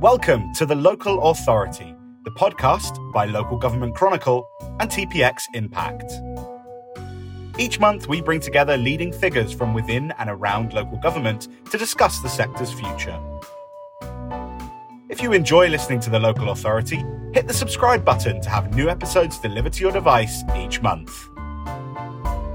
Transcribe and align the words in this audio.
Welcome 0.00 0.54
to 0.54 0.64
The 0.64 0.74
Local 0.74 1.22
Authority, 1.24 1.94
the 2.24 2.30
podcast 2.30 3.12
by 3.12 3.26
Local 3.26 3.58
Government 3.58 3.94
Chronicle 3.94 4.48
and 4.80 4.90
TPX 4.90 5.42
Impact. 5.52 6.10
Each 7.58 7.78
month, 7.78 8.08
we 8.08 8.22
bring 8.22 8.40
together 8.40 8.78
leading 8.78 9.12
figures 9.12 9.52
from 9.52 9.74
within 9.74 10.14
and 10.18 10.30
around 10.30 10.72
local 10.72 10.96
government 10.96 11.48
to 11.70 11.76
discuss 11.76 12.20
the 12.20 12.30
sector's 12.30 12.72
future. 12.72 13.20
If 15.10 15.20
you 15.20 15.34
enjoy 15.34 15.68
listening 15.68 16.00
to 16.00 16.08
The 16.08 16.18
Local 16.18 16.48
Authority, 16.48 17.04
hit 17.34 17.46
the 17.46 17.52
subscribe 17.52 18.02
button 18.02 18.40
to 18.40 18.48
have 18.48 18.74
new 18.74 18.88
episodes 18.88 19.38
delivered 19.38 19.74
to 19.74 19.82
your 19.82 19.92
device 19.92 20.42
each 20.56 20.80
month. 20.80 21.28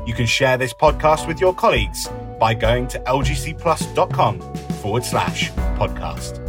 You 0.07 0.15
can 0.15 0.25
share 0.25 0.57
this 0.57 0.73
podcast 0.73 1.27
with 1.27 1.39
your 1.39 1.53
colleagues 1.53 2.07
by 2.39 2.55
going 2.55 2.87
to 2.87 2.99
lgcplus.com 3.01 4.39
forward 4.81 5.05
slash 5.05 5.51
podcast. 5.77 6.44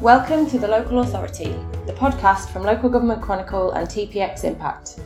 Welcome 0.00 0.48
to 0.48 0.58
The 0.58 0.66
Local 0.66 1.00
Authority, 1.00 1.54
the 1.84 1.92
podcast 1.92 2.48
from 2.48 2.62
Local 2.62 2.88
Government 2.88 3.20
Chronicle 3.20 3.72
and 3.72 3.86
TPX 3.86 4.44
Impact. 4.44 4.98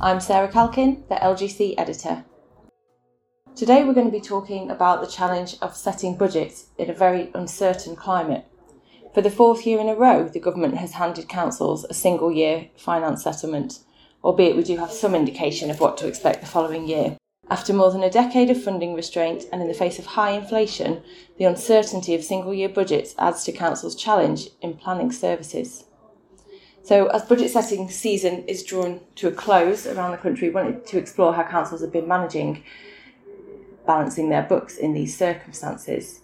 I'm 0.00 0.20
Sarah 0.20 0.46
Calkin, 0.46 1.02
the 1.08 1.16
LGC 1.16 1.74
editor. 1.76 2.24
Today 3.56 3.82
we're 3.82 3.94
going 3.94 4.06
to 4.06 4.12
be 4.12 4.20
talking 4.20 4.70
about 4.70 5.00
the 5.00 5.10
challenge 5.10 5.56
of 5.60 5.76
setting 5.76 6.16
budgets 6.16 6.66
in 6.78 6.88
a 6.88 6.94
very 6.94 7.32
uncertain 7.34 7.96
climate. 7.96 8.46
For 9.12 9.22
the 9.22 9.30
fourth 9.30 9.66
year 9.66 9.80
in 9.80 9.88
a 9.88 9.96
row, 9.96 10.28
the 10.28 10.38
government 10.38 10.76
has 10.76 10.92
handed 10.92 11.28
councils 11.28 11.84
a 11.90 11.92
single 11.92 12.30
year 12.30 12.68
finance 12.76 13.24
settlement, 13.24 13.80
albeit 14.22 14.54
we 14.54 14.62
do 14.62 14.76
have 14.76 14.92
some 14.92 15.16
indication 15.16 15.68
of 15.68 15.80
what 15.80 15.96
to 15.96 16.06
expect 16.06 16.42
the 16.42 16.46
following 16.46 16.86
year. 16.86 17.16
After 17.50 17.72
more 17.72 17.90
than 17.90 18.02
a 18.02 18.10
decade 18.10 18.50
of 18.50 18.62
funding 18.62 18.94
restraint 18.94 19.46
and 19.50 19.62
in 19.62 19.68
the 19.68 19.74
face 19.74 19.98
of 19.98 20.04
high 20.04 20.32
inflation, 20.32 21.02
the 21.38 21.44
uncertainty 21.44 22.14
of 22.14 22.22
single 22.22 22.52
year 22.52 22.68
budgets 22.68 23.14
adds 23.18 23.42
to 23.44 23.52
Council's 23.52 23.94
challenge 23.94 24.48
in 24.60 24.74
planning 24.74 25.10
services. 25.10 25.84
So, 26.82 27.06
as 27.08 27.22
budget 27.22 27.50
setting 27.50 27.88
season 27.88 28.44
is 28.46 28.62
drawn 28.62 29.00
to 29.16 29.28
a 29.28 29.32
close 29.32 29.86
around 29.86 30.12
the 30.12 30.18
country, 30.18 30.48
we 30.48 30.54
wanted 30.54 30.86
to 30.86 30.98
explore 30.98 31.34
how 31.34 31.42
councils 31.44 31.80
have 31.80 31.92
been 31.92 32.08
managing 32.08 32.64
balancing 33.86 34.28
their 34.28 34.42
books 34.42 34.76
in 34.76 34.92
these 34.92 35.16
circumstances. 35.16 36.20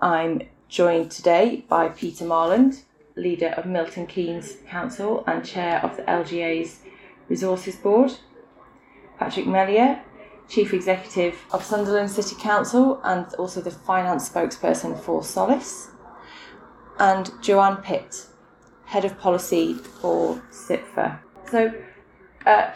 I'm 0.00 0.42
joined 0.68 1.10
today 1.10 1.64
by 1.68 1.88
Peter 1.88 2.24
Marland, 2.24 2.82
leader 3.16 3.48
of 3.48 3.66
Milton 3.66 4.06
Keynes 4.06 4.54
Council 4.68 5.24
and 5.26 5.44
chair 5.44 5.80
of 5.82 5.96
the 5.96 6.02
LGA's 6.04 6.80
Resources 7.28 7.76
Board, 7.76 8.12
Patrick 9.18 9.46
Melia, 9.46 10.02
Chief 10.48 10.72
Executive 10.72 11.38
of 11.52 11.62
Sunderland 11.62 12.10
City 12.10 12.34
Council 12.40 13.00
and 13.04 13.26
also 13.34 13.60
the 13.60 13.70
finance 13.70 14.28
spokesperson 14.28 14.98
for 14.98 15.22
Solace, 15.22 15.88
and 16.98 17.30
Joanne 17.42 17.76
Pitt, 17.76 18.26
Head 18.86 19.04
of 19.04 19.18
Policy 19.18 19.74
for 19.74 20.42
CIPFA. 20.50 21.18
So, 21.50 21.72
uh, 22.46 22.70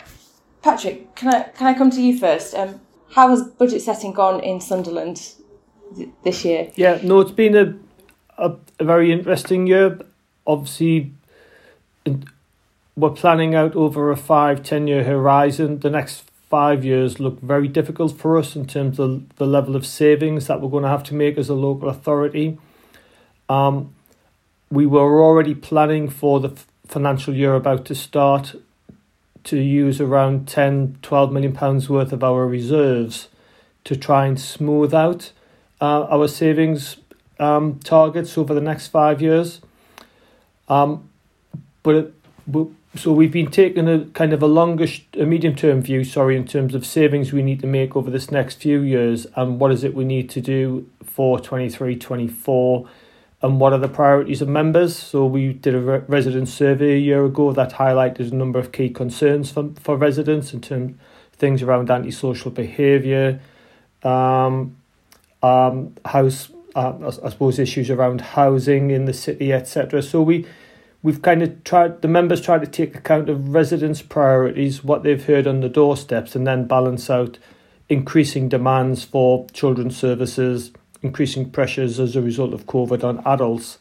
Patrick, 0.62 1.14
can 1.14 1.34
I 1.34 1.42
can 1.42 1.66
I 1.66 1.74
come 1.74 1.90
to 1.90 2.02
you 2.02 2.18
first? 2.18 2.54
Um, 2.54 2.80
how 3.10 3.28
has 3.28 3.42
budget 3.42 3.82
setting 3.82 4.12
gone 4.12 4.40
in 4.40 4.60
Sunderland 4.60 5.32
th- 5.96 6.08
this 6.22 6.44
year? 6.44 6.70
Yeah, 6.76 7.00
no, 7.02 7.20
it's 7.20 7.32
been 7.32 7.56
a 7.56 7.74
a, 8.38 8.56
a 8.78 8.84
very 8.84 9.12
interesting 9.12 9.66
year. 9.66 9.98
Obviously, 10.46 11.12
we're 12.96 13.10
planning 13.10 13.54
out 13.54 13.74
over 13.74 14.10
a 14.10 14.16
five 14.16 14.62
ten 14.62 14.86
year 14.86 15.04
horizon. 15.04 15.80
The 15.80 15.90
next 15.90 16.24
five 16.52 16.84
years 16.84 17.18
look 17.18 17.40
very 17.40 17.66
difficult 17.66 18.12
for 18.18 18.36
us 18.36 18.54
in 18.54 18.66
terms 18.66 18.98
of 18.98 19.26
the 19.36 19.46
level 19.46 19.74
of 19.74 19.86
savings 19.86 20.48
that 20.48 20.60
we're 20.60 20.68
going 20.68 20.82
to 20.82 20.88
have 20.90 21.02
to 21.02 21.14
make 21.14 21.38
as 21.38 21.48
a 21.48 21.54
local 21.54 21.88
authority. 21.88 22.58
Um, 23.48 23.94
we 24.70 24.84
were 24.84 25.22
already 25.22 25.54
planning 25.54 26.10
for 26.10 26.40
the 26.40 26.52
financial 26.86 27.34
year 27.34 27.54
about 27.54 27.86
to 27.86 27.94
start 27.94 28.54
to 29.44 29.56
use 29.56 29.98
around 29.98 30.46
10 30.46 30.98
12 31.00 31.32
million 31.32 31.54
pounds 31.54 31.88
worth 31.88 32.12
of 32.12 32.22
our 32.22 32.46
reserves 32.46 33.28
to 33.84 33.96
try 33.96 34.26
and 34.26 34.38
smooth 34.38 34.92
out 34.92 35.32
uh, 35.80 36.02
our 36.10 36.28
savings 36.28 36.98
um, 37.38 37.80
targets 37.82 38.36
over 38.36 38.52
the 38.52 38.60
next 38.60 38.88
five 38.88 39.22
years. 39.22 39.62
Um, 40.68 41.08
but 41.82 41.94
it, 41.94 42.14
so 42.94 43.12
we've 43.12 43.32
been 43.32 43.50
taking 43.50 43.88
a 43.88 44.04
kind 44.06 44.32
of 44.32 44.42
a 44.42 44.46
longer, 44.46 44.86
a 45.18 45.24
medium 45.24 45.54
term 45.54 45.80
view, 45.80 46.04
sorry, 46.04 46.36
in 46.36 46.46
terms 46.46 46.74
of 46.74 46.84
savings 46.84 47.32
we 47.32 47.42
need 47.42 47.60
to 47.60 47.66
make 47.66 47.96
over 47.96 48.10
this 48.10 48.30
next 48.30 48.56
few 48.56 48.80
years 48.80 49.26
and 49.34 49.58
what 49.58 49.72
is 49.72 49.82
it 49.82 49.94
we 49.94 50.04
need 50.04 50.28
to 50.30 50.40
do 50.40 50.86
for 51.02 51.40
23, 51.40 51.96
24 51.96 52.88
and 53.40 53.58
what 53.60 53.72
are 53.72 53.78
the 53.78 53.88
priorities 53.88 54.42
of 54.42 54.48
members. 54.48 54.96
So 54.96 55.24
we 55.24 55.54
did 55.54 55.74
a 55.74 55.80
re- 55.80 56.02
resident 56.06 56.48
survey 56.48 56.92
a 56.92 56.98
year 56.98 57.24
ago 57.24 57.52
that 57.52 57.72
highlighted 57.72 58.30
a 58.30 58.34
number 58.34 58.58
of 58.58 58.72
key 58.72 58.90
concerns 58.90 59.50
for, 59.50 59.70
for 59.80 59.96
residents 59.96 60.52
in 60.52 60.60
terms 60.60 60.96
things 61.42 61.60
around 61.60 61.90
antisocial 61.90 62.52
behaviour, 62.52 63.40
um, 64.04 64.76
um, 65.42 65.92
house, 66.04 66.50
uh, 66.76 67.10
I 67.24 67.30
suppose 67.30 67.58
issues 67.58 67.90
around 67.90 68.20
housing 68.20 68.92
in 68.92 69.06
the 69.06 69.12
city, 69.12 69.52
etc. 69.52 70.02
So 70.02 70.22
we 70.22 70.46
we've 71.02 71.22
kind 71.22 71.42
of 71.42 71.64
tried 71.64 72.00
the 72.02 72.08
members 72.08 72.40
try 72.40 72.58
to 72.58 72.66
take 72.66 72.94
account 72.94 73.28
of 73.28 73.52
residents' 73.54 74.02
priorities, 74.02 74.84
what 74.84 75.02
they've 75.02 75.24
heard 75.24 75.46
on 75.46 75.60
the 75.60 75.68
doorsteps, 75.68 76.36
and 76.36 76.46
then 76.46 76.66
balance 76.66 77.10
out 77.10 77.38
increasing 77.88 78.48
demands 78.48 79.04
for 79.04 79.46
children's 79.52 79.96
services, 79.96 80.72
increasing 81.02 81.50
pressures 81.50 81.98
as 81.98 82.16
a 82.16 82.22
result 82.22 82.54
of 82.54 82.66
COVID 82.66 83.04
on 83.04 83.22
adults. 83.26 83.78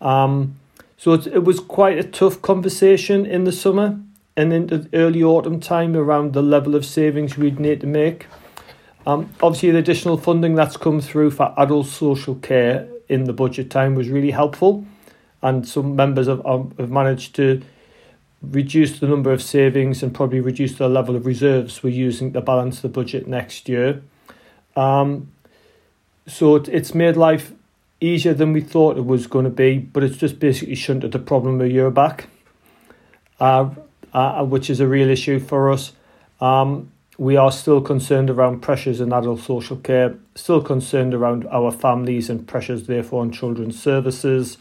Um, 0.00 0.58
so 0.96 1.12
it, 1.12 1.26
it 1.28 1.44
was 1.44 1.60
quite 1.60 1.98
a 1.98 2.04
tough 2.04 2.42
conversation 2.42 3.24
in 3.24 3.44
the 3.44 3.52
summer 3.52 3.98
and 4.36 4.52
in 4.52 4.66
the 4.68 4.88
early 4.92 5.22
autumn 5.22 5.60
time 5.60 5.96
around 5.96 6.32
the 6.32 6.42
level 6.42 6.74
of 6.76 6.84
savings 6.84 7.36
we'd 7.36 7.58
need 7.58 7.80
to 7.80 7.86
make. 7.86 8.26
Um, 9.06 9.30
obviously, 9.40 9.70
the 9.70 9.78
additional 9.78 10.18
funding 10.18 10.54
that's 10.54 10.76
come 10.76 11.00
through 11.00 11.30
for 11.30 11.54
adult 11.56 11.86
social 11.86 12.34
care 12.34 12.86
in 13.08 13.24
the 13.24 13.32
budget 13.32 13.70
time 13.70 13.94
was 13.94 14.10
really 14.10 14.30
helpful 14.30 14.84
and 15.42 15.66
some 15.66 15.94
members 15.94 16.26
have, 16.26 16.44
have 16.44 16.90
managed 16.90 17.34
to 17.36 17.62
reduce 18.42 19.00
the 19.00 19.06
number 19.06 19.32
of 19.32 19.42
savings 19.42 20.02
and 20.02 20.14
probably 20.14 20.40
reduce 20.40 20.76
the 20.78 20.88
level 20.88 21.16
of 21.16 21.26
reserves 21.26 21.82
we're 21.82 21.90
using 21.90 22.32
to 22.32 22.40
balance 22.40 22.80
the 22.80 22.88
budget 22.88 23.26
next 23.26 23.68
year. 23.68 24.02
Um, 24.76 25.32
so 26.26 26.56
it, 26.56 26.68
it's 26.68 26.94
made 26.94 27.16
life 27.16 27.52
easier 28.00 28.34
than 28.34 28.52
we 28.52 28.60
thought 28.60 28.96
it 28.96 29.04
was 29.04 29.26
going 29.26 29.44
to 29.44 29.50
be, 29.50 29.78
but 29.78 30.04
it's 30.04 30.16
just 30.16 30.38
basically 30.38 30.76
shunted 30.76 31.10
the 31.10 31.18
problem 31.18 31.60
a 31.60 31.66
year 31.66 31.90
back, 31.90 32.28
uh, 33.40 33.70
uh, 34.12 34.44
which 34.44 34.70
is 34.70 34.78
a 34.78 34.86
real 34.86 35.08
issue 35.08 35.40
for 35.40 35.70
us. 35.70 35.92
Um, 36.40 36.92
we 37.16 37.36
are 37.36 37.50
still 37.50 37.80
concerned 37.80 38.30
around 38.30 38.60
pressures 38.60 39.00
in 39.00 39.12
adult 39.12 39.40
social 39.40 39.76
care, 39.76 40.16
still 40.36 40.62
concerned 40.62 41.12
around 41.12 41.44
our 41.50 41.72
families 41.72 42.30
and 42.30 42.46
pressures, 42.46 42.86
therefore, 42.86 43.22
on 43.22 43.32
children's 43.32 43.80
services 43.82 44.58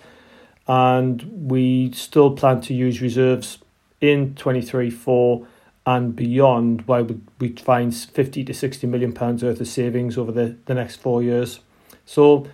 and 0.67 1.49
we 1.49 1.91
still 1.91 2.31
plan 2.31 2.61
to 2.61 2.73
use 2.73 3.01
reserves 3.01 3.59
in 4.01 4.35
23 4.35 4.89
4 4.89 5.47
and 5.85 6.15
beyond 6.15 6.81
while 6.87 7.03
we, 7.03 7.17
we 7.39 7.49
find 7.49 7.95
50 7.95 8.43
to 8.43 8.53
60 8.53 8.87
million 8.87 9.13
pounds 9.13 9.43
worth 9.43 9.61
of 9.61 9.67
savings 9.67 10.17
over 10.17 10.31
the, 10.31 10.55
the 10.65 10.73
next 10.73 10.97
four 10.97 11.23
years 11.23 11.61
so 12.05 12.47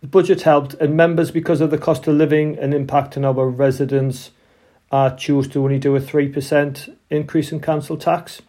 the 0.00 0.08
budget 0.08 0.42
helped 0.42 0.74
and 0.74 0.96
members 0.96 1.30
because 1.30 1.60
of 1.60 1.70
the 1.70 1.78
cost 1.78 2.06
of 2.06 2.16
living 2.16 2.58
and 2.58 2.74
impact 2.74 3.16
on 3.16 3.24
our 3.24 3.48
residents 3.48 4.32
uh, 4.90 5.10
choose 5.10 5.48
to 5.48 5.62
only 5.62 5.78
do 5.78 5.96
a 5.96 6.00
3% 6.00 6.94
increase 7.10 7.52
in 7.52 7.60
council 7.60 7.96
tax 7.96 8.42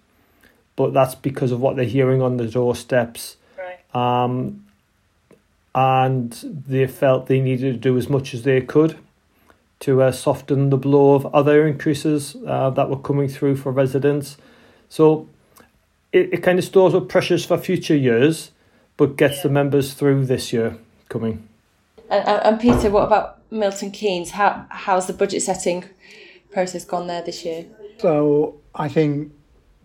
but 0.75 0.93
that's 0.93 1.15
because 1.15 1.51
of 1.51 1.61
what 1.61 1.75
they're 1.75 1.85
hearing 1.85 2.21
on 2.21 2.37
the 2.37 2.47
doorsteps 2.47 3.37
right. 3.57 3.95
um, 3.95 4.64
and 5.75 6.31
they 6.67 6.87
felt 6.87 7.27
they 7.27 7.41
needed 7.41 7.73
to 7.73 7.79
do 7.79 7.97
as 7.97 8.09
much 8.09 8.33
as 8.33 8.43
they 8.43 8.61
could 8.61 8.97
to 9.81 10.01
uh, 10.01 10.11
soften 10.11 10.69
the 10.69 10.77
blow 10.77 11.15
of 11.15 11.25
other 11.35 11.67
increases 11.67 12.37
uh, 12.47 12.69
that 12.69 12.89
were 12.89 12.97
coming 12.97 13.27
through 13.27 13.57
for 13.57 13.73
residents. 13.73 14.37
So 14.87 15.27
it, 16.13 16.33
it 16.33 16.37
kind 16.43 16.57
of 16.57 16.63
stores 16.63 16.95
up 16.95 17.09
pressures 17.09 17.45
for 17.45 17.57
future 17.57 17.95
years, 17.95 18.51
but 18.95 19.17
gets 19.17 19.37
yeah. 19.37 19.43
the 19.43 19.49
members 19.49 19.93
through 19.93 20.25
this 20.25 20.53
year 20.53 20.77
coming. 21.09 21.47
And, 22.09 22.25
and 22.25 22.59
Peter, 22.59 22.89
what 22.89 23.03
about 23.03 23.41
Milton 23.51 23.91
Keynes? 23.91 24.31
How 24.31 24.65
how's 24.69 25.07
the 25.07 25.13
budget 25.13 25.41
setting 25.41 25.83
process 26.51 26.85
gone 26.85 27.07
there 27.07 27.21
this 27.21 27.43
year? 27.43 27.65
So 27.97 28.61
I 28.73 28.87
think 28.87 29.33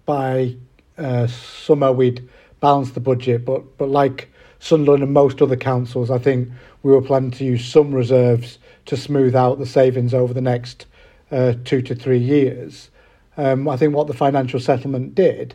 by 0.06 0.54
uh, 0.96 1.26
summer 1.26 1.90
we'd 1.90 2.28
balance 2.60 2.92
the 2.92 3.00
budget, 3.00 3.44
but 3.44 3.76
but 3.76 3.88
like 3.88 4.29
Sunderland 4.60 5.02
and 5.02 5.12
most 5.12 5.42
other 5.42 5.56
councils, 5.56 6.10
I 6.10 6.18
think 6.18 6.48
we 6.82 6.92
were 6.92 7.02
planning 7.02 7.32
to 7.32 7.44
use 7.44 7.64
some 7.64 7.92
reserves 7.92 8.58
to 8.86 8.96
smooth 8.96 9.34
out 9.34 9.58
the 9.58 9.66
savings 9.66 10.14
over 10.14 10.32
the 10.32 10.40
next 10.40 10.86
uh, 11.32 11.54
two 11.64 11.82
to 11.82 11.94
three 11.94 12.18
years. 12.18 12.90
Um, 13.36 13.68
I 13.68 13.76
think 13.76 13.94
what 13.94 14.06
the 14.06 14.14
financial 14.14 14.60
settlement 14.60 15.14
did 15.14 15.54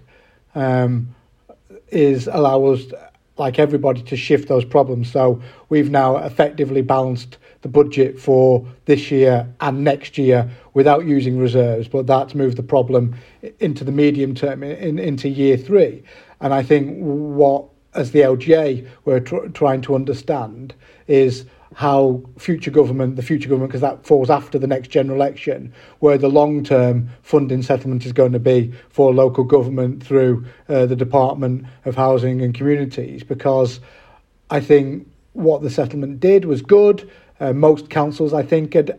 um, 0.53 1.15
is 1.89 2.27
allow 2.27 2.65
us 2.65 2.83
like 3.37 3.59
everybody, 3.59 4.01
to 4.01 4.15
shift 4.15 4.47
those 4.47 4.63
problems. 4.63 5.11
So 5.11 5.41
we've 5.69 5.91
now 5.91 6.17
effectively 6.17 6.81
balanced 6.81 7.37
the 7.61 7.67
budget 7.67 8.19
for 8.19 8.65
this 8.85 9.11
year 9.11 9.47
and 9.59 9.83
next 9.83 10.17
year 10.17 10.49
without 10.73 11.05
using 11.05 11.37
reserves, 11.37 11.87
but 11.87 12.07
that's 12.07 12.35
moved 12.35 12.57
the 12.57 12.63
problem 12.63 13.15
into 13.59 13.83
the 13.83 13.91
medium 13.91 14.35
term, 14.35 14.63
in, 14.63 14.99
into 14.99 15.27
year 15.27 15.57
three. 15.57 16.03
And 16.39 16.53
I 16.53 16.63
think 16.63 16.97
what, 16.99 17.65
as 17.95 18.11
the 18.11 18.19
LGA, 18.19 18.87
we're 19.05 19.19
tr- 19.19 19.47
trying 19.53 19.81
to 19.81 19.95
understand 19.95 20.73
is 21.07 21.45
how 21.75 22.23
future 22.37 22.71
government, 22.71 23.17
the 23.17 23.21
future 23.21 23.49
government, 23.49 23.69
because 23.69 23.81
that 23.81 24.05
falls 24.05 24.29
after 24.29 24.57
the 24.57 24.67
next 24.67 24.89
general 24.89 25.17
election, 25.17 25.73
where 25.99 26.17
the 26.17 26.29
long 26.29 26.63
term 26.63 27.09
funding 27.21 27.61
settlement 27.61 28.05
is 28.05 28.13
going 28.13 28.31
to 28.31 28.39
be 28.39 28.73
for 28.89 29.13
local 29.13 29.43
government 29.43 30.01
through 30.03 30.45
uh, 30.69 30.85
the 30.85 30.95
Department 30.95 31.65
of 31.83 31.95
Housing 31.95 32.41
and 32.41 32.53
Communities. 32.53 33.23
Because 33.23 33.81
I 34.49 34.61
think 34.61 35.07
what 35.33 35.63
the 35.63 35.69
settlement 35.69 36.19
did 36.21 36.45
was 36.45 36.61
good. 36.61 37.09
Uh, 37.41 37.51
most 37.51 37.89
councils, 37.89 38.33
I 38.33 38.43
think, 38.43 38.73
had 38.73 38.97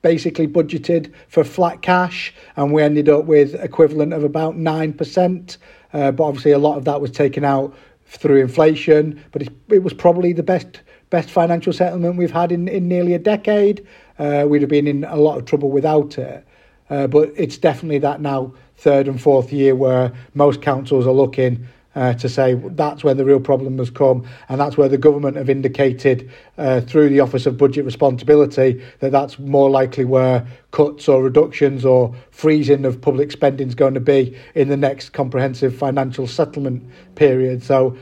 basically 0.00 0.48
budgeted 0.48 1.12
for 1.28 1.44
flat 1.44 1.82
cash, 1.82 2.32
and 2.56 2.72
we 2.72 2.82
ended 2.82 3.10
up 3.10 3.26
with 3.26 3.54
equivalent 3.56 4.14
of 4.14 4.24
about 4.24 4.56
nine 4.56 4.94
percent. 4.94 5.58
Uh, 5.92 6.12
but 6.12 6.24
obviously, 6.24 6.52
a 6.52 6.58
lot 6.58 6.78
of 6.78 6.86
that 6.86 7.02
was 7.02 7.10
taken 7.10 7.44
out 7.44 7.76
through 8.06 8.40
inflation. 8.40 9.22
But 9.32 9.42
it, 9.70 9.82
was 9.82 9.92
probably 9.92 10.32
the 10.32 10.42
best 10.42 10.80
best 11.10 11.30
financial 11.30 11.72
settlement 11.72 12.16
we've 12.16 12.32
had 12.32 12.50
in, 12.50 12.68
in 12.68 12.88
nearly 12.88 13.14
a 13.14 13.18
decade. 13.18 13.86
Uh, 14.18 14.44
we'd 14.48 14.62
have 14.62 14.70
been 14.70 14.88
in 14.88 15.04
a 15.04 15.16
lot 15.16 15.38
of 15.38 15.44
trouble 15.44 15.70
without 15.70 16.18
it. 16.18 16.44
Uh, 16.90 17.06
but 17.06 17.32
it's 17.36 17.58
definitely 17.58 17.98
that 17.98 18.20
now 18.20 18.52
third 18.76 19.08
and 19.08 19.20
fourth 19.20 19.52
year 19.52 19.74
where 19.74 20.12
most 20.34 20.62
councils 20.62 21.06
are 21.06 21.12
looking 21.12 21.66
uh, 21.96 22.12
to 22.12 22.28
say 22.28 22.54
that's 22.54 23.02
where 23.02 23.14
the 23.14 23.24
real 23.24 23.40
problem 23.40 23.78
has 23.78 23.90
come, 23.90 24.24
and 24.48 24.60
that's 24.60 24.76
where 24.76 24.88
the 24.88 24.98
government 24.98 25.36
have 25.36 25.48
indicated 25.48 26.30
uh, 26.58 26.80
through 26.82 27.08
the 27.08 27.20
Office 27.20 27.46
of 27.46 27.56
Budget 27.56 27.84
Responsibility 27.84 28.80
that 29.00 29.10
that's 29.10 29.38
more 29.38 29.70
likely 29.70 30.04
where 30.04 30.46
cuts 30.70 31.08
or 31.08 31.22
reductions 31.22 31.84
or 31.84 32.14
freezing 32.30 32.84
of 32.84 33.00
public 33.00 33.32
spending 33.32 33.66
is 33.66 33.74
going 33.74 33.94
to 33.94 34.00
be 34.00 34.38
in 34.54 34.68
the 34.68 34.76
next 34.76 35.10
comprehensive 35.10 35.74
financial 35.74 36.26
settlement 36.26 36.84
period. 37.14 37.62
So 37.62 37.96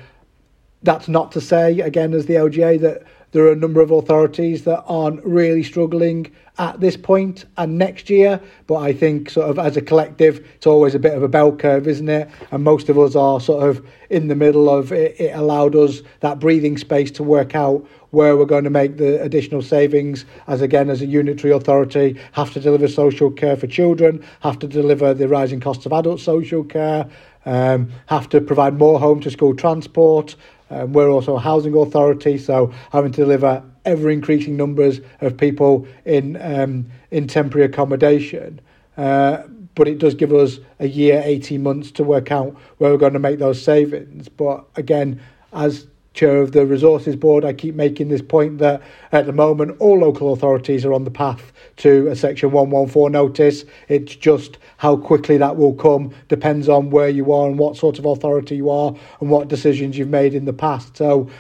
that's 0.82 1.06
not 1.06 1.31
to 1.32 1.40
say, 1.40 1.81
again, 1.81 2.12
as 2.14 2.26
the 2.26 2.35
LGA, 2.35 2.81
that 2.81 3.05
there 3.35 3.45
are 3.45 3.53
a 3.53 3.57
number 3.57 3.81
of 3.81 3.91
authorities 3.91 4.63
that 4.63 4.85
aren't 4.87 5.23
really 5.25 5.65
struggling 5.65 6.31
at 6.57 6.79
this 6.79 6.97
point 6.97 7.45
and 7.57 7.77
next 7.77 8.09
year. 8.09 8.41
But 8.69 8.77
I 8.77 8.93
think, 8.93 9.29
sort 9.29 9.51
of, 9.51 9.59
as 9.59 9.77
a 9.77 9.83
collective, 9.83 10.39
it's 10.55 10.69
always 10.69 10.95
a 10.95 11.01
bit 11.01 11.15
of 11.15 11.25
a 11.25 11.29
bell 11.29 11.55
curve, 11.55 11.89
isn't 11.89 12.09
it? 12.09 12.31
And 12.53 12.63
most 12.63 12.89
of 12.89 12.97
us 12.97 13.17
are 13.17 13.41
sort 13.41 13.69
of 13.69 13.85
in 14.09 14.29
the 14.29 14.37
middle 14.37 14.71
of 14.71 14.93
it. 14.93 15.21
It 15.21 15.35
allowed 15.35 15.75
us 15.75 16.03
that 16.21 16.39
breathing 16.39 16.79
space 16.79 17.11
to 17.11 17.25
work 17.25 17.57
out 17.57 17.85
where 18.15 18.37
we're 18.37 18.45
going 18.45 18.63
to 18.63 18.71
make 18.71 18.99
the 18.99 19.21
additional 19.21 19.61
savings 19.61 20.25
as 20.47 20.61
again 20.61 20.89
as 20.89 21.03
a 21.03 21.07
unitary 21.07 21.53
authority 21.53 22.17
have 22.31 22.53
to 22.53 22.61
deliver 22.61 22.87
social 22.87 23.29
care 23.29 23.57
for 23.57 23.67
children 23.67 24.25
have 24.41 24.57
to 24.61 24.69
deliver 24.69 25.13
the 25.13 25.27
rising 25.27 25.59
costs 25.59 25.85
of 25.85 25.93
adult 25.93 26.21
social 26.21 26.63
care 26.63 27.09
um, 27.45 27.91
have 28.07 28.29
to 28.29 28.41
provide 28.41 28.79
more 28.79 29.01
home 29.01 29.21
to 29.21 29.31
school 29.31 29.55
transport 29.55 30.37
um, 30.75 30.93
we're 30.93 31.11
also 31.11 31.37
a 31.37 31.41
housing 31.41 31.75
authority, 31.76 32.38
so 32.38 32.73
having 32.91 33.12
to 33.12 33.23
deliver 33.23 33.62
ever 33.85 34.11
increasing 34.11 34.56
numbers 34.56 35.00
of 35.21 35.37
people 35.37 35.87
in 36.05 36.41
um, 36.41 36.87
in 37.11 37.26
temporary 37.26 37.67
accommodation. 37.67 38.61
Uh, 38.97 39.43
but 39.75 39.88
it 39.88 39.99
does 39.99 40.15
give 40.15 40.32
us 40.32 40.59
a 40.79 40.87
year, 40.87 41.21
18 41.25 41.62
months 41.62 41.91
to 41.93 42.05
work 42.05 42.31
out 42.31 42.56
where 42.79 42.93
we're 42.93 42.99
going 42.99 43.12
to 43.12 43.19
make 43.19 43.38
those 43.38 43.61
savings. 43.61 44.29
But 44.29 44.65
again, 44.76 45.21
as 45.53 45.87
chair 46.15 46.38
of 46.38 46.53
the 46.53 46.65
resources 46.65 47.17
board, 47.17 47.44
I 47.44 47.53
keep 47.53 47.75
making 47.75 48.09
this 48.09 48.23
point 48.23 48.59
that 48.59 48.81
at 49.11 49.26
the 49.26 49.32
moment 49.32 49.76
all 49.81 49.99
local 49.99 50.32
authorities 50.32 50.85
are 50.85 50.93
on 50.93 51.05
the 51.05 51.11
path 51.11 51.53
to 51.79 52.06
a 52.06 52.17
section 52.17 52.53
114 52.53 53.11
notice. 53.11 53.65
It's 53.88 54.15
just 54.15 54.59
how 54.85 54.99
quickly 54.99 55.39
that 55.39 55.57
will 55.57 55.73
come 55.73 56.15
depends 56.29 56.69
on 56.69 56.91
where 56.91 57.09
you 57.09 57.33
are 57.33 57.49
and 57.49 57.59
what 57.59 57.75
sort 57.75 57.99
of 57.99 58.05
authority 58.05 58.55
you 58.55 58.69
are 58.69 58.95
and 59.19 59.31
what 59.31 59.49
decisions 59.49 59.97
you've 59.97 60.11
made 60.11 60.35
in 60.35 60.45
the 60.45 60.53
past. 60.53 60.95
So 60.99 61.31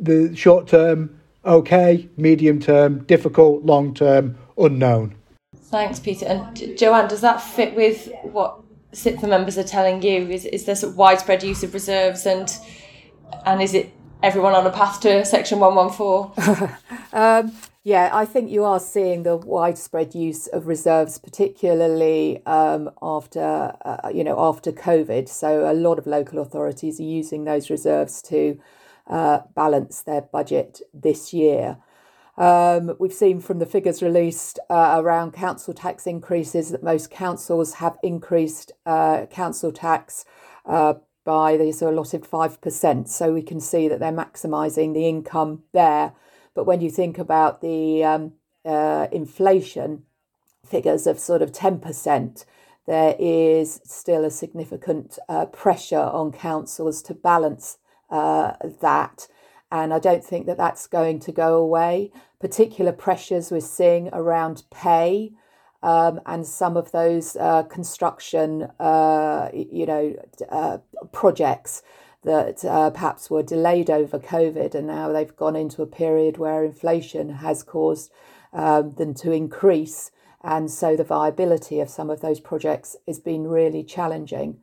the 0.00 0.34
short 0.34 0.66
term, 0.66 1.20
okay, 1.44 2.08
medium 2.16 2.58
term, 2.58 3.04
difficult, 3.04 3.66
long 3.66 3.92
term, 3.92 4.38
unknown. 4.56 5.14
Thanks, 5.54 6.00
Peter. 6.00 6.24
And 6.24 6.78
Joanne, 6.78 7.06
does 7.06 7.20
that 7.20 7.42
fit 7.42 7.74
with 7.76 8.10
what 8.22 8.62
CIPFA 8.94 9.28
members 9.28 9.58
are 9.58 9.62
telling 9.62 10.00
you? 10.00 10.30
Is, 10.30 10.46
is 10.46 10.64
there 10.64 10.74
sort 10.74 10.92
of 10.92 10.96
widespread 10.96 11.42
use 11.42 11.62
of 11.62 11.74
reserves 11.74 12.24
and 12.24 12.50
and 13.44 13.60
is 13.60 13.74
it 13.74 13.92
everyone 14.22 14.54
on 14.54 14.66
a 14.66 14.70
path 14.70 15.00
to 15.02 15.22
section 15.26 15.60
114? 15.60 16.70
um, 17.12 17.52
yeah, 17.86 18.10
I 18.12 18.24
think 18.24 18.50
you 18.50 18.64
are 18.64 18.80
seeing 18.80 19.22
the 19.22 19.36
widespread 19.36 20.12
use 20.12 20.48
of 20.48 20.66
reserves, 20.66 21.18
particularly 21.18 22.44
um, 22.44 22.90
after 23.00 23.76
uh, 23.84 24.10
you 24.12 24.24
know 24.24 24.40
after 24.40 24.72
COVID. 24.72 25.28
So 25.28 25.70
a 25.70 25.72
lot 25.72 25.96
of 25.96 26.04
local 26.04 26.40
authorities 26.40 26.98
are 26.98 27.04
using 27.04 27.44
those 27.44 27.70
reserves 27.70 28.20
to 28.22 28.58
uh, 29.06 29.42
balance 29.54 30.02
their 30.02 30.22
budget 30.22 30.80
this 30.92 31.32
year. 31.32 31.76
Um, 32.36 32.96
we've 32.98 33.12
seen 33.12 33.38
from 33.38 33.60
the 33.60 33.66
figures 33.66 34.02
released 34.02 34.58
uh, 34.68 34.96
around 34.98 35.34
council 35.34 35.72
tax 35.72 36.08
increases 36.08 36.70
that 36.70 36.82
most 36.82 37.08
councils 37.08 37.74
have 37.74 37.98
increased 38.02 38.72
uh, 38.84 39.26
council 39.26 39.70
tax 39.70 40.24
uh, 40.64 40.94
by 41.24 41.56
the 41.56 41.70
so 41.70 41.88
allotted 41.88 42.24
5%. 42.24 43.06
So 43.06 43.32
we 43.32 43.42
can 43.42 43.60
see 43.60 43.86
that 43.86 44.00
they're 44.00 44.10
maximising 44.10 44.92
the 44.92 45.08
income 45.08 45.62
there. 45.72 46.14
But 46.56 46.64
when 46.64 46.80
you 46.80 46.90
think 46.90 47.18
about 47.18 47.60
the 47.60 48.02
um, 48.02 48.32
uh, 48.64 49.08
inflation 49.12 50.04
figures 50.66 51.06
of 51.06 51.18
sort 51.18 51.42
of 51.42 51.52
10%, 51.52 52.44
there 52.86 53.14
is 53.18 53.80
still 53.84 54.24
a 54.24 54.30
significant 54.30 55.18
uh, 55.28 55.44
pressure 55.46 56.00
on 56.00 56.32
councils 56.32 57.02
to 57.02 57.14
balance 57.14 57.76
uh, 58.10 58.54
that. 58.80 59.28
And 59.70 59.92
I 59.92 59.98
don't 59.98 60.24
think 60.24 60.46
that 60.46 60.56
that's 60.56 60.86
going 60.86 61.20
to 61.20 61.32
go 61.32 61.58
away. 61.58 62.10
Particular 62.40 62.92
pressures 62.92 63.50
we're 63.50 63.60
seeing 63.60 64.08
around 64.14 64.62
pay 64.70 65.32
um, 65.82 66.20
and 66.24 66.46
some 66.46 66.78
of 66.78 66.90
those 66.90 67.36
uh, 67.36 67.64
construction, 67.64 68.62
uh, 68.80 69.50
you 69.52 69.84
know, 69.84 70.14
uh, 70.48 70.78
projects 71.12 71.82
that 72.26 72.64
uh, 72.64 72.90
perhaps 72.90 73.30
were 73.30 73.42
delayed 73.42 73.88
over 73.88 74.18
COVID, 74.18 74.74
and 74.74 74.88
now 74.88 75.12
they've 75.12 75.34
gone 75.36 75.54
into 75.54 75.80
a 75.80 75.86
period 75.86 76.36
where 76.36 76.64
inflation 76.64 77.36
has 77.36 77.62
caused 77.62 78.10
um, 78.52 78.94
them 78.94 79.14
to 79.14 79.30
increase, 79.30 80.10
and 80.42 80.70
so 80.70 80.96
the 80.96 81.04
viability 81.04 81.78
of 81.80 81.88
some 81.88 82.10
of 82.10 82.20
those 82.20 82.40
projects 82.40 82.96
has 83.06 83.20
been 83.20 83.46
really 83.46 83.84
challenging. 83.84 84.58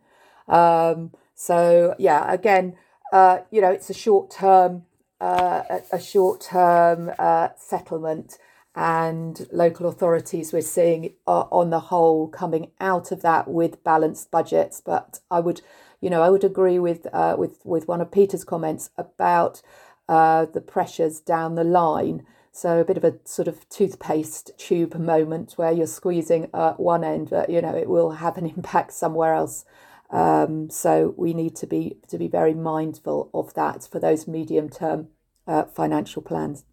Um, 0.48 1.12
so 1.34 1.96
yeah, 1.98 2.32
again, 2.32 2.76
uh, 3.14 3.40
you 3.50 3.62
know, 3.62 3.72
it's 3.72 3.90
a 3.90 3.94
short 3.94 4.30
term, 4.30 4.84
uh, 5.22 5.64
a, 5.70 5.82
a 5.94 6.02
short 6.02 6.42
term 6.42 7.12
settlement 7.58 8.38
and 8.76 9.48
local 9.52 9.88
authorities 9.88 10.52
we're 10.52 10.62
seeing 10.62 11.14
are 11.28 11.48
on 11.52 11.70
the 11.70 11.80
whole 11.80 12.28
coming 12.28 12.72
out 12.82 13.12
of 13.12 13.22
that 13.22 13.48
with 13.48 13.84
balanced 13.84 14.32
budgets 14.32 14.82
but 14.84 15.20
i 15.30 15.40
would 15.40 15.62
you 16.04 16.10
know 16.10 16.22
i 16.22 16.30
would 16.30 16.44
agree 16.44 16.80
with 16.80 17.08
uh, 17.14 17.36
with 17.38 17.60
with 17.64 17.88
one 17.88 18.02
of 18.02 18.12
peter's 18.12 18.44
comments 18.44 18.90
about 18.98 19.62
uh, 20.10 20.46
the 20.46 20.62
pressures 20.62 21.20
down 21.20 21.56
the 21.56 21.64
line. 21.64 22.26
So 22.52 22.80
a 22.80 22.86
bit 22.86 22.98
of 22.98 23.04
a 23.04 23.16
sort 23.26 23.48
of 23.48 23.68
toothpaste 23.70 24.52
tube 24.58 24.96
moment 24.96 25.54
where 25.56 25.72
you're 25.72 25.88
squeezing 25.88 26.50
at 26.54 26.80
one 26.80 27.04
end 27.04 27.30
but 27.30 27.50
you 27.50 27.62
know 27.62 27.76
it 27.76 27.90
will 27.90 28.12
have 28.12 28.38
an 28.38 28.46
impact 28.58 28.94
somewhere 28.94 29.34
else. 29.34 29.66
Um, 30.10 30.70
so 30.70 31.16
we 31.18 31.34
need 31.34 31.56
to 31.56 31.68
be 31.68 31.98
to 32.10 32.18
be 32.18 32.28
very 32.28 32.54
mindful 32.54 33.30
of 33.34 33.54
that 33.56 33.88
for 33.90 34.00
those 34.00 34.28
medium 34.28 34.70
term 34.70 35.08
uh, 35.48 35.64
financial 35.64 36.22
plans. 36.22 36.66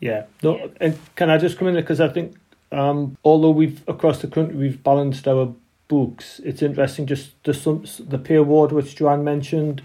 Yeah. 0.00 0.26
No, 0.42 0.70
and 0.80 0.96
can 1.16 1.30
I 1.30 1.38
just 1.38 1.58
come 1.58 1.68
in 1.68 1.74
because 1.74 2.00
I 2.00 2.08
think 2.08 2.36
um, 2.70 3.16
although 3.24 3.50
we've 3.50 3.82
across 3.88 4.20
the 4.20 4.28
country 4.28 4.54
we've 4.54 4.82
balanced 4.82 5.26
our 5.26 5.54
books, 5.88 6.40
it's 6.44 6.62
interesting 6.62 7.06
just 7.06 7.42
the 7.44 7.54
some 7.54 7.84
the 7.98 8.18
pay 8.18 8.36
award 8.36 8.72
which 8.72 8.96
Joanne 8.96 9.24
mentioned, 9.24 9.82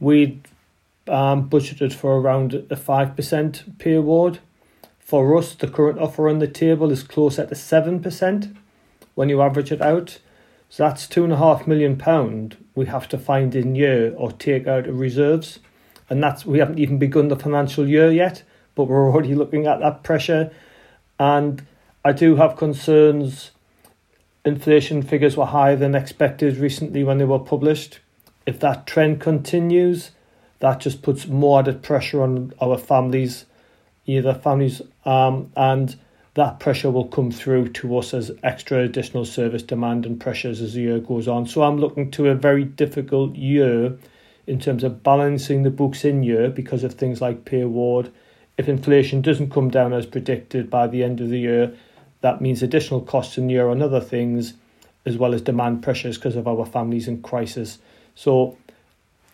we 0.00 0.40
um, 1.08 1.48
budgeted 1.48 1.92
for 1.92 2.18
around 2.18 2.66
a 2.70 2.76
five 2.76 3.14
percent 3.14 3.78
pay 3.78 3.94
award. 3.94 4.40
For 4.98 5.36
us, 5.36 5.54
the 5.54 5.68
current 5.68 5.98
offer 5.98 6.28
on 6.28 6.38
the 6.38 6.48
table 6.48 6.90
is 6.90 7.02
closer 7.02 7.46
to 7.46 7.54
seven 7.54 8.00
percent 8.00 8.56
when 9.14 9.28
you 9.28 9.42
average 9.42 9.72
it 9.72 9.82
out. 9.82 10.18
So 10.68 10.84
that's 10.84 11.06
two 11.06 11.24
and 11.24 11.32
a 11.32 11.36
half 11.36 11.66
million 11.66 11.96
pound 11.96 12.56
we 12.74 12.86
have 12.86 13.06
to 13.08 13.18
find 13.18 13.54
in 13.54 13.74
year 13.74 14.14
or 14.16 14.32
take 14.32 14.66
out 14.66 14.86
of 14.86 14.98
reserves, 14.98 15.58
and 16.08 16.22
that's 16.22 16.46
we 16.46 16.58
haven't 16.58 16.78
even 16.78 16.98
begun 16.98 17.28
the 17.28 17.36
financial 17.36 17.86
year 17.86 18.10
yet 18.10 18.42
but 18.74 18.84
we're 18.84 19.10
already 19.10 19.34
looking 19.34 19.66
at 19.66 19.80
that 19.80 20.02
pressure. 20.02 20.50
And 21.18 21.66
I 22.04 22.12
do 22.12 22.36
have 22.36 22.56
concerns. 22.56 23.50
Inflation 24.44 25.02
figures 25.02 25.36
were 25.36 25.46
higher 25.46 25.76
than 25.76 25.94
expected 25.94 26.56
recently 26.56 27.04
when 27.04 27.18
they 27.18 27.24
were 27.24 27.38
published. 27.38 28.00
If 28.44 28.58
that 28.58 28.88
trend 28.88 29.20
continues, 29.20 30.10
that 30.58 30.80
just 30.80 31.00
puts 31.02 31.28
more 31.28 31.60
added 31.60 31.82
pressure 31.82 32.22
on 32.22 32.52
our 32.60 32.76
families, 32.76 33.46
either 34.04 34.34
families, 34.34 34.82
um, 35.04 35.52
and 35.56 35.96
that 36.34 36.58
pressure 36.58 36.90
will 36.90 37.06
come 37.06 37.30
through 37.30 37.68
to 37.68 37.98
us 37.98 38.12
as 38.14 38.32
extra 38.42 38.78
additional 38.78 39.24
service 39.24 39.62
demand 39.62 40.06
and 40.06 40.20
pressures 40.20 40.60
as 40.60 40.74
the 40.74 40.80
year 40.80 40.98
goes 40.98 41.28
on. 41.28 41.46
So 41.46 41.62
I'm 41.62 41.78
looking 41.78 42.10
to 42.12 42.28
a 42.28 42.34
very 42.34 42.64
difficult 42.64 43.36
year 43.36 43.96
in 44.48 44.58
terms 44.58 44.82
of 44.82 45.04
balancing 45.04 45.62
the 45.62 45.70
books 45.70 46.04
in 46.04 46.24
year 46.24 46.48
because 46.48 46.82
of 46.82 46.94
things 46.94 47.20
like 47.20 47.44
pay 47.44 47.60
award. 47.60 48.10
If 48.58 48.68
inflation 48.68 49.22
doesn't 49.22 49.50
come 49.50 49.70
down 49.70 49.92
as 49.92 50.06
predicted 50.06 50.68
by 50.68 50.88
the 50.88 51.04
end 51.04 51.20
of 51.20 51.28
the 51.28 51.38
year, 51.38 51.74
that 52.22 52.40
means 52.40 52.62
additional 52.62 53.00
costs 53.00 53.38
in 53.38 53.48
year 53.48 53.68
on 53.68 53.82
other 53.82 54.00
things, 54.00 54.54
as 55.04 55.16
well 55.16 55.34
as 55.34 55.42
demand 55.42 55.82
pressures 55.82 56.16
because 56.16 56.36
of 56.36 56.48
our 56.48 56.66
families 56.66 57.06
in 57.06 57.22
crisis. 57.22 57.78
So 58.14 58.56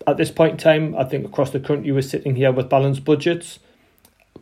at 0.07 0.17
this 0.17 0.31
point 0.31 0.53
in 0.53 0.59
time, 0.59 0.97
I 0.97 1.05
think 1.05 1.25
across 1.25 1.51
the 1.51 1.61
country 1.61 1.93
we're 1.93 2.03
sitting 2.03 2.35
here 2.35 2.53
with 2.53 2.69
balanced 2.69 3.05
budgets 3.05 3.59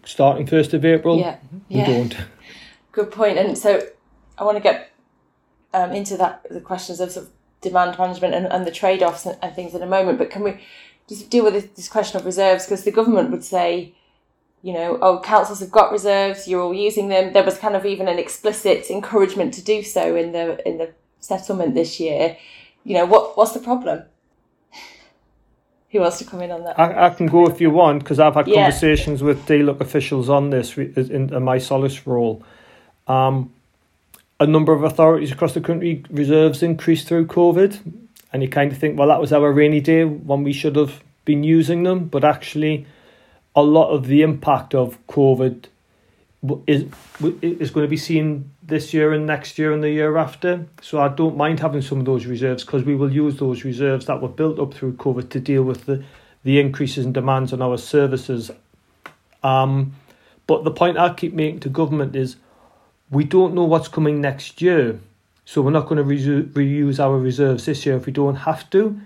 starting 0.06 0.46
1st 0.46 0.74
of 0.74 0.84
April. 0.84 1.18
Yeah. 1.18 1.36
We 1.68 1.76
yeah. 1.76 1.86
don't. 1.86 2.16
Good 2.92 3.10
point. 3.10 3.38
And 3.38 3.58
so 3.58 3.82
I 4.38 4.44
want 4.44 4.56
to 4.56 4.62
get 4.62 4.90
um, 5.74 5.92
into 5.92 6.16
that 6.16 6.46
the 6.48 6.60
questions 6.60 7.00
of, 7.00 7.10
sort 7.10 7.26
of 7.26 7.32
demand 7.60 7.98
management 7.98 8.34
and, 8.34 8.46
and 8.46 8.66
the 8.66 8.70
trade 8.70 9.02
offs 9.02 9.26
and, 9.26 9.36
and, 9.42 9.54
things 9.54 9.74
in 9.74 9.82
a 9.82 9.86
moment. 9.86 10.18
But 10.18 10.30
can 10.30 10.42
we 10.42 10.60
just 11.08 11.28
deal 11.28 11.44
with 11.44 11.54
this, 11.54 11.66
this 11.74 11.88
question 11.88 12.18
of 12.18 12.24
reserves? 12.24 12.64
Because 12.64 12.84
the 12.84 12.92
government 12.92 13.30
would 13.30 13.44
say, 13.44 13.94
you 14.66 14.72
know, 14.72 14.98
oh, 15.00 15.20
councils 15.20 15.60
have 15.60 15.70
got 15.70 15.92
reserves, 15.92 16.48
you're 16.48 16.60
all 16.60 16.74
using 16.74 17.06
them. 17.06 17.32
There 17.32 17.44
was 17.44 17.56
kind 17.56 17.76
of 17.76 17.86
even 17.86 18.08
an 18.08 18.18
explicit 18.18 18.90
encouragement 18.90 19.54
to 19.54 19.62
do 19.62 19.84
so 19.84 20.16
in 20.16 20.32
the 20.32 20.68
in 20.68 20.78
the 20.78 20.92
settlement 21.20 21.76
this 21.76 22.00
year. 22.00 22.36
You 22.82 22.94
know, 22.94 23.06
what 23.06 23.36
what's 23.36 23.52
the 23.52 23.60
problem? 23.60 24.02
Who 25.92 26.00
wants 26.00 26.18
to 26.18 26.24
come 26.24 26.42
in 26.42 26.50
on 26.50 26.64
that? 26.64 26.80
I, 26.80 27.06
I 27.06 27.10
can 27.10 27.28
go 27.28 27.46
if 27.46 27.60
you 27.60 27.70
want 27.70 28.02
because 28.02 28.18
I've 28.18 28.34
had 28.34 28.48
yeah. 28.48 28.64
conversations 28.64 29.22
with 29.22 29.46
DLUHC 29.46 29.80
officials 29.80 30.28
on 30.28 30.50
this 30.50 30.76
in, 30.76 31.32
in 31.32 31.42
my 31.44 31.58
solace 31.58 32.04
role. 32.04 32.42
Um, 33.06 33.52
a 34.40 34.48
number 34.48 34.72
of 34.72 34.82
authorities 34.82 35.30
across 35.30 35.54
the 35.54 35.60
country 35.60 36.02
reserves 36.10 36.64
increased 36.64 37.06
through 37.06 37.26
COVID, 37.28 37.78
and 38.32 38.42
you 38.42 38.48
kind 38.48 38.72
of 38.72 38.78
think, 38.78 38.98
well, 38.98 39.06
that 39.08 39.20
was 39.20 39.32
our 39.32 39.52
rainy 39.52 39.80
day 39.80 40.04
when 40.04 40.42
we 40.42 40.52
should 40.52 40.74
have 40.74 41.04
been 41.24 41.44
using 41.44 41.84
them, 41.84 42.08
but 42.08 42.24
actually, 42.24 42.84
a 43.56 43.62
lot 43.62 43.88
of 43.88 44.06
the 44.06 44.22
impact 44.22 44.74
of 44.74 44.98
COVID 45.08 45.64
is 46.66 46.84
is 47.42 47.70
going 47.70 47.84
to 47.84 47.90
be 47.90 47.96
seen 47.96 48.50
this 48.62 48.92
year 48.92 49.12
and 49.12 49.26
next 49.26 49.58
year 49.58 49.72
and 49.72 49.82
the 49.82 49.90
year 49.90 50.16
after. 50.16 50.66
So 50.82 51.00
I 51.00 51.08
don't 51.08 51.36
mind 51.36 51.60
having 51.60 51.82
some 51.82 51.98
of 51.98 52.04
those 52.04 52.26
reserves 52.26 52.62
because 52.62 52.84
we 52.84 52.94
will 52.94 53.10
use 53.10 53.38
those 53.38 53.64
reserves 53.64 54.06
that 54.06 54.20
were 54.20 54.28
built 54.28 54.60
up 54.60 54.74
through 54.74 54.92
COVID 54.94 55.30
to 55.30 55.40
deal 55.40 55.62
with 55.62 55.86
the 55.86 56.04
the 56.44 56.60
increases 56.60 57.04
in 57.06 57.12
demands 57.12 57.52
on 57.52 57.62
our 57.62 57.78
services. 57.78 58.52
Um, 59.42 59.94
but 60.46 60.62
the 60.62 60.70
point 60.70 60.98
I 60.98 61.12
keep 61.12 61.32
making 61.32 61.60
to 61.60 61.68
government 61.68 62.14
is 62.14 62.36
we 63.10 63.24
don't 63.24 63.54
know 63.54 63.64
what's 63.64 63.88
coming 63.88 64.20
next 64.20 64.62
year. 64.62 65.00
So 65.44 65.62
we're 65.62 65.70
not 65.70 65.88
going 65.88 65.96
to 65.96 66.04
re- 66.04 66.42
reuse 66.44 67.00
our 67.00 67.18
reserves 67.18 67.66
this 67.66 67.86
year 67.86 67.96
if 67.96 68.06
we 68.06 68.12
don't 68.12 68.36
have 68.36 68.68
to. 68.70 69.00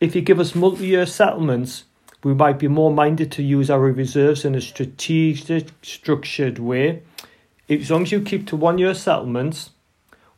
If 0.00 0.14
you 0.14 0.20
give 0.20 0.38
us 0.38 0.54
multi 0.54 0.86
year 0.86 1.06
settlements, 1.06 1.84
we 2.24 2.34
might 2.34 2.58
be 2.58 2.68
more 2.68 2.90
minded 2.90 3.30
to 3.32 3.42
use 3.42 3.70
our 3.70 3.80
reserves 3.80 4.44
in 4.44 4.54
a 4.54 4.60
strategic, 4.60 5.68
structured 5.82 6.58
way. 6.58 7.02
As 7.68 7.90
long 7.90 8.02
as 8.02 8.12
you 8.12 8.22
keep 8.22 8.46
to 8.48 8.56
one 8.56 8.78
year 8.78 8.94
settlements, 8.94 9.70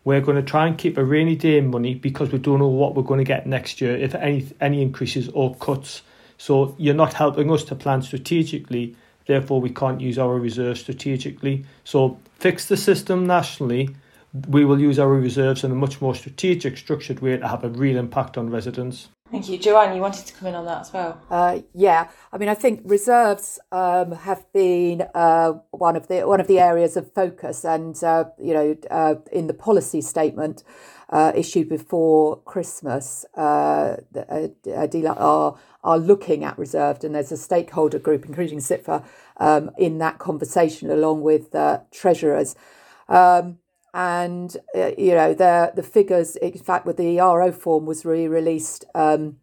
we're 0.04 0.20
going 0.20 0.36
to 0.36 0.42
try 0.42 0.66
and 0.66 0.76
keep 0.76 0.98
a 0.98 1.04
rainy 1.04 1.36
day 1.36 1.60
money 1.60 1.94
because 1.94 2.30
we 2.30 2.38
don't 2.38 2.58
know 2.58 2.68
what 2.68 2.94
we're 2.94 3.02
going 3.02 3.18
to 3.18 3.24
get 3.24 3.46
next 3.46 3.80
year, 3.80 3.96
if 3.96 4.14
any 4.16 4.46
any 4.60 4.82
increases 4.82 5.28
or 5.30 5.54
cuts. 5.56 6.02
So 6.38 6.74
you're 6.78 6.94
not 6.94 7.14
helping 7.14 7.50
us 7.50 7.64
to 7.64 7.74
plan 7.74 8.02
strategically. 8.02 8.96
Therefore, 9.26 9.60
we 9.60 9.70
can't 9.70 10.00
use 10.00 10.18
our 10.18 10.38
reserves 10.38 10.80
strategically. 10.80 11.64
So 11.84 12.18
fix 12.38 12.66
the 12.66 12.76
system 12.76 13.26
nationally. 13.26 13.90
We 14.48 14.64
will 14.64 14.80
use 14.80 14.98
our 14.98 15.08
reserves 15.08 15.64
in 15.64 15.72
a 15.72 15.74
much 15.74 16.00
more 16.00 16.14
strategic, 16.14 16.76
structured 16.76 17.20
way 17.20 17.36
to 17.36 17.48
have 17.48 17.64
a 17.64 17.68
real 17.68 17.96
impact 17.96 18.36
on 18.36 18.50
residents. 18.50 19.08
Thank 19.30 19.48
you. 19.48 19.58
Joanne, 19.58 19.94
you 19.94 20.00
wanted 20.00 20.24
to 20.26 20.32
come 20.34 20.46
in 20.48 20.54
on 20.54 20.64
that 20.66 20.82
as 20.82 20.92
well. 20.92 21.20
Uh, 21.28 21.60
yeah, 21.74 22.08
I 22.32 22.38
mean, 22.38 22.48
I 22.48 22.54
think 22.54 22.82
reserves 22.84 23.58
um, 23.72 24.12
have 24.12 24.50
been 24.52 25.02
uh, 25.14 25.54
one 25.70 25.96
of 25.96 26.06
the 26.06 26.26
one 26.28 26.40
of 26.40 26.46
the 26.46 26.60
areas 26.60 26.96
of 26.96 27.12
focus, 27.12 27.64
and 27.64 28.02
uh, 28.04 28.26
you 28.38 28.54
know, 28.54 28.76
uh, 28.88 29.16
in 29.32 29.48
the 29.48 29.54
policy 29.54 30.00
statement 30.00 30.62
uh, 31.10 31.32
issued 31.34 31.68
before 31.68 32.40
Christmas, 32.42 33.24
uh, 33.36 33.96
the, 34.12 35.14
are 35.18 35.58
are 35.82 35.98
looking 35.98 36.44
at 36.44 36.56
reserved, 36.56 37.02
and 37.02 37.14
there's 37.14 37.32
a 37.32 37.36
stakeholder 37.36 37.98
group, 37.98 38.26
including 38.26 38.58
CIPFA, 38.58 39.04
um, 39.38 39.70
in 39.76 39.98
that 39.98 40.18
conversation, 40.18 40.88
along 40.88 41.22
with 41.22 41.54
treasurers. 41.90 42.54
Um, 43.08 43.58
and 43.96 44.58
uh, 44.76 44.90
you 44.98 45.12
know 45.12 45.32
the 45.32 45.72
the 45.74 45.82
figures. 45.82 46.36
In 46.36 46.58
fact, 46.58 46.86
with 46.86 46.98
the 46.98 47.18
RO 47.18 47.50
form 47.50 47.86
was 47.86 48.04
re-released 48.04 48.84
um, 48.94 49.38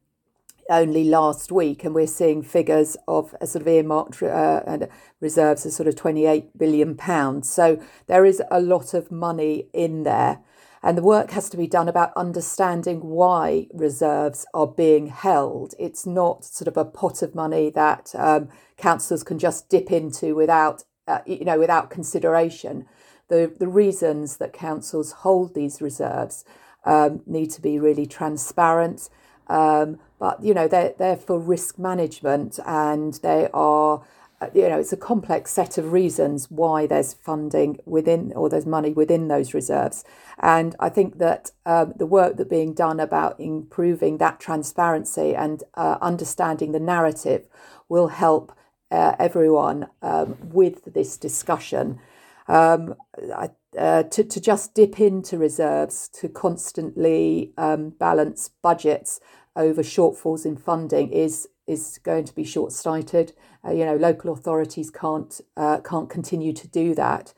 only 0.69 1.03
last 1.03 1.51
week, 1.51 1.83
and 1.83 1.95
we're 1.95 2.07
seeing 2.07 2.43
figures 2.43 2.95
of 3.07 3.36
a 3.41 3.48
sort 3.48 3.63
of 3.63 3.67
earmarked 3.67 4.22
uh, 4.22 4.62
and 4.67 4.88
reserves 5.19 5.65
of 5.65 5.74
sort 5.74 5.88
of 5.88 5.95
twenty 5.95 6.27
eight 6.27 6.55
billion 6.55 6.95
pounds. 6.95 7.50
So 7.50 7.81
there 8.05 8.25
is 8.25 8.41
a 8.51 8.62
lot 8.62 8.93
of 8.93 9.12
money 9.12 9.67
in 9.74 10.03
there. 10.03 10.39
And 10.86 10.98
the 10.98 11.01
work 11.01 11.31
has 11.31 11.50
to 11.50 11.55
be 11.55 11.65
done 11.65 11.88
about 11.88 12.12
understanding 12.17 13.00
why 13.00 13.67
reserves 13.74 14.45
are 14.53 14.67
being 14.67 15.07
held. 15.07 15.74
It's 15.79 16.05
not 16.05 16.43
sort 16.43 16.67
of 16.67 16.75
a 16.75 16.83
pot 16.83 17.22
of 17.22 17.33
money 17.33 17.69
that 17.69 18.13
um, 18.15 18.50
councillors 18.75 19.24
can 19.24 19.39
just 19.39 19.69
dip 19.69 19.93
into 19.93 20.36
without, 20.36 20.83
uh, 21.07 21.19
you 21.25 21.45
know, 21.45 21.57
without 21.57 21.89
consideration 21.89 22.86
the, 23.33 23.51
the 23.57 23.67
reasons 23.67 24.37
that 24.37 24.53
councils 24.53 25.11
hold 25.11 25.55
these 25.55 25.81
reserves 25.81 26.45
um, 26.85 27.21
need 27.25 27.49
to 27.49 27.61
be 27.61 27.79
really 27.79 28.05
transparent. 28.05 29.09
Um, 29.47 29.97
but 30.19 30.43
you 30.43 30.53
know 30.53 30.67
they're 30.67 30.93
they're 30.99 31.17
for 31.17 31.39
risk 31.39 31.79
management, 31.79 32.59
and 32.65 33.15
they 33.23 33.49
are 33.51 34.03
uh, 34.39 34.49
you 34.53 34.69
know 34.69 34.79
it's 34.79 34.93
a 34.93 34.97
complex 34.97 35.51
set 35.51 35.79
of 35.79 35.91
reasons 35.91 36.51
why 36.51 36.85
there's 36.85 37.15
funding 37.15 37.79
within 37.85 38.31
or 38.35 38.49
there's 38.49 38.67
money 38.67 38.93
within 38.93 39.27
those 39.29 39.55
reserves. 39.55 40.05
And 40.39 40.75
I 40.79 40.89
think 40.89 41.17
that 41.17 41.51
um, 41.65 41.93
the 41.97 42.05
work 42.05 42.37
that 42.37 42.49
being 42.49 42.73
done 42.73 42.99
about 42.99 43.39
improving 43.39 44.19
that 44.19 44.39
transparency 44.39 45.35
and 45.35 45.63
uh, 45.73 45.97
understanding 46.01 46.71
the 46.71 46.79
narrative 46.79 47.47
will 47.89 48.09
help 48.09 48.55
uh, 48.91 49.15
everyone 49.17 49.87
um, 50.03 50.37
with 50.43 50.93
this 50.93 51.17
discussion 51.17 51.99
um, 52.47 52.95
I, 53.35 53.50
uh, 53.77 54.03
to, 54.03 54.23
to 54.23 54.39
just 54.39 54.73
dip 54.73 55.00
into 55.00 55.38
reserves 55.38 56.07
to 56.09 56.29
constantly 56.29 57.53
um, 57.57 57.89
balance 57.91 58.50
budgets 58.62 59.19
over 59.55 59.81
shortfalls 59.81 60.45
in 60.45 60.57
funding 60.57 61.12
is 61.12 61.47
is 61.65 61.97
going 62.03 62.25
to 62.25 62.35
be 62.35 62.43
short 62.43 62.73
sighted. 62.73 63.33
Uh, 63.65 63.71
you 63.71 63.85
know, 63.85 63.95
local 63.95 64.33
authorities 64.33 64.89
can't 64.89 65.39
uh, 65.55 65.79
can't 65.79 66.09
continue 66.09 66.53
to 66.53 66.67
do 66.67 66.93
that, 66.95 67.33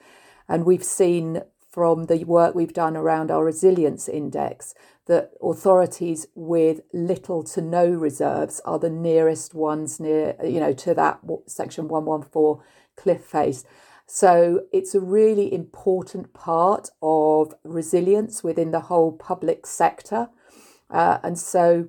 and 0.48 0.66
we've 0.66 0.84
seen 0.84 1.42
from 1.70 2.06
the 2.06 2.24
work 2.24 2.56
we've 2.56 2.74
done 2.74 2.96
around 2.96 3.30
our 3.30 3.44
resilience 3.44 4.08
index 4.08 4.74
that 5.08 5.32
authorities 5.44 6.26
with 6.34 6.80
little 6.94 7.44
to 7.44 7.62
no 7.62 7.86
reserves 7.86 8.62
are 8.64 8.80
the 8.80 8.90
nearest 8.90 9.54
ones 9.54 10.00
near 10.00 10.36
you 10.44 10.60
know 10.60 10.72
to 10.72 10.94
that 10.94 11.20
section 11.48 11.90
114 11.90 12.64
cliff 12.96 13.26
face 13.26 13.66
so 14.08 14.66
it's 14.72 14.94
a 14.94 15.00
really 15.00 15.52
important 15.52 16.34
part 16.34 16.90
of 17.02 17.54
resilience 17.64 18.44
within 18.44 18.72
the 18.72 18.82
whole 18.82 19.12
public 19.12 19.66
sector. 19.66 20.30
Uh, 20.90 21.18
and 21.24 21.40
so 21.40 21.88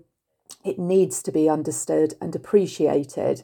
it 0.64 0.78
needs 0.78 1.22
to 1.22 1.32
be 1.32 1.48
understood 1.48 2.14
and 2.20 2.34
appreciated. 2.34 3.42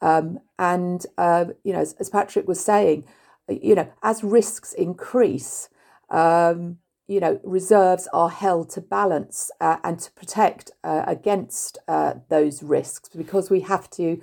Um, 0.00 0.40
and, 0.58 1.04
uh, 1.18 1.46
you 1.62 1.72
know, 1.72 1.80
as, 1.80 1.94
as, 1.94 2.08
Patrick 2.08 2.48
was 2.48 2.64
saying, 2.64 3.04
you 3.48 3.74
know, 3.74 3.90
as 4.02 4.24
risks 4.24 4.72
increase, 4.72 5.68
um, 6.10 6.78
you 7.06 7.20
know, 7.20 7.40
reserves 7.44 8.08
are 8.12 8.30
held 8.30 8.70
to 8.70 8.80
balance 8.80 9.50
uh, 9.60 9.76
and 9.84 9.98
to 10.00 10.10
protect 10.12 10.70
uh, 10.82 11.04
against 11.06 11.78
uh, 11.86 12.14
those 12.28 12.62
risks 12.62 13.10
because 13.14 13.50
we 13.50 13.60
have 13.60 13.90
to 13.90 14.22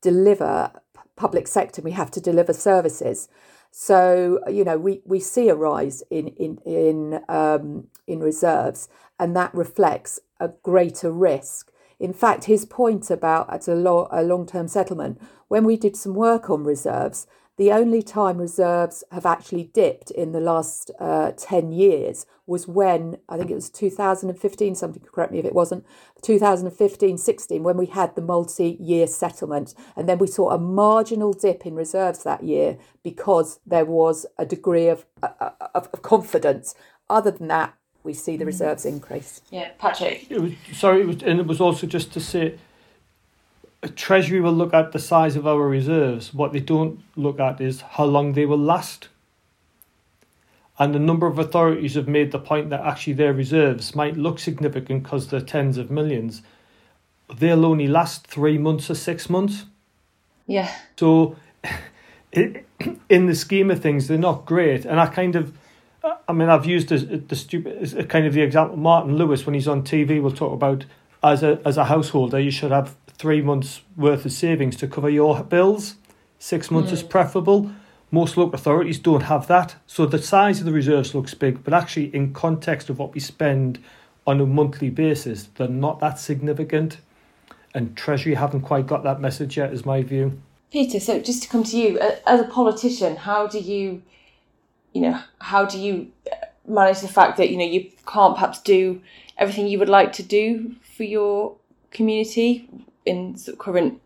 deliver 0.00 0.72
public 1.20 1.46
sector, 1.46 1.82
we 1.82 1.92
have 1.92 2.10
to 2.12 2.20
deliver 2.20 2.52
services. 2.52 3.28
So 3.70 4.40
you 4.48 4.64
know 4.64 4.78
we, 4.78 5.02
we 5.04 5.20
see 5.20 5.48
a 5.48 5.54
rise 5.54 6.02
in 6.10 6.28
in 6.28 6.58
in 6.64 7.20
um, 7.28 7.88
in 8.06 8.20
reserves, 8.20 8.88
and 9.18 9.36
that 9.36 9.54
reflects 9.54 10.18
a 10.40 10.48
greater 10.62 11.12
risk. 11.12 11.70
In 12.00 12.14
fact, 12.14 12.44
his 12.44 12.64
point 12.64 13.10
about 13.10 13.52
at 13.52 13.68
a, 13.68 13.74
lo- 13.74 14.08
a 14.10 14.22
long 14.22 14.46
term 14.46 14.66
settlement, 14.68 15.20
when 15.48 15.64
we 15.64 15.76
did 15.76 15.96
some 15.96 16.14
work 16.14 16.48
on 16.48 16.64
reserves, 16.64 17.26
The 17.60 17.72
only 17.72 18.02
time 18.02 18.38
reserves 18.38 19.04
have 19.12 19.26
actually 19.26 19.64
dipped 19.64 20.10
in 20.10 20.32
the 20.32 20.40
last 20.40 20.90
uh, 20.98 21.32
10 21.36 21.72
years 21.72 22.24
was 22.46 22.66
when, 22.66 23.18
I 23.28 23.36
think 23.36 23.50
it 23.50 23.54
was 23.54 23.68
2015, 23.68 24.74
something 24.74 25.02
correct 25.02 25.30
me 25.30 25.40
if 25.40 25.44
it 25.44 25.54
wasn't, 25.54 25.84
2015 26.22 27.18
16, 27.18 27.62
when 27.62 27.76
we 27.76 27.84
had 27.84 28.14
the 28.14 28.22
multi 28.22 28.78
year 28.80 29.06
settlement. 29.06 29.74
And 29.94 30.08
then 30.08 30.16
we 30.16 30.26
saw 30.26 30.52
a 30.52 30.58
marginal 30.58 31.34
dip 31.34 31.66
in 31.66 31.74
reserves 31.74 32.24
that 32.24 32.44
year 32.44 32.78
because 33.02 33.60
there 33.66 33.84
was 33.84 34.24
a 34.38 34.46
degree 34.46 34.88
of, 34.88 35.04
uh, 35.22 35.28
uh 35.38 35.50
of, 35.74 35.90
of 35.92 36.00
confidence. 36.00 36.74
Other 37.10 37.30
than 37.30 37.48
that, 37.48 37.74
we 38.02 38.14
see 38.14 38.38
the 38.38 38.46
reserves 38.46 38.86
increase. 38.86 39.42
Yeah, 39.50 39.72
Patrick. 39.76 40.30
It 40.30 40.40
was, 40.40 40.52
sorry, 40.72 41.02
it 41.02 41.06
was, 41.06 41.22
and 41.22 41.38
it 41.38 41.46
was 41.46 41.60
also 41.60 41.86
just 41.86 42.10
to 42.14 42.20
say, 42.20 42.58
Treasury 43.96 44.40
will 44.40 44.52
look 44.52 44.74
at 44.74 44.92
the 44.92 44.98
size 44.98 45.36
of 45.36 45.46
our 45.46 45.66
reserves. 45.66 46.34
What 46.34 46.52
they 46.52 46.60
don't 46.60 47.00
look 47.16 47.40
at 47.40 47.60
is 47.60 47.80
how 47.80 48.04
long 48.04 48.34
they 48.34 48.44
will 48.44 48.58
last. 48.58 49.08
And 50.78 50.94
a 50.94 50.98
number 50.98 51.26
of 51.26 51.38
authorities 51.38 51.94
have 51.94 52.08
made 52.08 52.32
the 52.32 52.38
point 52.38 52.70
that 52.70 52.80
actually 52.80 53.14
their 53.14 53.32
reserves 53.32 53.94
might 53.94 54.16
look 54.16 54.38
significant 54.38 55.02
because 55.02 55.28
they're 55.28 55.40
tens 55.40 55.78
of 55.78 55.90
millions. 55.90 56.42
They'll 57.34 57.64
only 57.64 57.86
last 57.86 58.26
three 58.26 58.58
months 58.58 58.90
or 58.90 58.94
six 58.94 59.30
months. 59.30 59.64
Yeah. 60.46 60.74
So, 60.96 61.36
in 62.32 63.26
the 63.26 63.34
scheme 63.34 63.70
of 63.70 63.80
things, 63.80 64.08
they're 64.08 64.18
not 64.18 64.46
great. 64.46 64.84
And 64.84 64.98
I 64.98 65.06
kind 65.06 65.36
of, 65.36 65.56
I 66.28 66.32
mean, 66.32 66.48
I've 66.48 66.66
used 66.66 66.88
the, 66.88 66.98
the 66.98 67.36
stupid 67.36 68.08
kind 68.08 68.26
of 68.26 68.32
the 68.32 68.42
example. 68.42 68.76
Martin 68.76 69.16
Lewis, 69.16 69.46
when 69.46 69.54
he's 69.54 69.68
on 69.68 69.82
TV, 69.82 70.20
will 70.20 70.32
talk 70.32 70.52
about 70.52 70.84
as 71.22 71.42
a 71.42 71.60
as 71.64 71.76
a 71.76 71.84
householder, 71.84 72.38
you 72.38 72.50
should 72.50 72.70
have 72.70 72.96
three 73.06 73.42
months 73.42 73.82
worth 73.96 74.24
of 74.24 74.32
savings 74.32 74.76
to 74.76 74.88
cover 74.88 75.10
your 75.10 75.42
bills. 75.44 75.96
Six 76.38 76.70
months 76.70 76.90
mm. 76.90 76.94
is 76.94 77.02
preferable. 77.02 77.70
Most 78.10 78.36
local 78.36 78.54
authorities 78.54 78.98
don't 78.98 79.24
have 79.24 79.46
that. 79.46 79.76
So 79.86 80.06
the 80.06 80.20
size 80.20 80.58
of 80.58 80.64
the 80.64 80.72
reserves 80.72 81.14
looks 81.14 81.34
big, 81.34 81.62
but 81.62 81.74
actually, 81.74 82.14
in 82.14 82.32
context 82.32 82.88
of 82.88 82.98
what 82.98 83.14
we 83.14 83.20
spend 83.20 83.78
on 84.26 84.40
a 84.40 84.46
monthly 84.46 84.90
basis, 84.90 85.48
they're 85.54 85.68
not 85.68 86.00
that 86.00 86.18
significant. 86.18 86.98
And 87.74 87.96
Treasury 87.96 88.34
haven't 88.34 88.62
quite 88.62 88.86
got 88.86 89.04
that 89.04 89.20
message 89.20 89.56
yet, 89.56 89.72
is 89.72 89.84
my 89.84 90.02
view. 90.02 90.40
Peter, 90.72 90.98
so 90.98 91.20
just 91.20 91.42
to 91.42 91.48
come 91.48 91.62
to 91.64 91.76
you, 91.76 92.00
as 92.26 92.40
a 92.40 92.44
politician, 92.44 93.16
how 93.16 93.46
do 93.46 93.58
you, 93.58 94.02
you 94.92 95.02
know, 95.02 95.20
how 95.40 95.64
do 95.64 95.78
you 95.78 96.10
manage 96.66 97.00
the 97.00 97.08
fact 97.08 97.36
that, 97.36 97.50
you 97.50 97.56
know, 97.56 97.64
you 97.64 97.90
can't 98.06 98.34
perhaps 98.34 98.60
do 98.60 99.00
everything 99.38 99.68
you 99.68 99.78
would 99.78 99.88
like 99.88 100.12
to 100.14 100.22
do 100.22 100.74
for 101.00 101.04
your 101.04 101.56
community 101.90 102.68
in 103.06 103.34
sort 103.34 103.54
of 103.54 103.58
current 103.58 104.02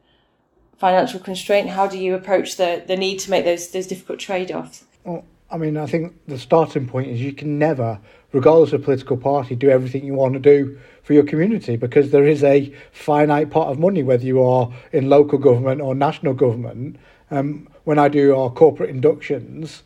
financial 0.79 1.19
constraint? 1.19 1.69
How 1.71 1.89
do 1.89 1.99
you 1.99 2.15
approach 2.15 2.57
the, 2.57 2.85
the 2.87 2.97
need 2.97 3.19
to 3.19 3.33
make 3.33 3.45
those 3.45 3.67
those 3.73 3.89
difficult 3.89 4.21
trade 4.21 4.53
offs? 4.53 4.85
Well, 5.03 5.25
I 5.51 5.57
mean, 5.57 5.77
I 5.77 5.87
think 5.87 6.13
the 6.29 6.39
starting 6.39 6.87
point 6.87 7.09
is 7.09 7.21
you 7.21 7.33
can 7.33 7.59
never, 7.59 7.99
regardless 8.31 8.73
of 8.73 8.85
political 8.85 9.17
party, 9.17 9.57
do 9.57 9.71
everything 9.71 10.05
you 10.05 10.15
want 10.15 10.35
to 10.35 10.39
do 10.39 10.79
for 11.03 11.15
your 11.15 11.25
community 11.25 11.75
because 11.75 12.13
there 12.13 12.29
is 12.29 12.45
a 12.45 12.73
finite 12.93 13.51
pot 13.51 13.67
of 13.73 13.81
money, 13.81 14.05
whether 14.05 14.25
you 14.25 14.41
are 14.41 14.73
in 14.93 15.09
local 15.09 15.39
government 15.39 15.81
or 15.81 15.97
national 15.97 16.35
government. 16.35 16.97
Um, 17.33 17.67
when 17.83 17.99
I 17.99 18.07
do 18.07 18.37
our 18.37 18.51
corporate 18.51 18.91
inductions, 18.91 19.83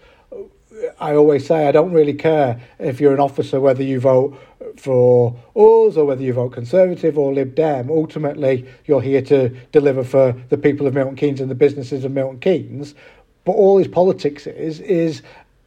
I 1.00 1.14
always 1.14 1.46
say 1.46 1.68
I 1.68 1.72
don't 1.72 1.92
really 1.92 2.14
care 2.14 2.60
if 2.78 3.00
you're 3.00 3.14
an 3.14 3.20
officer 3.20 3.60
whether 3.60 3.82
you 3.82 4.00
vote 4.00 4.38
for 4.76 5.36
us 5.54 5.96
or 5.96 6.04
whether 6.04 6.22
you 6.22 6.32
vote 6.32 6.50
Conservative 6.50 7.16
or 7.16 7.32
Lib 7.32 7.54
Dem. 7.54 7.90
Ultimately, 7.90 8.68
you're 8.86 9.00
here 9.00 9.22
to 9.22 9.50
deliver 9.72 10.04
for 10.04 10.34
the 10.48 10.58
people 10.58 10.86
of 10.86 10.94
Milton 10.94 11.16
Keynes 11.16 11.40
and 11.40 11.50
the 11.50 11.54
businesses 11.54 12.04
of 12.04 12.12
Milton 12.12 12.40
Keynes. 12.40 12.94
But 13.44 13.52
all 13.52 13.78
his 13.78 13.88
politics 13.88 14.46
is 14.46 14.80
is 14.80 15.22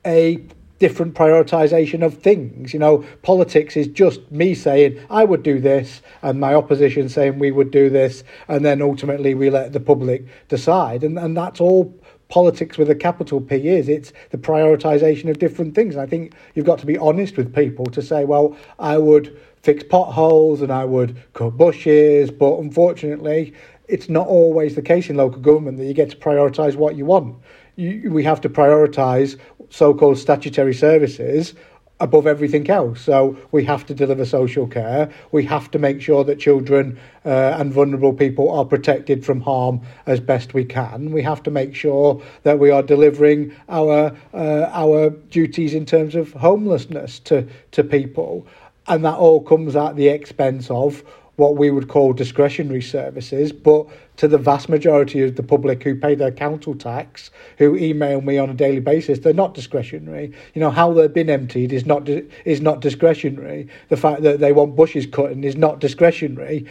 a 0.06 0.44
different 0.80 1.14
prioritization 1.14 2.04
of 2.04 2.18
things. 2.18 2.74
You 2.74 2.80
know, 2.80 3.06
politics 3.22 3.78
is 3.78 3.88
just 3.88 4.32
me 4.32 4.56
saying 4.56 5.00
I 5.12 5.24
would 5.24 5.44
do 5.44 5.60
this 5.60 6.02
and 6.24 6.40
my 6.40 6.56
opposition 6.56 7.08
saying 7.08 7.38
we 7.38 7.52
would 7.52 7.72
do 7.72 7.90
this, 7.90 8.24
and 8.48 8.66
then 8.66 8.82
ultimately 8.82 9.36
we 9.36 9.50
let 9.50 9.74
the 9.74 9.80
public 9.80 10.26
decide. 10.50 11.04
And 11.04 11.18
and 11.18 11.38
that's 11.38 11.62
all 11.62 11.94
politics 12.32 12.78
with 12.78 12.90
a 12.90 12.96
capital 12.96 13.40
P 13.40 13.68
is. 13.68 13.88
It's 13.88 14.14
the 14.32 14.38
prioritisation 14.38 15.30
of 15.30 15.38
different 15.38 15.76
things. 15.76 15.96
And 15.96 16.02
I 16.02 16.08
think 16.08 16.34
you've 16.56 16.66
got 16.66 16.80
to 16.80 16.86
be 16.88 16.98
honest 16.98 17.38
with 17.38 17.54
people 17.54 17.86
to 17.88 18.02
say, 18.02 18.26
well, 18.26 18.58
I 18.80 18.98
would 18.98 19.40
fix 19.62 19.84
potholes 19.84 20.62
and 20.62 20.72
I 20.72 20.86
would 20.86 21.22
cut 21.34 21.52
bushes, 21.58 22.32
but 22.32 22.58
unfortunately, 22.58 23.54
it's 23.88 24.10
not 24.10 24.28
always 24.28 24.74
the 24.74 24.82
case 24.82 25.10
in 25.10 25.18
local 25.18 25.42
government 25.42 25.78
that 25.78 25.86
you 25.86 25.94
get 25.94 26.10
to 26.12 26.18
prioritise 26.18 26.76
what 26.76 26.96
you 26.96 27.06
want. 27.06 27.36
You, 27.76 28.10
we 28.12 28.24
have 28.24 28.42
to 28.42 28.50
prioritise 28.50 29.38
so 29.70 29.94
called 29.94 30.18
statutory 30.18 30.74
services 30.74 31.54
above 32.02 32.28
everything 32.28 32.70
else. 32.70 33.00
So 33.00 33.38
we 33.52 33.64
have 33.66 33.86
to 33.86 33.94
deliver 33.94 34.26
social 34.26 34.68
care. 34.68 35.10
We 35.32 35.46
have 35.46 35.72
to 35.72 35.80
make 35.80 36.02
sure 36.02 36.24
that 36.26 36.40
children 36.40 37.00
uh, 37.26 37.56
and 37.60 37.72
vulnerable 37.72 38.12
people 38.12 38.50
are 38.52 38.66
protected 38.66 39.24
from 39.24 39.40
harm 39.42 39.82
as 40.08 40.20
best 40.20 40.54
we 40.54 40.66
can. 40.66 41.12
We 41.12 41.22
have 41.22 41.44
to 41.44 41.52
make 41.52 41.76
sure 41.76 42.22
that 42.44 42.60
we 42.60 42.72
are 42.72 42.84
delivering 42.84 43.56
our 43.70 44.14
uh, 44.34 44.70
our 44.74 45.12
duties 45.30 45.74
in 45.74 45.86
terms 45.86 46.16
of 46.16 46.34
homelessness 46.34 47.20
to 47.20 47.48
to 47.72 47.84
people, 47.84 48.48
and 48.88 49.06
that 49.06 49.16
all 49.16 49.42
comes 49.42 49.76
at 49.76 49.96
the 49.96 50.10
expense 50.10 50.70
of 50.72 51.04
what 51.42 51.58
we 51.58 51.72
would 51.72 51.88
call 51.88 52.14
discretionary 52.14 52.84
services, 52.84 53.52
but 53.52 53.88
to 54.18 54.28
the 54.28 54.38
vast 54.38 54.70
majority 54.70 55.24
of 55.24 55.36
the 55.36 55.42
public 55.42 55.82
who 55.82 55.96
pay 55.96 56.14
their 56.14 56.32
council 56.32 56.76
tax, 56.76 57.32
who 57.58 57.76
email 57.76 58.22
me 58.22 58.38
on 58.38 58.48
a 58.52 58.54
daily 58.54 58.80
basis, 58.80 59.20
they're 59.20 59.34
not 59.34 59.56
discretionary. 59.56 60.32
You 60.54 60.62
know 60.62 60.70
how 60.70 60.94
they've 60.94 61.12
been 61.12 61.32
emptied 61.32 61.74
is 61.74 61.86
not 61.88 62.08
is 62.46 62.62
not 62.62 62.80
discretionary. 62.80 63.68
The 63.90 63.98
fact 63.98 64.22
that 64.22 64.40
they 64.40 64.52
want 64.52 64.76
bushes 64.76 65.08
cutting 65.08 65.44
is 65.44 65.56
not 65.56 65.80
discretionary. 65.80 66.68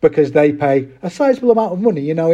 Because 0.00 0.30
they 0.30 0.52
pay 0.52 0.88
a 1.02 1.10
sizable 1.10 1.50
amount 1.50 1.72
of 1.72 1.80
money, 1.80 2.02
you 2.02 2.14
know. 2.14 2.30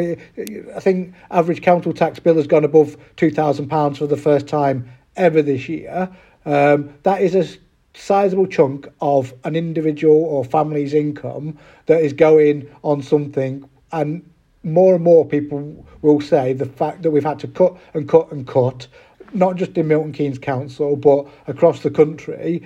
I 0.76 0.80
think 0.80 1.14
average 1.30 1.62
council 1.62 1.94
tax 1.94 2.18
bill 2.18 2.34
has 2.34 2.46
gone 2.46 2.64
above 2.64 2.98
two 3.16 3.30
thousand 3.30 3.68
pounds 3.68 3.96
for 3.96 4.06
the 4.06 4.18
first 4.18 4.46
time 4.46 4.90
ever 5.16 5.40
this 5.40 5.66
year. 5.66 6.10
Um, 6.44 6.92
that 7.04 7.22
is 7.22 7.34
a 7.34 7.44
sizable 7.94 8.46
chunk 8.46 8.88
of 9.00 9.32
an 9.44 9.56
individual 9.56 10.24
or 10.24 10.44
family's 10.44 10.94
income 10.94 11.56
that 11.86 12.02
is 12.02 12.12
going 12.12 12.68
on 12.82 13.02
something 13.02 13.68
and 13.92 14.28
more 14.62 14.94
and 14.94 15.04
more 15.04 15.24
people 15.24 15.86
will 16.02 16.20
say 16.20 16.52
the 16.52 16.66
fact 16.66 17.02
that 17.02 17.10
we've 17.10 17.24
had 17.24 17.38
to 17.38 17.48
cut 17.48 17.76
and 17.94 18.08
cut 18.08 18.30
and 18.32 18.46
cut 18.46 18.86
not 19.32 19.56
just 19.56 19.76
in 19.76 19.88
Milton 19.88 20.12
Keynes 20.12 20.38
Council 20.38 20.96
but 20.96 21.26
across 21.46 21.80
the 21.80 21.90
country 21.90 22.62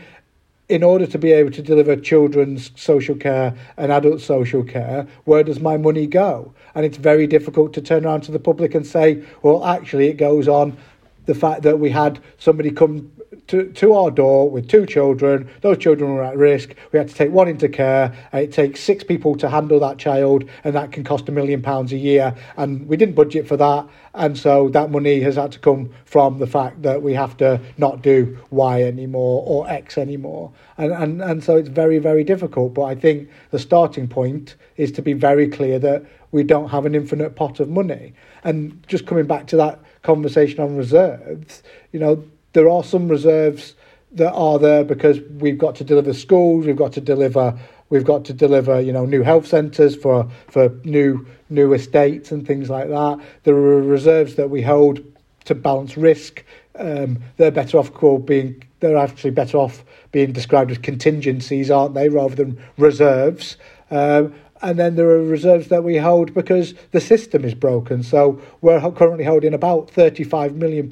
in 0.69 0.83
order 0.83 1.07
to 1.07 1.19
be 1.19 1.33
able 1.33 1.51
to 1.51 1.63
deliver 1.63 1.97
children's 1.97 2.71
social 2.77 3.15
care 3.15 3.55
and 3.77 3.91
adult 3.91 4.21
social 4.21 4.63
care, 4.63 5.07
where 5.25 5.43
does 5.43 5.61
my 5.61 5.79
money 5.79 6.07
go? 6.07 6.53
And 6.75 6.85
it's 6.85 6.99
very 6.99 7.27
difficult 7.27 7.73
to 7.75 7.81
turn 7.81 8.05
around 8.05 8.23
to 8.23 8.33
the 8.33 8.39
public 8.39 8.75
and 8.75 8.87
say, 8.87 9.23
well, 9.43 9.65
actually, 9.65 10.09
it 10.09 10.19
goes 10.19 10.47
on 10.47 10.77
the 11.25 11.35
fact 11.35 11.63
that 11.63 11.79
we 11.79 11.91
had 11.91 12.21
somebody 12.39 12.71
come 12.71 13.11
to, 13.49 13.71
to 13.73 13.93
our 13.93 14.11
door 14.11 14.51
with 14.51 14.69
two 14.69 14.87
children. 14.87 15.51
Those 15.61 15.79
children 15.79 16.15
were 16.15 16.23
at 16.23 16.37
risk. 16.37 16.75
We 16.93 16.99
had 16.99 17.09
to 17.09 17.15
take 17.15 17.31
one 17.31 17.49
into 17.49 17.69
care. 17.69 18.15
Uh, 18.33 18.39
it 18.39 18.53
takes 18.53 18.81
six 18.81 19.05
people 19.05 19.37
to 19.37 19.49
handle 19.49 19.81
that 19.81 19.99
child, 19.99 20.45
and 20.65 20.75
that 20.75 20.93
can 20.93 21.05
cost 21.05 21.29
a 21.29 21.33
million 21.33 21.63
pounds 21.63 21.93
a 21.93 21.97
year. 21.97 22.35
And 22.57 22.87
we 22.89 22.97
didn't 22.97 23.15
budget 23.15 23.47
for 23.47 23.57
that. 23.57 23.87
And 24.15 24.37
so 24.37 24.69
that 24.71 24.91
money 24.91 25.21
has 25.21 25.37
had 25.37 25.53
to 25.53 25.59
come 25.59 25.91
from 26.05 26.39
the 26.39 26.47
fact 26.47 26.83
that 26.83 27.03
we 27.03 27.15
have 27.15 27.37
to 27.39 27.61
not 27.77 28.03
do 28.03 28.39
Y 28.51 28.83
anymore 28.83 29.45
or 29.47 29.69
X 29.69 29.99
anymore. 29.99 30.53
And, 30.77 30.93
and, 30.93 31.23
and 31.23 31.45
so 31.45 31.57
it's 31.57 31.69
very, 31.69 31.99
very 31.99 32.25
difficult. 32.25 32.75
But 32.75 32.85
I 32.85 32.95
think 32.95 33.29
the 33.51 33.59
starting 33.59 34.09
point 34.09 34.57
is 34.77 34.93
to 34.93 35.03
be 35.03 35.13
very 35.13 35.49
clear 35.49 35.79
that 35.79 36.05
we 36.31 36.43
don't 36.43 36.69
have 36.69 36.85
an 36.85 36.95
infinite 36.95 37.37
pot 37.37 37.61
of 37.61 37.69
money. 37.69 38.13
And 38.45 38.85
just 38.87 39.07
coming 39.07 39.27
back 39.27 39.47
to 39.49 39.57
that 39.57 39.81
conversation 40.03 40.61
on 40.61 40.77
reserves, 40.77 41.63
you 41.93 42.01
know, 42.01 42.25
there 42.53 42.69
are 42.69 42.85
some 42.85 43.09
reserves 43.09 43.75
that 44.13 44.33
are 44.33 44.59
there 44.59 44.85
because 44.85 45.21
we've 45.39 45.59
got 45.59 45.77
to 45.77 45.85
deliver 45.85 46.13
schools, 46.15 46.67
we've 46.67 46.77
got 46.77 46.93
to 46.95 47.01
deliver 47.01 47.59
we've 47.91 48.05
got 48.05 48.25
to 48.27 48.33
deliver 48.33 48.81
you 48.81 48.93
know 48.93 49.07
new 49.07 49.23
health 49.23 49.47
centres 49.47 49.97
for 49.97 50.31
for 50.49 50.69
new 50.85 51.27
new 51.51 51.73
estates 51.73 52.33
and 52.33 52.47
things 52.47 52.71
like 52.71 52.89
that. 52.89 53.19
There 53.45 53.55
are 53.55 53.83
reserves 53.83 54.35
that 54.37 54.51
we 54.51 54.63
hold 54.63 55.03
to 55.45 55.55
balance 55.55 55.97
risk. 55.97 56.45
Um, 56.79 57.23
they're 57.37 57.51
better 57.51 57.79
off 57.79 57.93
called 57.93 58.27
being 58.27 58.63
they're 58.81 58.97
actually 58.97 59.31
better 59.31 59.59
off 59.59 59.85
being 60.13 60.33
described 60.33 60.71
as 60.71 60.79
contingencies, 60.79 61.71
aren't 61.71 61.95
they, 61.95 62.09
rather 62.09 62.35
than 62.35 62.63
reserves. 62.77 63.57
Um, 63.91 64.35
and 64.63 64.79
then 64.79 64.97
there 64.97 65.09
are 65.11 65.23
reserves 65.23 65.69
that 65.69 65.85
we 65.85 65.97
hold 65.97 66.35
because 66.35 66.75
the 66.93 67.01
system 67.01 67.45
is 67.45 67.55
broken. 67.55 68.03
So 68.03 68.41
we're 68.61 68.81
currently 68.93 69.25
holding 69.25 69.55
about 69.55 69.89
£35 69.89 70.55
million 70.55 70.91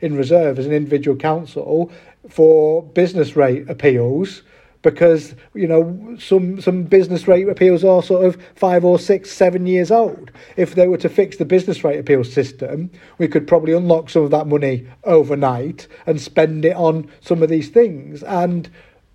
in 0.00 0.16
reserve 0.16 0.58
as 0.58 0.66
an 0.66 0.72
individual 0.72 1.16
council 1.16 1.90
for 2.28 2.82
business 2.82 3.36
rate 3.36 3.68
appeals 3.68 4.42
because 4.82 5.36
you 5.54 5.66
know 5.66 6.16
some 6.18 6.60
some 6.60 6.82
business 6.82 7.26
rate 7.28 7.48
appeals 7.48 7.84
are 7.84 8.02
sort 8.02 8.24
of 8.24 8.36
five 8.56 8.84
or 8.84 8.98
six, 8.98 9.30
seven 9.30 9.66
years 9.66 9.90
old. 9.90 10.30
If 10.56 10.74
they 10.74 10.88
were 10.88 10.98
to 10.98 11.08
fix 11.08 11.36
the 11.36 11.44
business 11.44 11.84
rate 11.84 11.98
appeal 11.98 12.24
system, 12.24 12.90
we 13.18 13.28
could 13.28 13.46
probably 13.46 13.72
unlock 13.72 14.10
some 14.10 14.24
of 14.24 14.30
that 14.32 14.46
money 14.46 14.86
overnight 15.04 15.86
and 16.06 16.20
spend 16.20 16.64
it 16.64 16.76
on 16.76 17.08
some 17.20 17.42
of 17.42 17.48
these 17.48 17.68
things. 17.68 18.22
And 18.24 18.68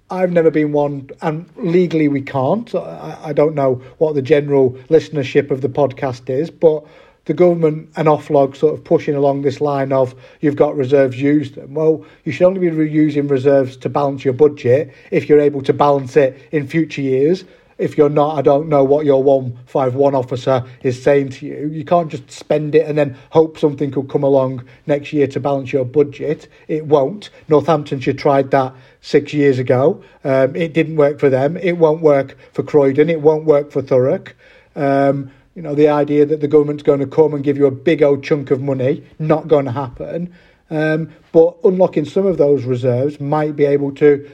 I've 0.09 0.31
never 0.31 0.49
been 0.49 0.71
one, 0.71 1.09
and 1.21 1.49
legally 1.57 2.07
we 2.07 2.21
can't. 2.21 2.73
I, 2.73 3.19
I 3.25 3.33
don't 3.33 3.55
know 3.55 3.81
what 3.97 4.15
the 4.15 4.21
general 4.21 4.71
listenership 4.89 5.51
of 5.51 5.59
the 5.59 5.67
podcast 5.67 6.29
is, 6.29 6.49
but 6.49 6.85
the 7.25 7.33
government 7.33 7.89
and 7.97 8.07
Oflog 8.07 8.55
sort 8.55 8.73
of 8.73 8.85
pushing 8.85 9.15
along 9.15 9.41
this 9.41 9.59
line 9.59 9.91
of 9.91 10.15
you've 10.39 10.55
got 10.55 10.77
reserves, 10.77 11.19
use 11.19 11.51
them. 11.51 11.73
Well, 11.73 12.05
you 12.23 12.31
should 12.31 12.47
only 12.47 12.69
be 12.69 12.89
using 12.89 13.27
reserves 13.27 13.75
to 13.77 13.89
balance 13.89 14.23
your 14.23 14.33
budget 14.33 14.93
if 15.11 15.27
you're 15.27 15.41
able 15.41 15.61
to 15.63 15.73
balance 15.73 16.15
it 16.15 16.41
in 16.53 16.67
future 16.67 17.01
years. 17.01 17.43
If 17.77 17.97
you're 17.97 18.09
not, 18.09 18.37
I 18.37 18.41
don't 18.41 18.69
know 18.69 18.83
what 18.83 19.05
your 19.05 19.21
151 19.21 20.15
officer 20.15 20.63
is 20.81 21.01
saying 21.01 21.29
to 21.29 21.45
you. 21.45 21.67
You 21.67 21.85
can't 21.85 22.09
just 22.09 22.31
spend 22.31 22.73
it 22.73 22.87
and 22.87 22.97
then 22.97 23.17
hope 23.29 23.59
something 23.59 23.91
could 23.91 24.09
come 24.09 24.23
along 24.23 24.65
next 24.87 25.13
year 25.13 25.27
to 25.27 25.39
balance 25.39 25.71
your 25.71 25.85
budget. 25.85 26.47
It 26.67 26.85
won't. 26.85 27.29
Northamptonshire 27.47 28.13
tried 28.13 28.51
that 28.51 28.73
six 29.01 29.33
years 29.33 29.59
ago. 29.59 30.03
Um, 30.23 30.55
it 30.55 30.73
didn't 30.73 30.95
work 30.95 31.19
for 31.19 31.29
them. 31.29 31.55
It 31.57 31.77
won't 31.77 32.01
work 32.01 32.37
for 32.53 32.63
Croydon. 32.63 33.09
It 33.09 33.21
won't 33.21 33.45
work 33.45 33.71
for 33.71 33.81
Thurrock. 33.81 34.33
Um, 34.75 35.31
you 35.53 35.61
know, 35.61 35.73
the 35.73 35.89
idea 35.89 36.25
that 36.25 36.39
the 36.39 36.47
government's 36.47 36.83
going 36.83 36.99
to 36.99 37.07
come 37.07 37.33
and 37.33 37.43
give 37.43 37.57
you 37.57 37.65
a 37.65 37.71
big 37.71 38.03
old 38.03 38.23
chunk 38.23 38.51
of 38.51 38.61
money, 38.61 39.03
not 39.17 39.47
going 39.47 39.65
to 39.65 39.71
happen. 39.71 40.33
Um, 40.69 41.11
but 41.31 41.57
unlocking 41.63 42.05
some 42.05 42.25
of 42.25 42.37
those 42.37 42.63
reserves 42.63 43.19
might 43.19 43.55
be 43.55 43.65
able 43.65 43.91
to, 43.95 44.29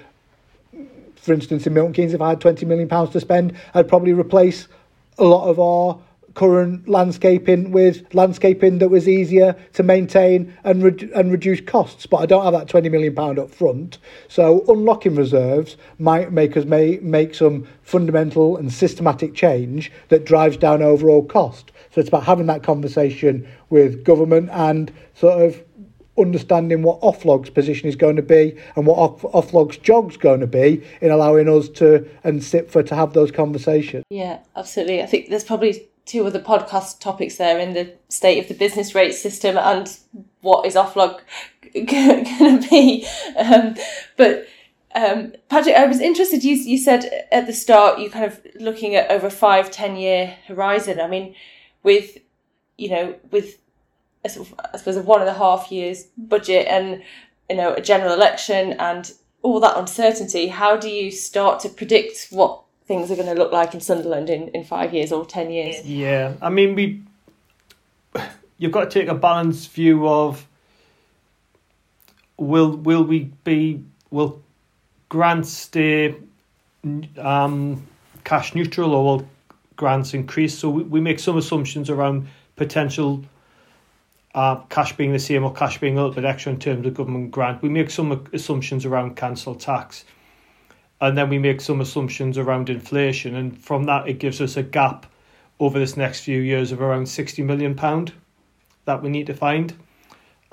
for 1.24 1.34
instance, 1.34 1.66
in 1.66 1.74
Milton 1.74 1.94
Keynes, 1.94 2.14
if 2.14 2.22
I 2.22 2.30
had 2.30 2.42
£20 2.42 2.68
million 2.68 2.90
to 2.90 3.20
spend, 3.20 3.54
I'd 3.74 3.88
probably 3.88 4.12
replace 4.12 4.68
a 5.18 5.24
lot 5.24 5.48
of 5.48 5.58
our 5.60 6.00
current 6.34 6.90
landscaping 6.90 7.72
with 7.72 8.14
landscaping 8.14 8.80
that 8.80 8.90
was 8.90 9.08
easier 9.08 9.56
to 9.74 9.84
maintain 9.84 10.54
and 10.64 10.84
re- 10.84 11.12
and 11.16 11.32
reduce 11.32 11.62
costs. 11.62 12.06
But 12.06 12.18
I 12.18 12.26
don't 12.26 12.44
have 12.44 12.54
that 12.54 12.68
twenty 12.68 12.90
million 12.90 13.14
pound 13.14 13.38
up 13.40 13.52
front, 13.52 14.00
so 14.28 14.66
unlocking 14.68 15.16
reserves 15.16 15.78
might 16.00 16.32
make 16.32 16.58
us 16.58 16.66
may 16.66 16.98
make 17.02 17.36
some 17.36 17.68
fundamental 17.84 18.58
and 18.58 18.74
systematic 18.74 19.36
change 19.36 19.92
that 20.10 20.26
drives 20.26 20.58
down 20.58 20.82
overall 20.82 21.24
cost. 21.24 21.72
So 21.92 22.00
it's 22.02 22.10
about 22.10 22.24
having 22.24 22.48
that 22.48 22.64
conversation 22.64 23.48
with 23.70 24.04
government 24.04 24.50
and 24.52 24.92
sort 25.14 25.40
of 25.44 25.64
understanding 26.18 26.84
what 26.84 27.02
Oflog's 27.02 27.50
position 27.50 27.90
is 27.90 27.96
going 27.96 28.16
to 28.16 28.22
be 28.22 28.56
and 28.76 28.86
what 28.86 28.98
off, 28.98 29.22
Oflog's 29.22 29.78
job's 29.78 30.18
going 30.18 30.40
to 30.42 30.48
be 30.48 30.84
in 31.02 31.12
allowing 31.12 31.50
us 31.50 31.70
to 31.70 32.08
and 32.24 32.40
CIPFA 32.40 32.86
to 32.88 32.96
have 32.96 33.14
those 33.14 33.32
conversations. 33.32 34.04
Yeah, 34.10 34.40
absolutely. 34.56 35.02
I 35.02 35.06
think 35.06 35.30
there's 35.30 35.44
probably 35.44 35.90
two 36.06 36.26
other 36.26 36.40
podcast 36.40 37.00
topics 37.00 37.38
there 37.38 37.58
in 37.58 37.74
the 37.74 37.94
state 38.10 38.40
of 38.40 38.48
the 38.48 38.54
business 38.54 38.94
rate 38.94 39.14
system 39.14 39.58
and 39.58 39.98
what 40.42 40.66
is 40.66 40.76
Oflog 40.76 41.22
going 41.74 42.26
to 42.26 42.68
be. 42.70 43.08
Um, 43.38 43.76
but 44.18 44.46
um, 44.96 45.34
Patrick, 45.50 45.76
I 45.76 45.88
was 45.88 46.00
interested. 46.00 46.44
You 46.44 46.56
you 46.56 46.78
said 46.78 47.26
at 47.32 47.48
the 47.48 47.54
start 47.54 48.00
you 48.00 48.10
kind 48.10 48.26
of 48.26 48.40
looking 48.60 48.96
at 48.96 49.10
over 49.10 49.30
five 49.30 49.72
ten 49.72 49.96
year 49.96 50.38
horizon. 50.48 51.00
I 51.00 51.08
mean, 51.08 51.36
with 51.82 52.20
you 52.78 52.90
know 52.90 53.16
with 53.32 53.58
I 54.26 54.30
suppose 54.30 54.96
a 54.96 55.02
one 55.02 55.22
and 55.22 55.30
a 55.30 55.34
half 55.34 55.72
years 55.72 56.06
budget 56.18 56.68
and 56.68 57.04
you 57.50 57.58
know 57.58 57.74
a 57.74 57.82
general 57.82 58.14
election 58.14 58.74
and 58.74 59.12
all 59.42 59.60
that 59.60 59.78
uncertainty. 59.78 60.48
How 60.48 60.78
do 60.78 60.90
you 60.90 61.12
start 61.12 61.60
to 61.62 61.70
predict 61.70 62.28
what 62.30 62.64
things 62.86 63.10
are 63.12 63.16
going 63.16 63.28
to 63.28 63.34
look 63.34 63.52
like 63.52 63.74
in 63.74 63.80
Sunderland 63.80 64.30
in, 64.30 64.50
in 64.50 64.64
five 64.64 64.94
years 64.94 65.12
or 65.12 65.26
ten 65.26 65.50
years. 65.50 65.86
Yeah, 65.86 66.34
I 66.42 66.50
mean, 66.50 66.76
we 66.76 67.02
you've 68.58 68.72
got 68.72 68.90
to 68.90 69.00
take 69.00 69.10
a 69.10 69.16
balanced 69.16 69.72
view 69.72 70.08
of 70.08 70.46
will 72.38 72.76
will 72.78 73.04
we 73.04 73.32
be 73.44 73.84
will 74.12 74.42
grants 75.10 75.52
stay 75.52 76.16
um, 77.18 77.86
cash 78.24 78.54
neutral 78.56 78.94
or 78.94 79.04
will 79.04 79.30
grants 79.76 80.14
increase? 80.14 80.58
So 80.58 80.70
we, 80.70 80.84
we 80.84 81.02
make 81.02 81.20
some 81.20 81.38
assumptions 81.38 81.90
around 81.90 82.28
potential 82.56 83.24
uh, 84.36 84.56
cash 84.70 84.96
being 84.96 85.14
the 85.14 85.20
same 85.20 85.44
or 85.44 85.54
cash 85.54 85.80
being 85.80 85.98
a 85.98 86.02
little 86.02 86.16
bit 86.16 86.26
extra 86.26 86.52
in 86.52 86.60
terms 86.60 86.86
of 86.86 86.94
government 86.94 87.32
grant. 87.32 87.62
We 87.62 87.70
make 87.70 87.90
some 87.90 88.28
assumptions 88.34 88.86
around 88.86 89.16
council 89.16 89.56
tax 89.56 90.06
and 91.04 91.18
then 91.18 91.28
we 91.28 91.38
make 91.38 91.60
some 91.60 91.82
assumptions 91.82 92.38
around 92.38 92.70
inflation, 92.70 93.36
and 93.36 93.62
from 93.62 93.84
that 93.84 94.08
it 94.08 94.20
gives 94.20 94.40
us 94.40 94.56
a 94.56 94.64
gap 94.64 95.06
over 95.60 95.78
this 95.78 95.98
next 95.98 96.22
few 96.22 96.40
years 96.40 96.72
of 96.72 96.82
around 96.82 97.08
sixty 97.08 97.44
million 97.44 97.76
pound 97.76 98.14
that 98.86 99.04
we 99.04 99.10
need 99.10 99.28
to 99.28 99.34
find. 99.34 99.74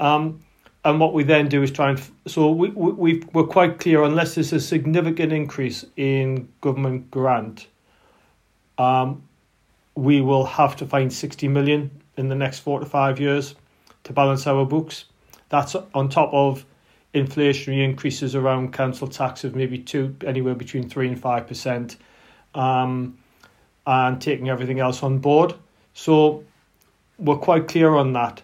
Um, 0.01 0.43
and 0.85 0.99
what 0.99 1.15
we 1.15 1.23
then 1.23 1.49
do 1.49 1.63
is 1.63 1.71
try 1.71 1.91
and 1.91 2.03
so 2.27 2.51
we 2.51 2.69
we 2.71 3.23
we're 3.33 3.45
quite 3.45 3.79
clear 3.79 4.03
unless 4.03 4.35
there's 4.35 4.53
a 4.53 4.61
significant 4.61 5.33
increase 5.33 5.85
in 5.97 6.49
government 6.61 7.09
grant, 7.13 7.69
um, 8.77 9.23
we 9.95 10.21
will 10.21 10.47
have 10.47 10.75
to 10.77 10.85
find 10.85 11.13
sixty 11.13 11.47
million 11.47 11.93
in 12.17 12.29
the 12.29 12.35
next 12.35 12.59
four 12.59 12.81
to 12.81 12.87
five 12.87 13.21
years 13.21 13.55
to 14.05 14.13
balance 14.13 14.47
our 14.47 14.65
books. 14.65 15.05
That's 15.49 15.75
on 15.95 16.09
top 16.09 16.33
of 16.33 16.65
inflationary 17.15 17.85
increases 17.85 18.35
around 18.35 18.73
council 18.73 19.09
tax 19.09 19.45
of 19.45 19.57
maybe 19.57 19.79
two 19.79 20.15
anywhere 20.27 20.55
between 20.55 20.89
three 20.89 21.09
and 21.09 21.21
five 21.21 21.47
percent, 21.47 21.97
um, 22.55 23.19
and 23.87 24.21
taking 24.21 24.49
everything 24.49 24.81
else 24.81 25.03
on 25.03 25.19
board. 25.19 25.55
So 25.95 26.45
we're 27.19 27.37
quite 27.37 27.69
clear 27.69 27.95
on 27.95 28.13
that. 28.13 28.43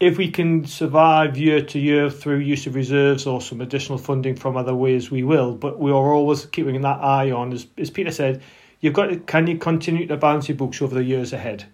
If 0.00 0.16
we 0.16 0.30
can 0.30 0.64
survive 0.64 1.36
year 1.36 1.60
to 1.60 1.78
year 1.78 2.08
through 2.08 2.38
use 2.38 2.68
of 2.68 2.76
reserves 2.76 3.26
or 3.26 3.40
some 3.40 3.60
additional 3.60 3.98
funding 3.98 4.36
from 4.36 4.56
other 4.56 4.74
ways, 4.74 5.10
we 5.10 5.24
will. 5.24 5.56
But 5.56 5.80
we 5.80 5.90
are 5.90 6.12
always 6.12 6.46
keeping 6.46 6.80
that 6.82 7.00
eye 7.00 7.32
on, 7.32 7.52
as, 7.52 7.66
as 7.76 7.90
Peter 7.90 8.12
said, 8.12 8.40
you've 8.80 8.94
got 8.94 9.06
to, 9.06 9.16
can 9.16 9.48
you 9.48 9.58
continue 9.58 10.06
to 10.06 10.16
balance 10.16 10.48
your 10.48 10.56
books 10.56 10.80
over 10.80 10.94
the 10.94 11.02
years 11.02 11.32
ahead? 11.32 11.64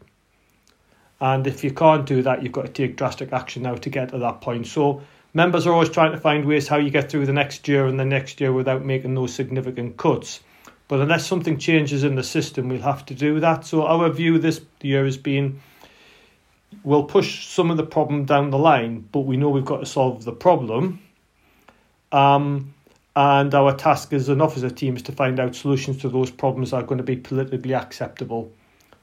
And 1.21 1.47
if 1.47 1.65
you 1.65 1.71
can't 1.71 2.07
do 2.07 2.23
that, 2.23 2.43
you've 2.43 2.53
got 2.53 2.67
to 2.67 2.73
take 2.73 2.97
drastic 2.97 3.33
action 3.33 3.63
now 3.63 3.75
to 3.77 3.91
get 3.91 4.11
to 4.11 4.19
that 4.19 4.41
point. 4.41 4.67
So 4.67 5.03
members 5.33 5.67
are 5.67 5.73
always 5.73 5.91
trying 5.91 6.13
to 6.13 6.19
find 6.19 6.45
ways 6.45 6.69
how 6.69 6.77
you 6.77 6.91
get 6.91 7.11
through 7.11 7.27
the 7.27 7.33
next 7.33 7.67
year 7.69 7.87
and 7.87 7.99
the 7.99 8.05
next 8.05 8.41
year 8.41 8.53
without 8.53 8.85
making 8.85 9.15
those 9.15 9.35
significant 9.35 9.97
cuts. 9.97 10.41
But 10.89 11.01
unless 11.01 11.27
something 11.27 11.59
changes 11.59 12.05
in 12.05 12.15
the 12.15 12.23
system, 12.23 12.69
we'll 12.69 12.83
have 12.83 13.07
to 13.07 13.15
do 13.15 13.41
that. 13.41 13.65
So 13.65 13.87
our 13.87 14.11
view 14.11 14.39
this 14.39 14.61
year 14.83 15.05
has 15.05 15.17
been 15.17 15.61
we'll 16.83 17.05
push 17.05 17.47
some 17.47 17.71
of 17.71 17.77
the 17.77 17.87
problem 17.87 18.25
down 18.25 18.51
the 18.51 18.59
line, 18.59 19.09
but 19.13 19.21
we 19.21 19.37
know 19.37 19.49
we've 19.49 19.65
got 19.65 19.81
to 19.81 19.87
solve 19.87 20.25
the 20.25 20.33
problem. 20.33 21.01
Um, 22.13 22.75
and 23.17 23.55
our 23.55 23.75
task 23.75 24.13
as 24.13 24.29
an 24.29 24.41
officer 24.41 24.71
team 24.71 24.97
is 24.97 25.03
to 25.03 25.13
find 25.13 25.39
out 25.39 25.55
solutions 25.55 25.99
to 25.99 26.09
those 26.09 26.31
problems 26.31 26.73
that 26.73 26.79
are 26.79 26.83
going 26.83 26.99
to 26.99 27.05
be 27.05 27.17
politically 27.17 27.75
acceptable. 27.75 28.51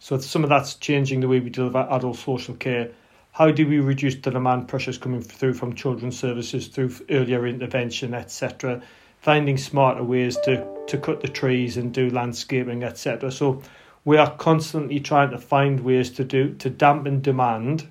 So 0.04 0.18
some 0.18 0.44
of 0.44 0.50
that's 0.50 0.74
changing 0.74 1.20
the 1.20 1.28
way 1.28 1.40
we 1.40 1.52
deliver 1.52 1.88
adult 1.92 2.18
social 2.18 2.56
care 2.56 2.90
how 3.34 3.52
do 3.52 3.68
we 3.68 3.80
reduce 3.80 4.16
the 4.16 4.32
demand 4.32 4.68
pressures 4.68 4.98
coming 4.98 5.22
through 5.22 5.54
from 5.54 5.76
children's 5.76 6.18
services 6.18 6.68
through 6.68 6.92
earlier 7.12 7.46
intervention, 7.46 8.16
etc. 8.16 8.82
Finding 9.22 9.58
smarter 9.58 10.04
ways 10.04 10.38
to, 10.44 10.68
to 10.88 10.98
cut 10.98 11.22
the 11.22 11.28
trees 11.28 11.78
and 11.78 11.94
do 11.94 12.10
landscaping, 12.10 12.84
etc. 12.84 13.32
So 13.32 13.62
we 14.04 14.18
are 14.18 14.36
constantly 14.38 15.00
trying 15.00 15.30
to 15.30 15.38
find 15.38 15.80
ways 15.82 16.10
to 16.14 16.24
do 16.24 16.56
to 16.56 16.72
dampen 16.72 17.22
demand, 17.22 17.90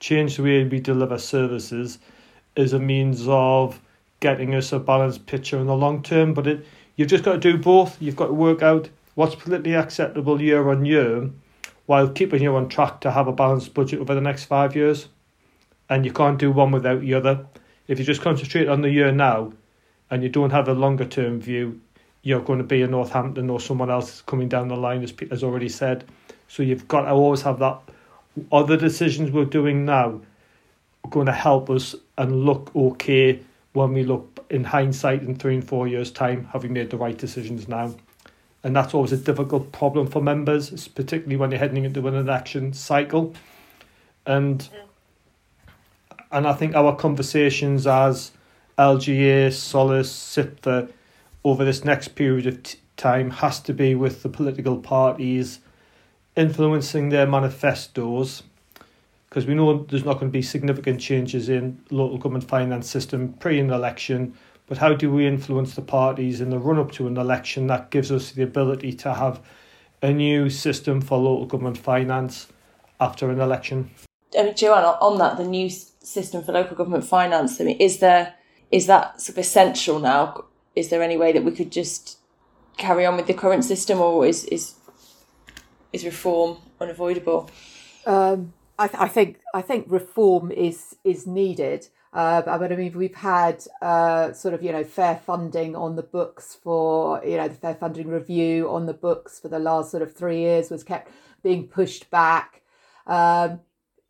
change 0.00 0.36
the 0.36 0.42
way 0.42 0.64
we 0.64 0.80
deliver 0.80 1.18
services 1.18 2.00
as 2.56 2.72
a 2.72 2.80
means 2.80 3.28
of 3.28 3.80
getting 4.18 4.56
us 4.56 4.72
a 4.72 4.80
balanced 4.80 5.26
picture 5.26 5.60
in 5.60 5.68
the 5.68 5.76
long 5.76 6.02
term. 6.02 6.34
But 6.34 6.48
it 6.48 6.66
you've 6.96 7.08
just 7.08 7.22
got 7.22 7.34
to 7.34 7.38
do 7.38 7.56
both. 7.56 8.02
You've 8.02 8.16
got 8.16 8.26
to 8.26 8.34
work 8.34 8.60
out 8.60 8.90
what's 9.14 9.36
politically 9.36 9.76
acceptable 9.76 10.42
year 10.42 10.68
on 10.68 10.84
year 10.84 11.30
while 11.86 12.08
keeping 12.08 12.42
you 12.42 12.54
on 12.56 12.68
track 12.68 13.00
to 13.00 13.10
have 13.10 13.28
a 13.28 13.32
balanced 13.32 13.74
budget 13.74 14.00
over 14.00 14.14
the 14.14 14.20
next 14.20 14.44
five 14.44 14.74
years. 14.74 15.08
And 15.88 16.04
you 16.04 16.12
can't 16.12 16.38
do 16.38 16.50
one 16.50 16.70
without 16.70 17.00
the 17.00 17.14
other. 17.14 17.46
If 17.88 17.98
you 17.98 18.04
just 18.04 18.22
concentrate 18.22 18.68
on 18.68 18.80
the 18.80 18.90
year 18.90 19.12
now 19.12 19.52
and 20.10 20.22
you 20.22 20.28
don't 20.28 20.50
have 20.50 20.68
a 20.68 20.72
longer 20.72 21.04
term 21.04 21.40
view, 21.40 21.80
you're 22.22 22.40
going 22.40 22.58
to 22.58 22.64
be 22.64 22.80
in 22.80 22.92
Northampton 22.92 23.50
or 23.50 23.60
someone 23.60 23.90
else 23.90 24.22
coming 24.22 24.48
down 24.48 24.68
the 24.68 24.76
line, 24.76 25.02
as 25.02 25.12
Peter's 25.12 25.44
already 25.44 25.68
said. 25.68 26.04
So 26.48 26.62
you've 26.62 26.88
got 26.88 27.02
to 27.02 27.10
always 27.10 27.42
have 27.42 27.58
that. 27.58 27.80
Other 28.50 28.78
decisions 28.78 29.30
we're 29.30 29.44
doing 29.44 29.84
now 29.84 30.20
are 31.04 31.10
going 31.10 31.26
to 31.26 31.32
help 31.32 31.68
us 31.68 31.94
and 32.16 32.44
look 32.46 32.74
okay 32.74 33.40
when 33.74 33.92
we 33.92 34.04
look 34.04 34.46
in 34.48 34.64
hindsight 34.64 35.22
in 35.22 35.36
three 35.36 35.54
and 35.54 35.68
four 35.68 35.86
years' 35.86 36.10
time, 36.10 36.48
having 36.52 36.72
made 36.72 36.88
the 36.88 36.96
right 36.96 37.18
decisions 37.18 37.68
now 37.68 37.94
and 38.64 38.74
that's 38.74 38.94
always 38.94 39.12
a 39.12 39.18
difficult 39.18 39.70
problem 39.72 40.06
for 40.06 40.22
members, 40.22 40.88
particularly 40.88 41.36
when 41.36 41.50
you're 41.50 41.60
heading 41.60 41.84
into 41.84 42.08
an 42.08 42.14
election 42.14 42.72
cycle. 42.72 43.34
And 44.26 44.66
and 46.32 46.48
I 46.48 46.54
think 46.54 46.74
our 46.74 46.96
conversations 46.96 47.86
as 47.86 48.32
LGA, 48.78 49.52
Solace, 49.52 50.10
CIPFA 50.10 50.90
over 51.44 51.64
this 51.64 51.84
next 51.84 52.08
period 52.16 52.46
of 52.46 52.62
t- 52.62 52.78
time 52.96 53.30
has 53.30 53.60
to 53.60 53.74
be 53.74 53.94
with 53.94 54.22
the 54.22 54.28
political 54.28 54.78
parties 54.78 55.60
influencing 56.34 57.10
their 57.10 57.26
manifestos 57.26 58.42
because 59.28 59.46
we 59.46 59.54
know 59.54 59.84
there's 59.84 60.04
not 60.04 60.14
going 60.14 60.30
to 60.30 60.32
be 60.32 60.42
significant 60.42 61.00
changes 61.00 61.48
in 61.48 61.80
local 61.90 62.18
government 62.18 62.48
finance 62.48 62.88
system 62.88 63.34
pre 63.34 63.60
an 63.60 63.70
election 63.70 64.34
but 64.66 64.78
how 64.78 64.94
do 64.94 65.10
we 65.12 65.26
influence 65.26 65.74
the 65.74 65.82
parties 65.82 66.40
in 66.40 66.50
the 66.50 66.58
run 66.58 66.78
up 66.78 66.92
to 66.92 67.06
an 67.06 67.16
election 67.16 67.66
that 67.66 67.90
gives 67.90 68.10
us 68.10 68.32
the 68.32 68.42
ability 68.42 68.92
to 68.92 69.14
have 69.14 69.40
a 70.02 70.12
new 70.12 70.50
system 70.50 71.00
for 71.00 71.18
local 71.18 71.46
government 71.46 71.78
finance 71.78 72.48
after 73.00 73.30
an 73.30 73.40
election 73.40 73.90
I 74.38 74.42
mean, 74.42 74.56
Joanne, 74.56 74.84
on 74.84 75.18
that, 75.18 75.36
the 75.36 75.44
new 75.44 75.70
system 75.70 76.42
for 76.42 76.52
local 76.52 76.76
government 76.76 77.04
finance. 77.04 77.60
I 77.60 77.64
mean, 77.64 77.78
is 77.78 77.98
there 77.98 78.34
is 78.70 78.86
that 78.86 79.20
sort 79.20 79.36
of 79.36 79.38
essential 79.38 79.98
now? 79.98 80.46
Is 80.74 80.88
there 80.88 81.02
any 81.02 81.16
way 81.16 81.32
that 81.32 81.44
we 81.44 81.52
could 81.52 81.70
just 81.70 82.18
carry 82.76 83.06
on 83.06 83.16
with 83.16 83.26
the 83.26 83.34
current 83.34 83.64
system, 83.64 84.00
or 84.00 84.26
is 84.26 84.44
is 84.46 84.74
is 85.92 86.04
reform 86.04 86.58
unavoidable? 86.80 87.50
Um, 88.06 88.52
I, 88.78 88.88
th- 88.88 89.00
I, 89.00 89.08
think 89.08 89.40
I 89.54 89.62
think 89.62 89.86
reform 89.88 90.50
is 90.50 90.96
is 91.04 91.26
needed. 91.26 91.88
Uh, 92.14 92.42
I 92.46 92.58
mean, 92.76 92.96
we've 92.96 93.14
had 93.14 93.66
uh, 93.82 94.32
sort 94.32 94.54
of 94.54 94.62
you 94.62 94.70
know 94.70 94.84
fair 94.84 95.16
funding 95.16 95.74
on 95.74 95.96
the 95.96 96.02
books 96.02 96.56
for 96.62 97.20
you 97.24 97.36
know 97.36 97.48
the 97.48 97.54
fair 97.56 97.74
funding 97.74 98.06
review 98.06 98.70
on 98.70 98.86
the 98.86 98.94
books 98.94 99.40
for 99.40 99.48
the 99.48 99.58
last 99.58 99.90
sort 99.90 100.02
of 100.02 100.14
three 100.14 100.38
years 100.38 100.70
was 100.70 100.84
kept 100.84 101.10
being 101.42 101.66
pushed 101.66 102.08
back. 102.10 102.62
Um, 103.08 103.60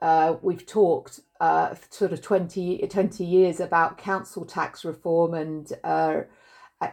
uh, 0.02 0.36
we've 0.42 0.66
talked 0.66 1.20
uh, 1.40 1.74
sort 1.88 2.12
of 2.12 2.20
20, 2.20 2.86
20 2.86 3.24
years 3.24 3.58
about 3.58 3.96
council 3.96 4.44
tax 4.44 4.84
reform 4.84 5.32
and, 5.32 5.72
uh, 5.82 6.22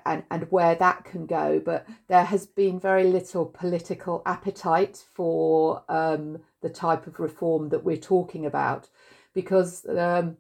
and 0.06 0.24
and 0.32 0.50
where 0.50 0.76
that 0.76 1.04
can 1.04 1.26
go, 1.26 1.60
but 1.60 1.86
there 2.08 2.24
has 2.24 2.46
been 2.46 2.80
very 2.80 3.04
little 3.04 3.46
political 3.46 4.22
appetite 4.26 5.04
for 5.14 5.84
um, 5.90 6.40
the 6.62 6.70
type 6.70 7.06
of 7.06 7.20
reform 7.20 7.68
that 7.70 7.84
we're 7.84 7.98
talking 7.98 8.46
about, 8.46 8.88
because 9.34 9.86
um, 9.88 10.38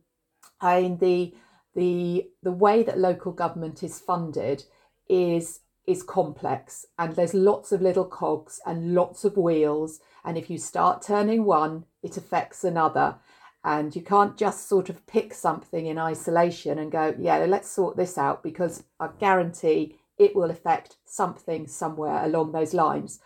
Mean 0.63 0.97
the 0.97 1.33
the 1.73 2.29
the 2.43 2.51
way 2.51 2.83
that 2.83 2.99
local 2.99 3.31
government 3.31 3.83
is 3.83 3.99
funded 3.99 4.63
is 5.07 5.61
is 5.87 6.03
complex. 6.03 6.85
And 6.97 7.15
there's 7.15 7.33
lots 7.33 7.71
of 7.71 7.81
little 7.81 8.05
cogs 8.05 8.59
and 8.65 8.93
lots 8.93 9.25
of 9.25 9.35
wheels. 9.35 9.99
And 10.23 10.37
if 10.37 10.49
you 10.49 10.57
start 10.57 11.01
turning 11.01 11.45
one 11.45 11.85
it 12.03 12.17
affects 12.17 12.63
another. 12.63 13.15
And 13.63 13.95
you 13.95 14.01
can't 14.01 14.37
just 14.37 14.67
sort 14.67 14.89
of 14.89 15.05
pick 15.05 15.33
something 15.35 15.85
in 15.85 15.99
isolation 15.99 16.79
and 16.79 16.91
go 16.91 17.15
yeah 17.19 17.37
let's 17.45 17.69
sort 17.69 17.95
this 17.95 18.17
out 18.17 18.41
because 18.41 18.83
i 18.99 19.07
guarantee 19.19 19.99
it 20.21 20.35
will 20.35 20.51
affect 20.51 20.97
something 21.05 21.67
somewhere 21.67 22.23
along 22.23 22.51
those 22.51 22.73
lines. 22.75 23.19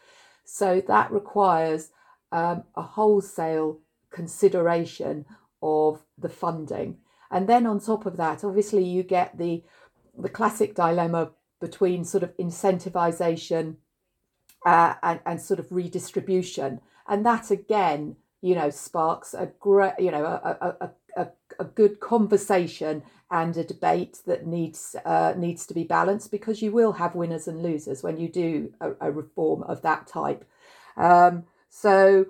So 0.46 0.82
that 0.88 1.12
requires 1.12 1.90
um, 2.32 2.64
a 2.76 2.82
wholesale 2.82 3.80
consideration 4.12 5.26
of 5.62 6.04
the 6.18 6.30
funding 6.30 6.98
and 7.32 7.48
then 7.48 7.66
on 7.66 7.80
top 7.80 8.06
of 8.06 8.18
that 8.18 8.44
obviously 8.44 8.84
you 8.84 9.04
get 9.04 9.38
the 9.38 9.64
the 10.18 10.30
classic 10.30 10.76
dilemma 10.76 11.32
between 11.60 12.04
sort 12.04 12.24
of 12.24 12.36
incentivization 12.38 13.76
uh, 14.66 14.94
and, 15.04 15.20
and 15.26 15.42
sort 15.42 15.60
of 15.60 15.68
redistribution 15.72 16.80
and 17.08 17.26
that 17.26 17.52
again 17.52 18.16
you 18.46 18.54
know, 18.54 18.70
sparks 18.70 19.34
a 19.34 19.48
great, 19.60 19.94
you 19.98 20.12
know, 20.12 20.24
a, 20.24 20.76
a, 20.80 20.92
a, 21.18 21.28
a 21.60 21.64
good 21.64 22.00
conversation 22.00 23.02
and 23.32 23.58
a 23.58 23.64
debate 23.64 24.20
that 24.28 24.46
needs 24.46 24.96
uh, 25.04 25.34
needs 25.36 25.66
to 25.66 25.74
be 25.74 25.84
balanced 25.84 26.30
because 26.30 26.62
you 26.62 26.72
will 26.72 26.94
have 26.94 27.16
winners 27.16 27.48
and 27.48 27.64
losers 27.64 28.04
when 28.04 28.20
you 28.20 28.30
do 28.30 28.72
a, 28.80 28.92
a 29.02 29.12
reform 29.12 29.64
of 29.64 29.82
that 29.82 30.06
type. 30.06 30.46
Um, 30.96 31.46
so, 31.72 32.28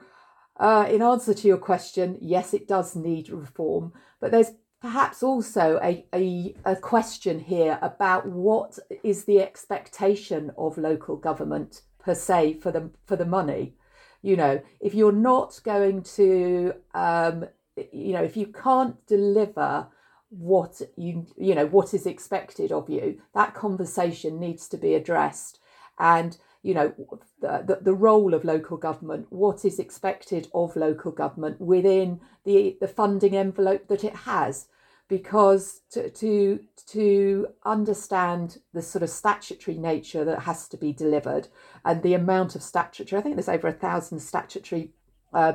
uh, 0.55 0.87
in 0.89 1.01
answer 1.01 1.33
to 1.33 1.47
your 1.49 1.57
question, 1.57 2.17
yes, 2.21 2.53
it 2.53 2.65
does 2.65 2.95
need 2.95 3.27
reform, 3.27 3.91
but 4.21 4.31
there's 4.31 4.51
perhaps 4.85 5.23
also 5.23 5.79
a, 5.81 6.05
a, 6.13 6.53
a 6.63 6.75
question 6.75 7.39
here 7.39 7.79
about 7.81 8.27
what 8.27 8.77
is 9.03 9.25
the 9.25 9.41
expectation 9.41 10.51
of 10.59 10.77
local 10.77 11.15
government 11.15 11.81
per 11.97 12.13
se 12.13 12.59
for 12.61 12.71
the 12.71 12.91
for 13.03 13.15
the 13.15 13.25
money? 13.25 13.73
You 14.21 14.37
know 14.37 14.61
if 14.79 14.93
you're 14.93 15.11
not 15.33 15.59
going 15.63 16.03
to 16.19 16.75
um, 16.93 17.45
you 17.91 18.13
know 18.13 18.21
if 18.21 18.37
you 18.37 18.45
can't 18.45 19.03
deliver 19.07 19.87
what 20.29 20.83
you 20.95 21.25
you 21.35 21.55
know 21.55 21.65
what 21.65 21.95
is 21.95 22.05
expected 22.05 22.71
of 22.71 22.87
you 22.87 23.19
that 23.33 23.55
conversation 23.55 24.39
needs 24.39 24.67
to 24.67 24.77
be 24.77 24.93
addressed. 24.93 25.57
And 25.97 26.37
you 26.61 26.75
know 26.75 26.93
the, 27.41 27.79
the, 27.81 27.93
role 27.93 28.35
of 28.35 28.43
local 28.43 28.77
government 28.77 29.25
what 29.31 29.65
is 29.65 29.79
expected 29.79 30.47
of 30.53 30.75
local 30.75 31.11
government 31.11 31.59
within 31.59 32.19
the 32.43 32.77
the 32.81 32.87
funding 32.87 33.35
envelope 33.35 33.87
that 33.87 34.03
it 34.03 34.15
has 34.15 34.67
because 35.07 35.81
to, 35.91 36.09
to 36.09 36.59
to 36.87 37.47
understand 37.63 38.57
the 38.73 38.81
sort 38.81 39.03
of 39.03 39.09
statutory 39.09 39.77
nature 39.77 40.25
that 40.25 40.43
has 40.43 40.67
to 40.69 40.77
be 40.77 40.93
delivered 40.93 41.47
and 41.83 42.01
the 42.01 42.13
amount 42.13 42.55
of 42.55 42.63
statutory, 42.63 43.19
I 43.19 43.23
think 43.23 43.35
there's 43.35 43.49
over 43.49 43.67
a 43.67 43.73
thousand 43.73 44.19
statutory 44.19 44.91
uh, 45.33 45.53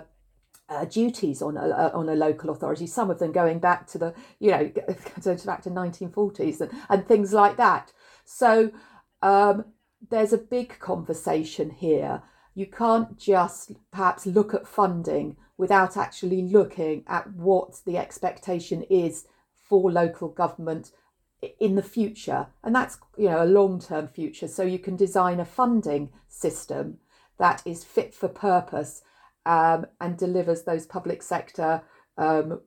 uh, 0.68 0.84
duties 0.84 1.42
on 1.42 1.56
a, 1.56 1.68
uh, 1.68 1.90
on 1.92 2.08
a 2.08 2.14
local 2.14 2.50
authority. 2.50 2.86
Some 2.86 3.10
of 3.10 3.18
them 3.18 3.32
going 3.32 3.58
back 3.58 3.86
to 3.88 3.98
the 3.98 4.14
you 4.38 4.50
know 4.50 4.68
back 5.44 5.62
to 5.62 5.70
1940s 5.70 6.60
and, 6.60 6.70
and 6.88 7.06
things 7.06 7.32
like 7.32 7.56
that. 7.56 7.92
So 8.24 8.70
um, 9.22 9.64
there's 10.10 10.32
a 10.32 10.38
big 10.38 10.78
conversation 10.78 11.70
here. 11.70 12.22
You 12.54 12.66
can't 12.66 13.18
just 13.18 13.72
perhaps 13.90 14.26
look 14.26 14.54
at 14.54 14.66
funding 14.66 15.36
without 15.56 15.96
actually 15.96 16.42
looking 16.42 17.04
at 17.06 17.32
what 17.32 17.80
the 17.84 17.96
expectation 17.96 18.82
is 18.84 19.26
for 19.70 19.90
local 19.90 20.28
government 20.28 20.90
in 21.58 21.74
the 21.74 21.82
future 21.82 22.48
and 22.62 22.74
that's 22.74 22.98
you 23.16 23.30
know 23.30 23.42
a 23.42 23.46
long 23.46 23.80
term 23.80 24.06
future. 24.08 24.48
So 24.48 24.62
you 24.62 24.78
can 24.78 24.96
design 24.96 25.40
a 25.40 25.46
funding 25.46 26.10
system 26.28 26.98
that 27.38 27.62
is 27.64 27.84
fit 27.84 28.14
for 28.14 28.28
purpose 28.28 29.00
um, 29.46 29.86
and 29.98 30.18
delivers 30.18 30.64
those 30.64 30.84
public 30.84 31.22
sector 31.22 31.82
um, 32.18 32.60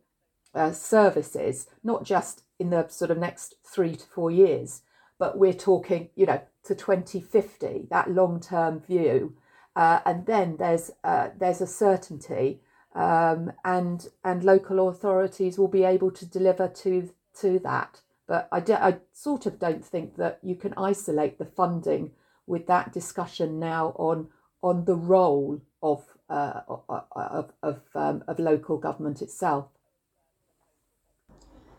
uh, 0.55 0.71
services 0.71 1.67
not 1.83 2.03
just 2.03 2.41
in 2.57 2.71
the 2.71 2.87
sort 2.87 3.11
of 3.11 3.19
next 3.19 3.55
three 3.63 3.95
to 3.95 4.05
four 4.07 4.31
years 4.31 4.81
but 5.19 5.37
we're 5.37 5.53
talking 5.53 6.09
you 6.15 6.25
know 6.25 6.41
to 6.63 6.75
2050 6.75 7.87
that 7.89 8.11
long 8.11 8.39
term 8.39 8.79
view. 8.79 9.35
Uh, 9.75 9.99
and 10.05 10.25
then 10.25 10.57
there's 10.57 10.91
uh, 11.03 11.29
there's 11.37 11.61
a 11.61 11.67
certainty 11.67 12.61
um, 12.95 13.51
and 13.65 14.07
and 14.23 14.43
local 14.43 14.87
authorities 14.87 15.57
will 15.57 15.67
be 15.67 15.83
able 15.83 16.11
to 16.11 16.25
deliver 16.25 16.67
to 16.67 17.09
to 17.41 17.59
that. 17.59 18.01
But 18.27 18.47
I, 18.51 18.61
do, 18.61 18.73
I 18.73 18.97
sort 19.11 19.45
of 19.45 19.59
don't 19.59 19.83
think 19.83 20.15
that 20.15 20.39
you 20.41 20.55
can 20.55 20.73
isolate 20.77 21.37
the 21.37 21.45
funding 21.45 22.11
with 22.47 22.67
that 22.67 22.93
discussion 22.93 23.59
now 23.59 23.89
on 23.97 24.29
on 24.61 24.85
the 24.85 24.95
role 24.95 25.61
of 25.81 26.05
uh, 26.29 26.61
of 26.89 27.51
of, 27.61 27.81
um, 27.95 28.23
of 28.27 28.39
local 28.39 28.77
government 28.77 29.21
itself. 29.21 29.67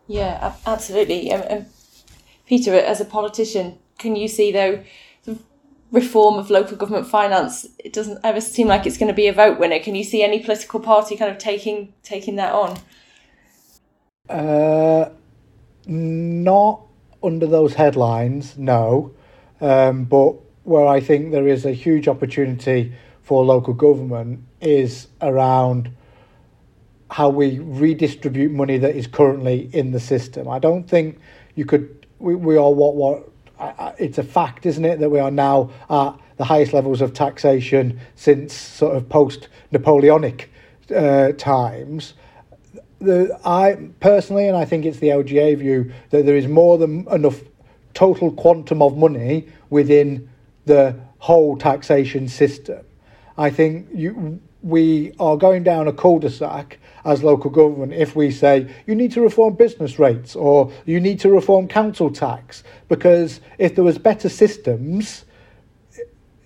Yeah, 0.07 0.53
absolutely. 0.67 1.31
Um, 1.31 1.65
Peter, 2.45 2.75
as 2.75 3.01
a 3.01 3.05
politician, 3.05 3.79
can 3.97 4.15
you 4.15 4.27
see 4.27 4.51
though 4.51 4.83
reform 5.91 6.35
of 6.35 6.49
local 6.49 6.77
government 6.77 7.07
finance, 7.07 7.67
it 7.79 7.93
doesn't 7.93 8.19
ever 8.23 8.41
seem 8.41 8.67
like 8.67 8.85
it's 8.85 8.97
going 8.97 9.07
to 9.07 9.13
be 9.13 9.27
a 9.27 9.33
vote 9.33 9.59
winner. 9.59 9.79
Can 9.79 9.95
you 9.95 10.03
see 10.03 10.23
any 10.23 10.39
political 10.39 10.79
party 10.79 11.15
kind 11.15 11.31
of 11.31 11.37
taking 11.37 11.93
taking 12.03 12.35
that 12.35 12.53
on? 12.53 12.77
Uh, 14.29 15.09
not 15.87 16.81
under 17.23 17.45
those 17.45 17.73
headlines, 17.73 18.57
no. 18.57 19.11
Um, 19.61 20.05
but 20.05 20.35
where 20.63 20.87
I 20.87 20.99
think 20.99 21.31
there 21.31 21.47
is 21.47 21.65
a 21.65 21.71
huge 21.71 22.07
opportunity 22.07 22.93
for 23.21 23.45
local 23.45 23.73
government 23.73 24.43
is 24.61 25.07
around 25.21 25.91
how 27.11 27.29
we 27.29 27.59
redistribute 27.59 28.51
money 28.51 28.77
that 28.77 28.95
is 28.95 29.07
currently 29.07 29.69
in 29.73 29.91
the 29.91 29.99
system. 29.99 30.47
I 30.47 30.59
don't 30.59 30.87
think 30.87 31.19
you 31.55 31.65
could. 31.65 32.05
We, 32.19 32.35
we 32.35 32.57
are 32.57 32.71
what 32.71 32.95
what 32.95 33.29
it's 33.97 34.17
a 34.17 34.23
fact, 34.23 34.65
isn't 34.65 34.85
it, 34.85 34.99
that 34.99 35.09
we 35.09 35.19
are 35.19 35.31
now 35.31 35.71
at 35.89 36.15
the 36.37 36.45
highest 36.45 36.73
levels 36.73 37.01
of 37.01 37.13
taxation 37.13 37.99
since 38.15 38.53
sort 38.53 38.95
of 38.95 39.07
post 39.09 39.47
Napoleonic 39.71 40.51
uh, 40.95 41.31
times. 41.33 42.13
The, 42.99 43.37
I 43.45 43.89
personally, 43.99 44.47
and 44.47 44.57
I 44.57 44.65
think 44.65 44.85
it's 44.85 44.99
the 44.99 45.09
LGA 45.09 45.57
view, 45.57 45.91
that 46.09 46.25
there 46.25 46.35
is 46.35 46.47
more 46.47 46.77
than 46.77 47.07
enough 47.11 47.41
total 47.93 48.31
quantum 48.31 48.81
of 48.81 48.97
money 48.97 49.47
within 49.69 50.29
the 50.65 50.95
whole 51.19 51.57
taxation 51.57 52.27
system. 52.27 52.85
I 53.37 53.49
think 53.49 53.87
you 53.93 54.39
we 54.65 55.13
are 55.19 55.37
going 55.37 55.61
down 55.61 55.87
a 55.87 55.93
cul-de-sac 55.93 56.79
as 57.05 57.23
local 57.23 57.51
government 57.51 57.93
if 57.93 58.15
we 58.15 58.31
say 58.31 58.67
you 58.87 58.95
need 58.95 59.11
to 59.11 59.21
reform 59.21 59.53
business 59.53 59.99
rates 59.99 60.35
or 60.35 60.71
you 60.85 60.99
need 60.99 61.19
to 61.19 61.29
reform 61.29 61.67
council 61.67 62.09
tax 62.09 62.63
because 62.89 63.41
if 63.59 63.75
there 63.75 63.83
was 63.83 63.99
better 63.99 64.27
systems 64.27 65.25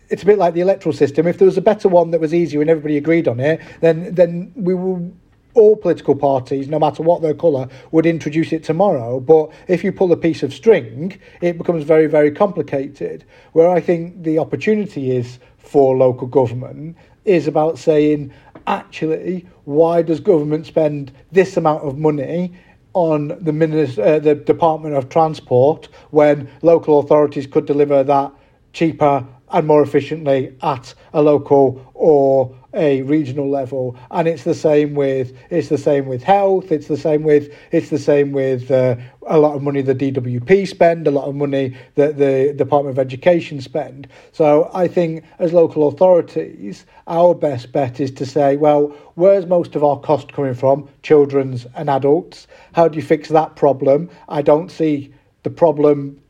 it's 0.09 0.23
a 0.23 0.25
bit 0.25 0.37
like 0.37 0.53
the 0.53 0.59
electoral 0.59 0.91
system 0.91 1.27
if 1.27 1.37
there 1.37 1.45
was 1.45 1.57
a 1.57 1.61
better 1.61 1.87
one 1.87 2.11
that 2.11 2.19
was 2.19 2.33
easier 2.33 2.59
and 2.59 2.69
everybody 2.69 2.97
agreed 2.97 3.25
on 3.25 3.39
it 3.39 3.61
then 3.79 4.13
then 4.13 4.51
we 4.53 4.73
will 4.73 5.09
all 5.55 5.75
political 5.75 6.15
parties, 6.15 6.67
no 6.67 6.79
matter 6.79 7.03
what 7.03 7.21
their 7.21 7.33
colour, 7.33 7.67
would 7.91 8.05
introduce 8.05 8.53
it 8.53 8.63
tomorrow. 8.63 9.19
But 9.19 9.51
if 9.67 9.83
you 9.83 9.91
pull 9.91 10.11
a 10.11 10.15
piece 10.15 10.43
of 10.43 10.53
string, 10.53 11.19
it 11.41 11.57
becomes 11.57 11.83
very, 11.83 12.05
very 12.05 12.31
complicated. 12.31 13.25
Where 13.53 13.69
I 13.69 13.81
think 13.81 14.23
the 14.23 14.39
opportunity 14.39 15.11
is 15.11 15.39
for 15.57 15.97
local 15.97 16.27
government 16.27 16.97
is 17.29 17.47
about 17.47 17.77
saying, 17.77 18.33
actually, 18.65 19.45
why 19.65 20.01
does 20.01 20.19
government 20.19 20.65
spend 20.65 21.11
this 21.31 21.57
amount 21.57 21.83
of 21.83 21.97
money 21.97 22.53
on 22.93 23.37
the, 23.39 23.53
Minister, 23.53 24.01
uh, 24.01 24.19
the 24.19 24.33
Department 24.33 24.95
of 24.95 25.09
Transport 25.09 25.89
when 26.09 26.49
local 26.63 26.99
authorities 26.99 27.45
could 27.45 27.67
deliver 27.67 28.03
that 28.03 28.33
cheaper 28.73 29.25
and 29.51 29.67
more 29.67 29.81
efficiently 29.81 30.55
at 30.61 30.93
a 31.13 31.21
local 31.21 31.89
or 31.93 32.55
a 32.73 33.01
regional 33.03 33.49
level. 33.49 33.97
And 34.11 34.27
it's 34.27 34.43
the 34.43 34.53
same 34.53 34.93
with 34.93 35.35
it's 35.49 35.69
the 35.69 35.77
same 35.77 36.05
with 36.05 36.21
health 36.21 36.71
it's 36.71 36.87
the 36.87 36.97
same 36.97 37.23
with 37.23 37.51
it's 37.71 37.89
the 37.89 37.97
same 37.97 38.31
with 38.31 38.69
uh, 38.69 38.95
a 39.27 39.39
lot 39.39 39.55
of 39.55 39.63
money 39.63 39.81
the 39.81 39.95
DWP 39.95 40.67
spend 40.67 41.07
a 41.07 41.11
lot 41.11 41.27
of 41.27 41.35
money 41.35 41.75
that 41.95 42.17
the 42.17 42.53
Department 42.55 42.97
of 42.97 42.99
Education 42.99 43.61
spend. 43.61 44.07
So 44.31 44.69
I 44.73 44.87
think 44.87 45.23
as 45.39 45.53
local 45.53 45.87
authorities 45.87 46.85
our 47.07 47.33
best 47.33 47.71
bet 47.71 47.99
is 47.99 48.11
to 48.11 48.25
say 48.25 48.55
well 48.55 48.95
where's 49.15 49.45
most 49.47 49.75
of 49.75 49.83
our 49.83 49.99
cost 49.99 50.31
coming 50.33 50.53
from? 50.53 50.87
Children's 51.01 51.65
and 51.75 51.89
adults. 51.89 52.47
How 52.73 52.87
do 52.87 52.97
you 52.97 53.03
fix 53.03 53.29
that 53.29 53.55
problem? 53.55 54.09
I 54.27 54.41
don't 54.41 54.69
see 54.69 55.13
the 55.43 55.49
problem 55.49 56.21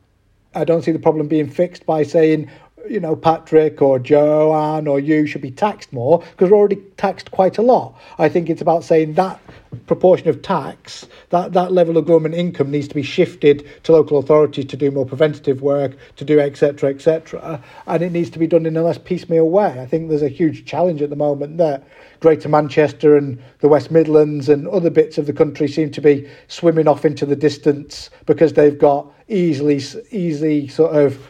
I 0.56 0.64
don't 0.64 0.82
see 0.82 0.92
the 0.92 1.00
problem 1.00 1.28
being 1.28 1.48
fixed 1.48 1.86
by 1.86 2.02
saying 2.02 2.50
you 2.90 3.00
know, 3.00 3.16
Patrick 3.16 3.82
or 3.82 4.00
Joanne 4.00 4.88
or 4.88 5.00
you 5.00 5.28
should 5.28 5.42
be 5.42 5.52
taxed 5.52 5.94
more 5.94 6.20
because 6.20 6.50
we're 6.50 6.58
already 6.58 6.82
taxed 6.98 7.32
quite 7.32 7.58
a 7.58 7.62
lot. 7.62 7.96
I 8.18 8.30
think 8.30 8.50
it's 8.50 8.62
about 8.62 8.84
saying 8.84 9.14
that 9.14 9.40
proportion 9.86 10.28
of 10.30 10.42
tax, 10.42 11.08
that, 11.30 11.54
that 11.54 11.72
level 11.72 11.98
of 11.98 12.06
government 12.06 12.34
income 12.34 12.72
needs 12.72 12.88
to 12.88 12.96
be 12.96 13.04
shifted 13.04 13.68
to 13.84 13.92
local 13.92 14.18
authorities 14.18 14.66
to 14.66 14.78
do 14.78 14.90
more 14.90 15.06
preventative 15.06 15.62
work, 15.62 15.96
to 16.16 16.26
do 16.26 16.40
etc. 16.40 16.90
etc. 16.90 17.62
And 17.86 18.02
it 18.02 18.12
needs 18.12 18.32
to 18.32 18.40
be 18.40 18.48
done 18.48 18.66
in 18.66 18.76
a 18.76 18.82
less 18.82 18.98
piecemeal 18.98 19.50
way. 19.50 19.80
I 19.80 19.86
think 19.86 20.10
there's 20.10 20.24
a 20.24 20.30
huge 20.30 20.66
challenge 20.66 21.02
at 21.02 21.12
the 21.12 21.16
moment 21.16 21.58
that 21.58 21.88
Greater 22.20 22.50
Manchester 22.50 23.16
and 23.16 23.42
the 23.60 23.68
West 23.68 23.92
Midlands 23.92 24.50
and 24.50 24.68
other 24.68 24.90
bits 24.90 25.18
of 25.18 25.28
the 25.28 25.34
country 25.34 25.68
seem 25.68 25.92
to 25.92 26.02
be 26.02 26.28
swimming 26.48 26.88
off 26.88 27.06
into 27.06 27.26
the 27.26 27.36
distance 27.36 28.10
because 28.26 28.54
they've 28.54 28.78
got 28.78 29.08
easily, 29.28 29.82
easy 30.12 30.68
sort 30.68 30.96
of 30.96 31.26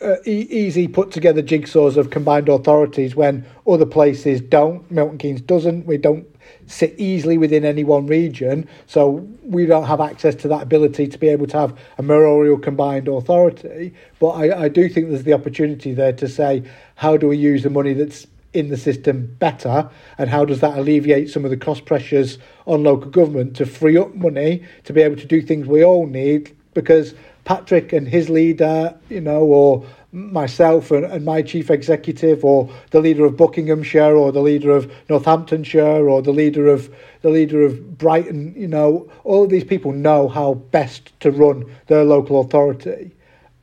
uh, 0.00 0.16
e- 0.26 0.46
easy 0.50 0.88
put 0.88 1.10
together 1.10 1.42
jigsaws 1.42 1.96
of 1.96 2.10
combined 2.10 2.48
authorities 2.48 3.16
when 3.16 3.46
other 3.66 3.86
places 3.86 4.40
don't. 4.40 4.88
Milton 4.90 5.18
Keynes 5.18 5.40
doesn't. 5.40 5.86
We 5.86 5.96
don't 5.96 6.26
sit 6.66 6.94
easily 6.98 7.38
within 7.38 7.64
any 7.64 7.82
one 7.82 8.06
region, 8.06 8.68
so 8.86 9.26
we 9.42 9.66
don't 9.66 9.86
have 9.86 10.00
access 10.00 10.34
to 10.36 10.48
that 10.48 10.62
ability 10.62 11.06
to 11.08 11.18
be 11.18 11.28
able 11.28 11.46
to 11.46 11.58
have 11.58 11.78
a 11.98 12.02
mayoral 12.02 12.58
combined 12.58 13.08
authority. 13.08 13.94
But 14.20 14.30
I, 14.30 14.64
I 14.64 14.68
do 14.68 14.88
think 14.88 15.08
there's 15.08 15.24
the 15.24 15.32
opportunity 15.32 15.92
there 15.94 16.12
to 16.12 16.28
say, 16.28 16.62
how 16.96 17.16
do 17.16 17.28
we 17.28 17.36
use 17.36 17.62
the 17.62 17.70
money 17.70 17.94
that's 17.94 18.26
in 18.52 18.68
the 18.70 18.76
system 18.76 19.36
better 19.38 19.88
and 20.16 20.30
how 20.30 20.44
does 20.44 20.60
that 20.60 20.78
alleviate 20.78 21.28
some 21.28 21.44
of 21.44 21.50
the 21.50 21.56
cost 21.58 21.84
pressures 21.84 22.38
on 22.66 22.82
local 22.82 23.10
government 23.10 23.54
to 23.54 23.66
free 23.66 23.98
up 23.98 24.14
money 24.14 24.62
to 24.84 24.94
be 24.94 25.02
able 25.02 25.16
to 25.16 25.26
do 25.26 25.42
things 25.42 25.66
we 25.66 25.84
all 25.84 26.06
need 26.06 26.56
because 26.72 27.14
Patrick 27.46 27.92
and 27.92 28.08
his 28.08 28.28
leader, 28.28 28.92
you 29.08 29.20
know, 29.20 29.42
or 29.44 29.86
myself 30.10 30.90
and, 30.90 31.04
and 31.04 31.24
my 31.24 31.42
chief 31.42 31.70
executive, 31.70 32.44
or 32.44 32.68
the 32.90 33.00
leader 33.00 33.24
of 33.24 33.36
Buckinghamshire, 33.36 34.16
or 34.16 34.32
the 34.32 34.42
leader 34.42 34.72
of 34.72 34.92
Northamptonshire, 35.08 36.08
or 36.08 36.22
the 36.22 36.32
leader 36.32 36.66
of 36.66 36.92
the 37.22 37.30
leader 37.30 37.62
of 37.62 37.98
Brighton, 37.98 38.52
you 38.56 38.66
know, 38.66 39.08
all 39.22 39.44
of 39.44 39.50
these 39.50 39.64
people 39.64 39.92
know 39.92 40.28
how 40.28 40.54
best 40.54 41.18
to 41.20 41.30
run 41.30 41.64
their 41.86 42.04
local 42.04 42.40
authority. 42.40 43.12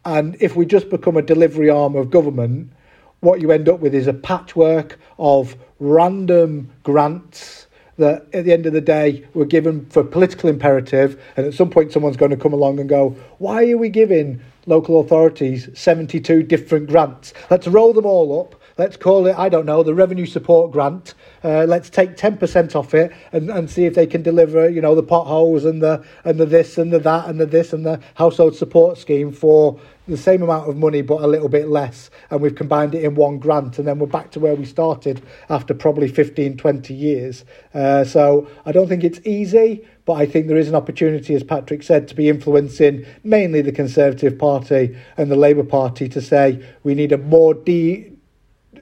And 0.06 0.38
if 0.40 0.56
we 0.56 0.66
just 0.66 0.90
become 0.90 1.18
a 1.18 1.22
delivery 1.22 1.70
arm 1.70 1.96
of 1.98 2.10
government, 2.10 2.72
what 3.20 3.42
you 3.42 3.52
end 3.52 3.68
up 3.68 3.82
with 3.82 3.94
is 3.94 4.08
a 4.08 4.14
patchwork 4.14 4.98
of 5.20 5.58
random 5.80 6.72
grants 6.84 7.68
that 7.98 8.26
at 8.34 8.46
the 8.46 8.54
end 8.54 8.66
of 8.66 8.74
the 8.74 8.82
day 8.82 9.26
we're 9.34 9.46
given 9.46 9.86
for 9.88 10.04
political 10.04 10.50
imperative 10.50 11.22
and 11.38 11.46
at 11.46 11.54
some 11.54 11.70
point 11.70 11.92
someone's 11.92 12.18
going 12.18 12.32
to 12.32 12.38
come 12.38 12.54
along 12.54 12.80
and 12.80 12.90
go 12.90 13.16
why 13.38 13.70
are 13.70 13.78
we 13.78 13.90
giving 13.90 14.42
local 14.66 15.00
authorities 15.00 15.70
72 15.74 16.44
different 16.44 16.88
grants? 16.88 17.34
Let's 17.50 17.68
roll 17.68 17.94
them 17.94 18.06
all 18.06 18.40
up. 18.42 18.60
Let's 18.76 18.98
call 18.98 19.28
it 19.28 19.38
i 19.38 19.50
don't 19.50 19.68
know 19.68 19.84
the 19.84 19.94
revenue 19.94 20.26
support 20.26 20.72
grant. 20.72 21.14
Uh, 21.44 21.66
let's 21.66 21.90
take 21.90 22.16
10% 22.16 22.76
off 22.76 22.94
it 22.94 23.12
and, 23.32 23.50
and 23.52 23.70
see 23.70 23.86
if 23.86 23.94
they 23.94 24.08
can 24.08 24.24
deliver 24.24 24.68
you 24.68 24.82
know 24.82 24.96
the 24.96 25.04
potholes 25.04 25.66
and 25.66 25.82
the 25.82 26.04
and 26.24 26.40
the 26.40 26.46
this 26.46 26.78
and 26.78 26.92
the 26.92 27.00
that 27.00 27.28
and 27.28 27.40
the 27.40 27.46
this 27.46 27.74
and 27.74 27.86
the 27.86 28.00
household 28.16 28.56
support 28.56 28.98
scheme 28.98 29.32
for 29.32 29.80
the 30.08 30.18
same 30.18 30.42
amount 30.42 30.70
of 30.70 30.76
money 30.76 31.02
but 31.02 31.22
a 31.22 31.28
little 31.28 31.48
bit 31.48 31.68
less 31.68 32.10
and 32.30 32.42
we've 32.42 32.56
combined 32.56 32.94
it 32.94 33.04
in 33.04 33.16
one 33.16 33.40
grant 33.40 33.80
and 33.80 33.88
then 33.88 34.00
we're 34.00 34.08
back 34.08 34.32
to 34.32 34.40
where 34.40 34.56
we 34.56 34.66
started 34.66 35.22
after 35.50 35.74
probably 35.74 36.08
15 36.08 36.58
20 36.58 36.94
years. 36.94 37.46
Uh, 37.74 38.04
so 38.04 38.48
i 38.66 38.72
don't 38.72 38.88
think 38.88 39.04
it's 39.04 39.20
easy 39.26 39.86
but 40.06 40.14
i 40.14 40.26
think 40.26 40.48
there 40.48 40.58
is 40.58 40.68
an 40.68 40.76
opportunity 40.76 41.34
as 41.34 41.44
patrick 41.44 41.84
said 41.84 42.08
to 42.08 42.16
be 42.16 42.28
influencing 42.28 43.06
mainly 43.24 43.62
the 43.62 43.72
conservative 43.72 44.38
party 44.38 44.96
and 45.18 45.32
the 45.32 45.36
labour 45.36 45.64
party 45.64 46.10
to 46.10 46.22
say 46.22 46.64
we 46.84 46.94
need 46.94 47.12
a 47.12 47.18
more 47.18 47.54
de- 47.54 48.12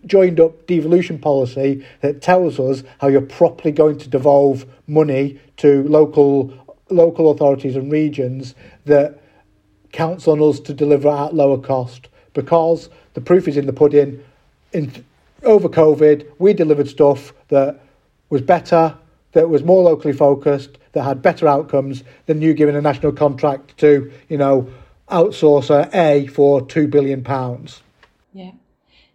joined 0.05 0.39
up 0.39 0.65
devolution 0.65 1.19
policy 1.19 1.85
that 2.01 2.21
tells 2.21 2.59
us 2.59 2.83
how 2.99 3.07
you're 3.07 3.21
properly 3.21 3.71
going 3.71 3.97
to 3.97 4.09
devolve 4.09 4.65
money 4.87 5.39
to 5.57 5.83
local 5.87 6.51
local 6.89 7.29
authorities 7.29 7.75
and 7.75 7.91
regions 7.91 8.55
that 8.85 9.20
counts 9.91 10.27
on 10.27 10.41
us 10.41 10.59
to 10.61 10.73
deliver 10.73 11.09
at 11.09 11.33
lower 11.33 11.57
cost 11.57 12.07
because 12.33 12.89
the 13.13 13.21
proof 13.21 13.47
is 13.47 13.57
in 13.57 13.65
the 13.65 13.73
pudding. 13.73 14.23
In 14.73 15.05
over 15.43 15.67
COVID, 15.67 16.27
we 16.39 16.53
delivered 16.53 16.87
stuff 16.87 17.33
that 17.49 17.79
was 18.29 18.41
better, 18.41 18.95
that 19.33 19.49
was 19.49 19.63
more 19.63 19.83
locally 19.83 20.13
focused, 20.13 20.77
that 20.93 21.03
had 21.03 21.21
better 21.21 21.47
outcomes 21.47 22.03
than 22.25 22.41
you 22.41 22.53
giving 22.53 22.75
a 22.75 22.81
national 22.81 23.11
contract 23.11 23.77
to, 23.77 24.11
you 24.29 24.37
know, 24.37 24.71
outsourcer 25.09 25.93
A 25.93 26.27
for 26.27 26.65
two 26.65 26.87
billion 26.87 27.23
pounds. 27.23 27.81
Yeah, 28.33 28.51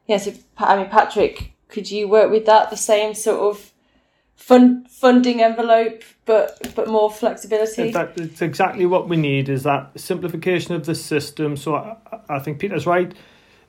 yeah. 0.06 0.18
So 0.18 0.34
I 0.58 0.76
mean, 0.76 0.88
Patrick, 0.88 1.52
could 1.68 1.90
you 1.90 2.08
work 2.08 2.30
with 2.30 2.46
that 2.46 2.70
the 2.70 2.76
same 2.76 3.14
sort 3.14 3.40
of 3.40 3.72
fund 4.34 4.90
funding 4.90 5.42
envelope, 5.42 6.02
but 6.26 6.74
but 6.74 6.88
more 6.88 7.10
flexibility. 7.10 7.82
It's 8.16 8.42
exactly 8.42 8.84
what 8.86 9.08
we 9.08 9.16
need 9.16 9.48
is 9.48 9.62
that 9.62 9.98
simplification 9.98 10.74
of 10.74 10.84
the 10.84 10.94
system. 10.94 11.56
So 11.56 11.76
I, 11.76 11.96
I 12.28 12.38
think 12.38 12.58
Peter's 12.58 12.86
right. 12.86 13.14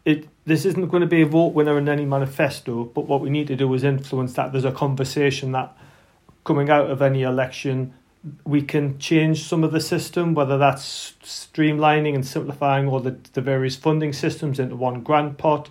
It 0.03 0.27
this 0.45 0.65
isn't 0.65 0.87
going 0.89 1.01
to 1.01 1.07
be 1.07 1.21
a 1.21 1.25
vote 1.25 1.53
winner 1.53 1.77
in 1.77 1.87
any 1.87 2.05
manifesto, 2.05 2.85
but 2.85 3.07
what 3.07 3.21
we 3.21 3.29
need 3.29 3.47
to 3.47 3.55
do 3.55 3.73
is 3.73 3.83
influence 3.83 4.33
that. 4.33 4.51
There's 4.51 4.65
a 4.65 4.71
conversation 4.71 5.51
that 5.53 5.77
coming 6.43 6.69
out 6.69 6.89
of 6.89 7.01
any 7.01 7.23
election 7.23 7.93
we 8.43 8.61
can 8.61 8.97
change 8.99 9.43
some 9.43 9.63
of 9.63 9.71
the 9.71 9.79
system, 9.79 10.33
whether 10.33 10.57
that's 10.57 11.13
streamlining 11.23 12.13
and 12.13 12.25
simplifying 12.25 12.87
all 12.87 12.99
the, 12.99 13.15
the 13.33 13.41
various 13.41 13.77
funding 13.77 14.11
systems 14.11 14.59
into 14.59 14.75
one 14.75 15.01
grant 15.01 15.37
pot 15.37 15.69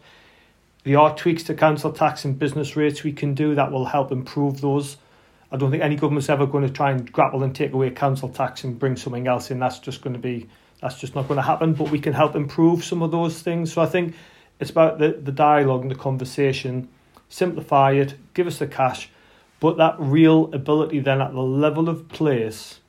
there 0.86 1.00
are 1.00 1.16
tweaks 1.16 1.42
to 1.42 1.54
council 1.54 1.90
tax 1.90 2.24
and 2.24 2.38
business 2.38 2.76
rates 2.76 3.02
we 3.02 3.12
can 3.12 3.34
do 3.34 3.56
that 3.56 3.72
will 3.72 3.86
help 3.86 4.12
improve 4.12 4.60
those. 4.60 4.96
I 5.52 5.56
don't 5.56 5.70
think 5.70 5.82
any 5.82 5.96
government's 5.96 6.28
ever 6.28 6.46
going 6.46 6.66
to 6.66 6.72
try 6.72 6.90
and 6.90 7.10
grapple 7.12 7.42
and 7.42 7.54
take 7.54 7.72
away 7.72 7.90
council 7.90 8.28
tax 8.28 8.64
and 8.64 8.78
bring 8.78 8.96
something 8.96 9.26
else 9.26 9.50
in. 9.50 9.58
That's 9.58 9.78
just 9.78 10.02
going 10.02 10.14
to 10.14 10.18
be 10.18 10.48
that's 10.80 10.98
just 10.98 11.14
not 11.14 11.26
going 11.28 11.36
to 11.36 11.42
happen. 11.42 11.72
But 11.72 11.90
we 11.90 11.98
can 11.98 12.12
help 12.12 12.34
improve 12.34 12.84
some 12.84 13.02
of 13.02 13.10
those 13.10 13.40
things. 13.42 13.72
So 13.72 13.80
I 13.80 13.86
think 13.86 14.14
it's 14.58 14.70
about 14.70 14.98
the, 14.98 15.12
the 15.12 15.32
dialogue 15.32 15.82
and 15.82 15.90
the 15.90 15.96
conversation, 15.96 16.88
simplify 17.28 17.92
it, 17.92 18.14
give 18.34 18.46
us 18.46 18.58
the 18.58 18.66
cash, 18.66 19.08
but 19.60 19.76
that 19.78 19.96
real 19.98 20.52
ability 20.52 21.00
then 21.00 21.20
at 21.20 21.32
the 21.32 21.40
level 21.40 21.88
of 21.88 22.08
place. 22.08 22.80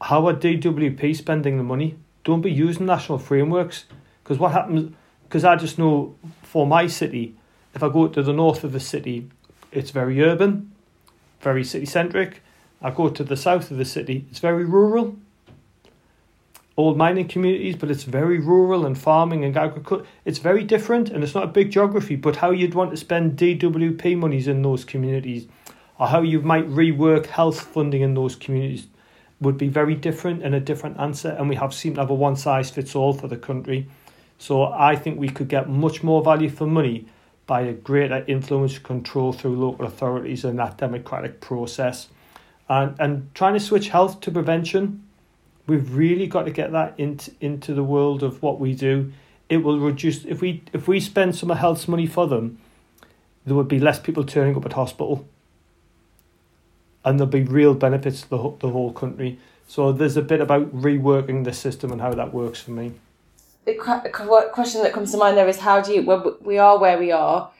How 0.00 0.26
are 0.26 0.34
DWP 0.34 1.16
spending 1.16 1.56
the 1.56 1.62
money? 1.62 1.96
Don't 2.24 2.40
be 2.40 2.50
using 2.50 2.86
national 2.86 3.18
frameworks 3.18 3.84
because 4.22 4.38
what 4.38 4.52
happens 4.52 4.94
because 5.24 5.44
I 5.44 5.56
just 5.56 5.78
know 5.78 6.14
for 6.42 6.66
my 6.66 6.86
city, 6.86 7.34
if 7.74 7.82
I 7.82 7.88
go 7.88 8.06
to 8.06 8.22
the 8.22 8.32
north 8.32 8.62
of 8.62 8.72
the 8.72 8.80
city, 8.80 9.28
it's 9.72 9.90
very 9.90 10.22
urban, 10.22 10.72
very 11.44 11.62
city 11.62 11.86
centric. 11.86 12.42
I 12.82 12.90
go 12.90 13.08
to 13.08 13.22
the 13.22 13.36
south 13.36 13.70
of 13.70 13.76
the 13.76 13.84
city, 13.84 14.26
it's 14.30 14.40
very 14.40 14.64
rural. 14.64 15.16
old 16.76 16.96
mining 16.96 17.28
communities, 17.28 17.76
but 17.76 17.90
it's 17.90 18.02
very 18.02 18.38
rural 18.38 18.84
and 18.84 18.98
farming 18.98 19.44
and 19.44 19.56
agriculture. 19.56 20.04
It's 20.24 20.38
very 20.38 20.64
different, 20.64 21.08
and 21.08 21.22
it's 21.22 21.34
not 21.34 21.44
a 21.44 21.48
big 21.58 21.70
geography. 21.70 22.16
But 22.16 22.36
how 22.36 22.50
you'd 22.50 22.74
want 22.74 22.90
to 22.90 22.96
spend 22.96 23.38
DWP 23.38 24.16
monies 24.18 24.48
in 24.48 24.62
those 24.62 24.84
communities, 24.84 25.46
or 25.98 26.08
how 26.08 26.22
you 26.22 26.42
might 26.42 26.68
rework 26.68 27.26
health 27.26 27.60
funding 27.60 28.02
in 28.02 28.14
those 28.14 28.34
communities, 28.34 28.88
would 29.40 29.56
be 29.56 29.68
very 29.68 29.94
different 29.94 30.42
and 30.42 30.54
a 30.54 30.60
different 30.60 30.98
answer. 30.98 31.30
And 31.38 31.48
we 31.48 31.56
have 31.56 31.72
seemed 31.72 31.96
to 31.96 32.02
have 32.02 32.10
a 32.10 32.14
one 32.14 32.36
size 32.36 32.70
fits 32.70 32.96
all 32.96 33.12
for 33.12 33.28
the 33.28 33.36
country. 33.36 33.86
So 34.38 34.64
I 34.64 34.96
think 34.96 35.18
we 35.18 35.28
could 35.28 35.48
get 35.48 35.68
much 35.68 36.02
more 36.02 36.22
value 36.22 36.50
for 36.50 36.66
money 36.66 37.06
by 37.46 37.62
a 37.62 37.72
greater 37.72 38.24
influence 38.26 38.78
control 38.78 39.32
through 39.32 39.56
local 39.56 39.86
authorities 39.86 40.44
and 40.44 40.58
that 40.58 40.78
democratic 40.78 41.40
process. 41.40 42.08
And 42.68 42.94
and 42.98 43.34
trying 43.34 43.54
to 43.54 43.60
switch 43.60 43.88
health 43.88 44.20
to 44.20 44.30
prevention 44.30 45.04
We've 45.66 45.94
really 45.94 46.26
got 46.26 46.42
to 46.44 46.50
get 46.50 46.72
that 46.72 46.94
into 46.98 47.32
into 47.40 47.72
the 47.72 47.82
world 47.84 48.22
of 48.22 48.42
what 48.42 48.60
we 48.60 48.74
do. 48.74 49.12
It 49.48 49.58
will 49.58 49.78
reduce 49.78 50.24
if 50.24 50.40
we 50.40 50.62
if 50.72 50.86
we 50.86 51.00
spend 51.00 51.36
some 51.36 51.50
of 51.50 51.58
health's 51.58 51.88
money 51.88 52.06
for 52.06 52.26
them, 52.26 52.58
there 53.46 53.54
would 53.54 53.68
be 53.68 53.78
less 53.78 53.98
people 53.98 54.24
turning 54.24 54.56
up 54.56 54.66
at 54.66 54.74
hospital, 54.74 55.26
and 57.04 57.18
there'll 57.18 57.30
be 57.30 57.42
real 57.42 57.74
benefits 57.74 58.22
to 58.22 58.28
the 58.28 58.56
the 58.60 58.70
whole 58.70 58.92
country. 58.92 59.38
So 59.66 59.90
there's 59.92 60.18
a 60.18 60.22
bit 60.22 60.42
about 60.42 60.74
reworking 60.76 61.44
the 61.44 61.52
system 61.54 61.90
and 61.90 62.00
how 62.00 62.12
that 62.12 62.34
works 62.34 62.60
for 62.60 62.72
me. 62.72 62.92
The 63.64 63.74
question 63.74 64.82
that 64.82 64.92
comes 64.92 65.10
to 65.12 65.16
mind 65.16 65.36
there 65.36 65.48
is 65.48 65.58
how 65.58 65.80
do 65.80 65.92
you 65.92 66.02
when 66.02 66.34
we 66.40 66.58
are 66.58 66.78
where 66.78 66.98
we 66.98 67.12
are, 67.12 67.50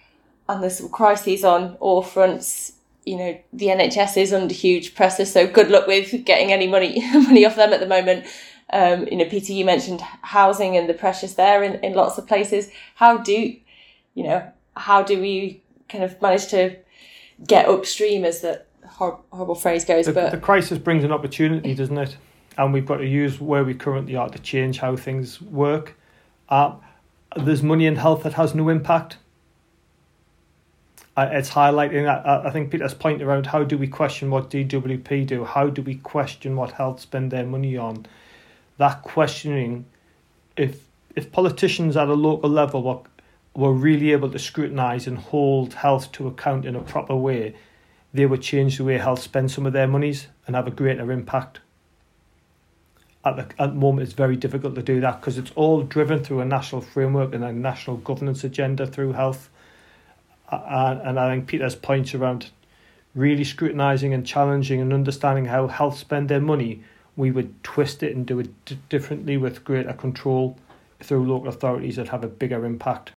and 0.48 0.62
there's 0.62 0.78
some 0.78 0.90
crises 0.90 1.44
on 1.44 1.76
all 1.80 2.02
fronts 2.02 2.74
you 3.04 3.16
know 3.16 3.38
the 3.52 3.66
NHS 3.66 4.16
is 4.16 4.32
under 4.32 4.54
huge 4.54 4.94
pressure, 4.94 5.24
so 5.24 5.46
good 5.46 5.70
luck 5.70 5.86
with 5.86 6.24
getting 6.24 6.52
any 6.52 6.66
money 6.66 7.00
money 7.12 7.44
off 7.44 7.56
them 7.56 7.72
at 7.72 7.80
the 7.80 7.86
moment. 7.86 8.26
Um, 8.72 9.06
you 9.08 9.18
know, 9.18 9.26
Peter, 9.26 9.52
you 9.52 9.64
mentioned 9.64 10.00
housing 10.22 10.76
and 10.76 10.88
the 10.88 10.94
pressures 10.94 11.34
there 11.34 11.62
in, 11.62 11.74
in 11.84 11.94
lots 11.94 12.18
of 12.18 12.26
places. 12.26 12.70
How 12.96 13.18
do 13.18 13.56
you 14.14 14.24
know? 14.24 14.50
How 14.76 15.02
do 15.02 15.20
we 15.20 15.62
kind 15.88 16.02
of 16.02 16.20
manage 16.20 16.48
to 16.48 16.76
get 17.46 17.68
upstream, 17.68 18.24
as 18.24 18.40
the 18.40 18.64
hor- 18.88 19.20
horrible 19.30 19.54
phrase 19.54 19.84
goes? 19.84 20.06
The, 20.06 20.12
but 20.12 20.30
the 20.30 20.38
crisis 20.38 20.78
brings 20.78 21.04
an 21.04 21.12
opportunity, 21.12 21.74
doesn't 21.74 21.98
it? 21.98 22.16
And 22.56 22.72
we've 22.72 22.86
got 22.86 22.98
to 22.98 23.06
use 23.06 23.40
where 23.40 23.64
we 23.64 23.74
currently 23.74 24.16
are 24.16 24.28
to 24.28 24.38
change 24.38 24.78
how 24.78 24.96
things 24.96 25.40
work. 25.42 25.96
Uh, 26.48 26.74
there's 27.36 27.62
money 27.62 27.86
in 27.86 27.96
health 27.96 28.22
that 28.22 28.34
has 28.34 28.54
no 28.54 28.68
impact 28.68 29.16
uh, 31.16 31.28
it's 31.30 31.50
highlighting 31.50 32.04
that. 32.04 32.26
I 32.26 32.50
think 32.50 32.70
Peter's 32.70 32.94
point 32.94 33.22
around 33.22 33.46
how 33.46 33.62
do 33.62 33.78
we 33.78 33.86
question 33.86 34.30
what 34.30 34.50
DWP 34.50 35.26
do? 35.26 35.44
How 35.44 35.68
do 35.68 35.80
we 35.80 35.96
question 35.96 36.56
what 36.56 36.72
health 36.72 37.00
spend 37.00 37.30
their 37.30 37.46
money 37.46 37.76
on? 37.76 38.06
That 38.78 39.02
questioning, 39.02 39.84
if 40.56 40.84
if 41.14 41.30
politicians 41.30 41.96
at 41.96 42.08
a 42.08 42.14
local 42.14 42.50
level 42.50 42.82
were, 42.82 43.00
were 43.54 43.72
really 43.72 44.10
able 44.10 44.28
to 44.30 44.38
scrutinise 44.40 45.06
and 45.06 45.16
hold 45.18 45.74
health 45.74 46.10
to 46.12 46.26
account 46.26 46.64
in 46.64 46.74
a 46.74 46.80
proper 46.80 47.14
way, 47.14 47.54
they 48.12 48.26
would 48.26 48.42
change 48.42 48.78
the 48.78 48.84
way 48.84 48.98
health 48.98 49.22
spend 49.22 49.52
some 49.52 49.66
of 49.66 49.72
their 49.72 49.86
monies 49.86 50.26
and 50.48 50.56
have 50.56 50.66
a 50.66 50.72
greater 50.72 51.12
impact. 51.12 51.60
At 53.24 53.36
the, 53.36 53.62
at 53.62 53.70
the 53.70 53.74
moment, 53.74 54.06
it's 54.06 54.12
very 54.12 54.36
difficult 54.36 54.74
to 54.74 54.82
do 54.82 55.00
that 55.00 55.20
because 55.20 55.38
it's 55.38 55.50
all 55.54 55.82
driven 55.82 56.22
through 56.22 56.40
a 56.40 56.44
national 56.44 56.82
framework 56.82 57.34
and 57.34 57.42
a 57.42 57.52
national 57.52 57.96
governance 57.98 58.44
agenda 58.44 58.86
through 58.86 59.12
health 59.12 59.48
and, 60.50 61.00
and 61.00 61.20
I 61.20 61.34
think 61.34 61.46
Peter's 61.46 61.74
points 61.74 62.14
around 62.14 62.50
really 63.14 63.44
scrutinising 63.44 64.12
and 64.12 64.26
challenging 64.26 64.80
and 64.80 64.92
understanding 64.92 65.46
how 65.46 65.68
health 65.68 65.98
spend 65.98 66.28
their 66.28 66.40
money, 66.40 66.82
we 67.16 67.30
would 67.30 67.62
twist 67.62 68.02
it 68.02 68.14
and 68.14 68.26
do 68.26 68.40
it 68.40 68.64
d- 68.64 68.78
differently 68.88 69.36
with 69.36 69.64
greater 69.64 69.92
control 69.92 70.58
through 71.00 71.26
local 71.26 71.48
authorities 71.48 71.96
that 71.96 72.08
have 72.08 72.24
a 72.24 72.28
bigger 72.28 72.64
impact. 72.64 73.12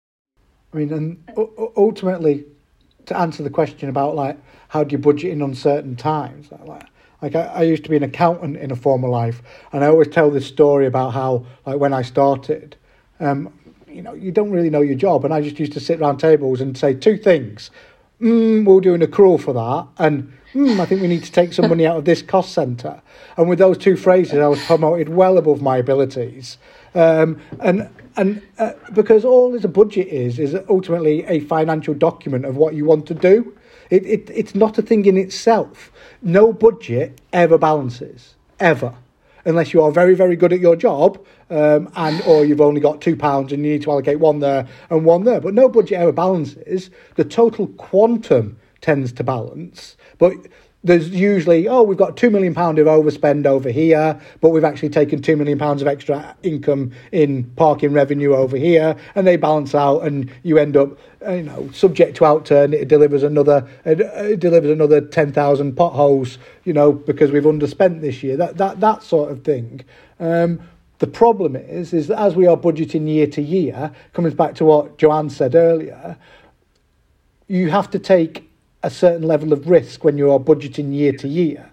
I 0.73 0.77
mean, 0.77 0.93
and 0.93 1.23
ultimately, 1.75 2.45
to 3.05 3.17
answer 3.17 3.41
the 3.41 3.49
question 3.49 3.89
about 3.89 4.15
like 4.15 4.37
how 4.69 4.83
do 4.83 4.93
you 4.93 4.97
budget 4.97 5.31
in 5.31 5.41
uncertain 5.41 5.95
times, 5.95 6.49
like 6.65 6.83
like 7.21 7.35
I, 7.35 7.45
I 7.45 7.63
used 7.63 7.83
to 7.83 7.89
be 7.89 7.97
an 7.97 8.03
accountant 8.03 8.57
in 8.57 8.71
a 8.71 8.75
former 8.75 9.07
life, 9.07 9.41
and 9.71 9.83
I 9.83 9.87
always 9.87 10.07
tell 10.07 10.29
this 10.29 10.45
story 10.45 10.85
about 10.85 11.13
how 11.13 11.45
like 11.65 11.79
when 11.79 11.93
I 11.93 12.01
started, 12.01 12.75
um, 13.19 13.53
you 13.87 14.01
know, 14.01 14.13
you 14.13 14.31
don't 14.31 14.51
really 14.51 14.69
know 14.69 14.81
your 14.81 14.95
job. 14.95 15.25
And 15.25 15.33
I 15.33 15.41
just 15.41 15.59
used 15.59 15.73
to 15.73 15.79
sit 15.79 15.99
around 15.99 16.17
tables 16.17 16.61
and 16.61 16.77
say 16.77 16.93
two 16.93 17.17
things. 17.17 17.71
Mm, 18.21 18.65
we'll 18.65 18.79
do 18.79 18.93
an 18.93 19.01
accrual 19.01 19.39
for 19.39 19.53
that. 19.53 19.87
And 20.03 20.31
mm, 20.53 20.79
I 20.79 20.85
think 20.85 21.01
we 21.01 21.07
need 21.07 21.23
to 21.23 21.31
take 21.31 21.53
some 21.53 21.69
money 21.69 21.85
out 21.85 21.97
of 21.97 22.05
this 22.05 22.21
cost 22.21 22.53
centre. 22.53 23.01
And 23.37 23.49
with 23.49 23.59
those 23.59 23.77
two 23.77 23.95
phrases, 23.95 24.39
I 24.39 24.47
was 24.47 24.63
promoted 24.65 25.09
well 25.09 25.37
above 25.37 25.61
my 25.61 25.77
abilities. 25.77 26.57
Um, 26.93 27.41
and 27.59 27.89
and 28.15 28.41
uh, 28.57 28.73
because 28.93 29.23
all 29.23 29.53
as 29.55 29.63
a 29.63 29.67
budget 29.67 30.07
is, 30.07 30.39
is 30.39 30.55
ultimately 30.69 31.23
a 31.25 31.39
financial 31.41 31.93
document 31.93 32.45
of 32.45 32.57
what 32.57 32.73
you 32.73 32.85
want 32.85 33.05
to 33.07 33.13
do. 33.13 33.56
It, 33.89 34.05
it, 34.05 34.29
it's 34.33 34.55
not 34.55 34.77
a 34.77 34.81
thing 34.81 35.05
in 35.05 35.17
itself. 35.17 35.91
No 36.21 36.51
budget 36.51 37.21
ever 37.31 37.57
balances, 37.57 38.35
ever 38.59 38.93
unless 39.47 39.73
you 39.73 39.81
are 39.81 39.91
very, 39.91 40.13
very 40.13 40.35
good 40.35 40.51
at 40.51 40.59
your 40.59 40.75
job, 40.75 41.25
um, 41.49 41.89
and 41.95 42.21
or 42.23 42.43
you've 42.43 42.61
only 42.61 42.81
got 42.81 42.99
two 42.99 43.15
pounds 43.15 43.53
and 43.53 43.65
you 43.65 43.71
need 43.71 43.81
to 43.81 43.89
allocate 43.89 44.19
one 44.19 44.39
there 44.39 44.67
and 44.89 45.05
one 45.05 45.23
there. 45.23 45.39
But 45.39 45.53
no 45.53 45.69
budget 45.69 45.99
ever 45.99 46.11
balances. 46.11 46.89
The 47.15 47.23
total 47.23 47.67
quantum 47.67 48.59
tends 48.81 49.13
to 49.13 49.23
balance, 49.23 49.95
but 50.17 50.33
there's 50.83 51.09
usually 51.09 51.67
oh 51.67 51.81
we've 51.81 51.97
got 51.97 52.15
two 52.15 52.29
million 52.29 52.53
pound 52.53 52.79
of 52.79 52.87
overspend 52.87 53.45
over 53.45 53.69
here, 53.69 54.19
but 54.41 54.49
we've 54.49 54.63
actually 54.63 54.89
taken 54.89 55.21
two 55.21 55.35
million 55.35 55.57
pounds 55.57 55.81
of 55.81 55.87
extra 55.87 56.35
income 56.43 56.91
in 57.11 57.43
parking 57.55 57.93
revenue 57.93 58.35
over 58.35 58.57
here, 58.57 58.95
and 59.15 59.25
they 59.25 59.37
balance 59.37 59.73
out, 59.75 59.99
and 60.01 60.31
you 60.43 60.57
end 60.57 60.77
up 60.77 60.97
uh, 61.25 61.31
you 61.31 61.43
know 61.43 61.69
subject 61.71 62.17
to 62.17 62.23
outturn. 62.23 62.73
It 62.73 62.87
delivers 62.87 63.23
another 63.23 63.67
it 63.85 64.39
delivers 64.39 64.71
another 64.71 65.01
ten 65.01 65.33
thousand 65.33 65.75
potholes, 65.75 66.37
you 66.63 66.73
know, 66.73 66.91
because 66.91 67.31
we've 67.31 67.43
underspent 67.43 68.01
this 68.01 68.23
year. 68.23 68.37
That 68.37 68.57
that 68.57 68.79
that 68.79 69.03
sort 69.03 69.31
of 69.31 69.43
thing. 69.43 69.83
Um, 70.19 70.61
the 70.99 71.07
problem 71.07 71.55
is, 71.55 71.93
is 71.93 72.07
that 72.07 72.19
as 72.19 72.35
we 72.35 72.47
are 72.47 72.57
budgeting 72.57 73.07
year 73.07 73.27
to 73.27 73.41
year, 73.41 73.91
comes 74.13 74.33
back 74.33 74.55
to 74.55 74.65
what 74.65 74.97
Joanne 74.97 75.29
said 75.29 75.53
earlier, 75.53 76.17
you 77.47 77.69
have 77.69 77.91
to 77.91 77.99
take 77.99 78.46
a 78.83 78.89
certain 78.89 79.23
level 79.23 79.53
of 79.53 79.69
risk 79.69 80.03
when 80.03 80.17
you 80.17 80.31
are 80.31 80.39
budgeting 80.39 80.93
year 80.93 81.11
to 81.13 81.27
year. 81.27 81.69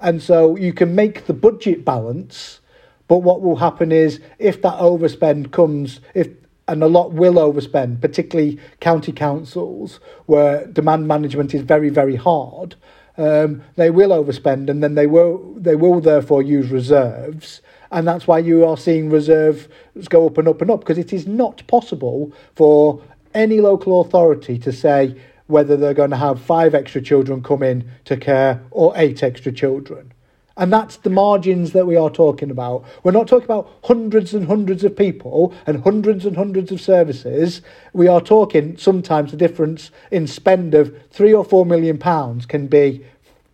And 0.00 0.22
so 0.22 0.56
you 0.56 0.72
can 0.72 0.94
make 0.94 1.26
the 1.26 1.32
budget 1.32 1.84
balance, 1.84 2.60
but 3.08 3.18
what 3.18 3.40
will 3.40 3.56
happen 3.56 3.92
is 3.92 4.20
if 4.38 4.62
that 4.62 4.74
overspend 4.74 5.52
comes, 5.52 6.00
if 6.14 6.28
and 6.68 6.82
a 6.82 6.88
lot 6.88 7.12
will 7.12 7.34
overspend, 7.34 8.00
particularly 8.00 8.58
county 8.80 9.12
councils 9.12 10.00
where 10.26 10.66
demand 10.66 11.06
management 11.06 11.54
is 11.54 11.62
very, 11.62 11.90
very 11.90 12.16
hard. 12.16 12.74
Um, 13.18 13.62
they 13.76 13.90
will 13.90 14.10
overspend, 14.10 14.68
and 14.68 14.82
then 14.82 14.94
they 14.94 15.06
will 15.06 15.54
they 15.54 15.76
will 15.76 16.00
therefore 16.00 16.42
use 16.42 16.70
reserves, 16.70 17.62
and 17.90 18.06
that's 18.06 18.26
why 18.26 18.40
you 18.40 18.66
are 18.66 18.76
seeing 18.76 19.08
reserves 19.08 19.68
go 20.10 20.26
up 20.26 20.36
and 20.36 20.48
up 20.48 20.60
and 20.60 20.70
up 20.70 20.80
because 20.80 20.98
it 20.98 21.14
is 21.14 21.26
not 21.26 21.66
possible 21.66 22.30
for 22.54 23.00
any 23.32 23.60
local 23.60 24.02
authority 24.02 24.58
to 24.58 24.72
say 24.72 25.16
whether 25.46 25.76
they're 25.76 25.94
going 25.94 26.10
to 26.10 26.16
have 26.16 26.40
five 26.40 26.74
extra 26.74 27.00
children 27.00 27.42
come 27.42 27.62
in 27.62 27.90
to 28.04 28.16
care 28.16 28.62
or 28.70 28.92
eight 28.96 29.22
extra 29.22 29.52
children. 29.52 30.12
And 30.58 30.72
that's 30.72 30.96
the 30.96 31.10
margins 31.10 31.72
that 31.72 31.86
we 31.86 31.96
are 31.96 32.08
talking 32.08 32.50
about. 32.50 32.84
We're 33.02 33.12
not 33.12 33.28
talking 33.28 33.44
about 33.44 33.70
hundreds 33.84 34.32
and 34.32 34.46
hundreds 34.46 34.84
of 34.84 34.96
people 34.96 35.52
and 35.66 35.82
hundreds 35.82 36.24
and 36.24 36.36
hundreds 36.36 36.72
of 36.72 36.80
services. 36.80 37.60
We 37.92 38.08
are 38.08 38.22
talking 38.22 38.78
sometimes 38.78 39.32
the 39.32 39.36
difference 39.36 39.90
in 40.10 40.26
spend 40.26 40.74
of 40.74 40.96
three 41.10 41.34
or 41.34 41.44
four 41.44 41.66
million 41.66 41.98
pounds 41.98 42.46
can 42.46 42.68
be 42.68 43.04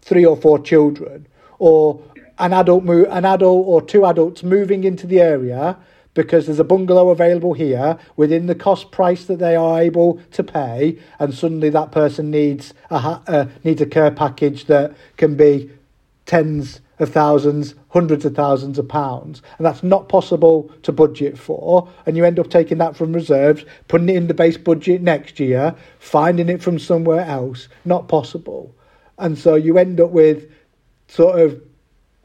three 0.01 0.24
or 0.24 0.36
four 0.36 0.61
children 0.61 1.26
or 1.59 2.01
an 2.38 2.53
adult 2.53 2.84
mo- 2.84 3.07
an 3.07 3.24
adult 3.24 3.66
or 3.66 3.82
two 3.82 4.07
adults 4.07 4.45
moving 4.45 4.84
into 4.84 5.07
the 5.07 5.20
area 5.20 5.76
because 6.14 6.46
there's 6.46 6.58
a 6.58 6.64
bungalow 6.64 7.10
available 7.10 7.54
here 7.54 7.98
within 8.16 8.46
the 8.46 8.54
cost 8.54 8.90
price 8.90 9.24
that 9.24 9.38
they 9.38 9.56
are 9.56 9.80
able 9.80 10.20
to 10.32 10.44
pay, 10.44 10.98
and 11.18 11.34
suddenly 11.34 11.70
that 11.70 11.92
person 11.92 12.30
needs 12.30 12.74
a 12.90 12.94
uh, 12.94 13.48
needs 13.64 13.80
a 13.80 13.86
care 13.86 14.10
package 14.10 14.66
that 14.66 14.94
can 15.16 15.36
be 15.36 15.70
tens 16.26 16.80
of 16.98 17.08
thousands, 17.08 17.74
hundreds 17.88 18.24
of 18.24 18.34
thousands 18.34 18.78
of 18.78 18.86
pounds, 18.88 19.42
and 19.58 19.66
that's 19.66 19.82
not 19.82 20.08
possible 20.08 20.70
to 20.82 20.92
budget 20.92 21.38
for. 21.38 21.88
And 22.06 22.16
you 22.16 22.24
end 22.24 22.38
up 22.38 22.50
taking 22.50 22.78
that 22.78 22.96
from 22.96 23.12
reserves, 23.12 23.64
putting 23.88 24.08
it 24.08 24.16
in 24.16 24.28
the 24.28 24.34
base 24.34 24.56
budget 24.56 25.02
next 25.02 25.40
year, 25.40 25.74
finding 25.98 26.48
it 26.48 26.62
from 26.62 26.78
somewhere 26.78 27.24
else. 27.24 27.68
Not 27.84 28.08
possible, 28.08 28.74
and 29.18 29.38
so 29.38 29.54
you 29.54 29.78
end 29.78 30.00
up 30.00 30.10
with 30.10 30.50
sort 31.08 31.40
of 31.40 31.60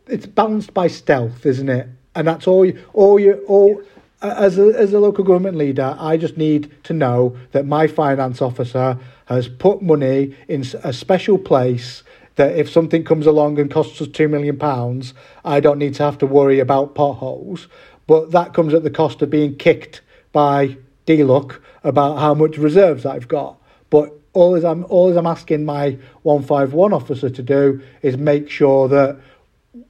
it's 0.07 0.25
balanced 0.25 0.73
by 0.73 0.87
stealth, 0.87 1.45
isn't 1.45 1.69
it? 1.69 1.87
And 2.17 2.27
that's 2.27 2.47
all. 2.47 2.65
You, 2.65 2.83
all 2.93 3.19
you 3.19 3.33
all 3.47 3.81
as 4.23 4.57
a, 4.57 4.73
as 4.75 4.91
a 4.91 4.99
local 4.99 5.23
government 5.23 5.55
leader, 5.55 5.95
I 5.99 6.17
just 6.17 6.35
need 6.35 6.71
to 6.85 6.93
know 6.93 7.37
that 7.51 7.67
my 7.67 7.85
finance 7.85 8.41
officer 8.41 8.97
has 9.25 9.47
put 9.47 9.83
money 9.83 10.35
in 10.47 10.65
a 10.83 10.91
special 10.91 11.37
place 11.37 12.01
that 12.35 12.57
if 12.57 12.69
something 12.69 13.03
comes 13.03 13.27
along 13.27 13.59
and 13.59 13.69
costs 13.69 14.01
us 14.01 14.07
two 14.07 14.27
million 14.27 14.57
pounds, 14.57 15.13
I 15.45 15.59
don't 15.59 15.77
need 15.77 15.93
to 15.95 16.03
have 16.03 16.17
to 16.19 16.25
worry 16.25 16.59
about 16.59 16.95
potholes. 16.95 17.67
But 18.07 18.31
that 18.31 18.55
comes 18.55 18.73
at 18.73 18.81
the 18.81 18.89
cost 18.89 19.21
of 19.21 19.29
being 19.29 19.55
kicked 19.55 20.01
by 20.31 20.77
DLUHC 21.05 21.59
about 21.83 22.17
how 22.17 22.33
much 22.33 22.57
reserves 22.57 23.05
I've 23.05 23.27
got. 23.27 23.61
But 23.91 24.11
all 24.33 24.65
I'm 24.65 24.85
all 24.85 25.15
I'm 25.15 25.27
asking 25.27 25.65
my 25.65 25.97
one 26.23 26.41
five 26.43 26.73
one 26.73 26.93
officer 26.93 27.29
to 27.29 27.43
do 27.43 27.81
is 28.01 28.17
make 28.17 28.49
sure 28.49 28.87
that 28.87 29.19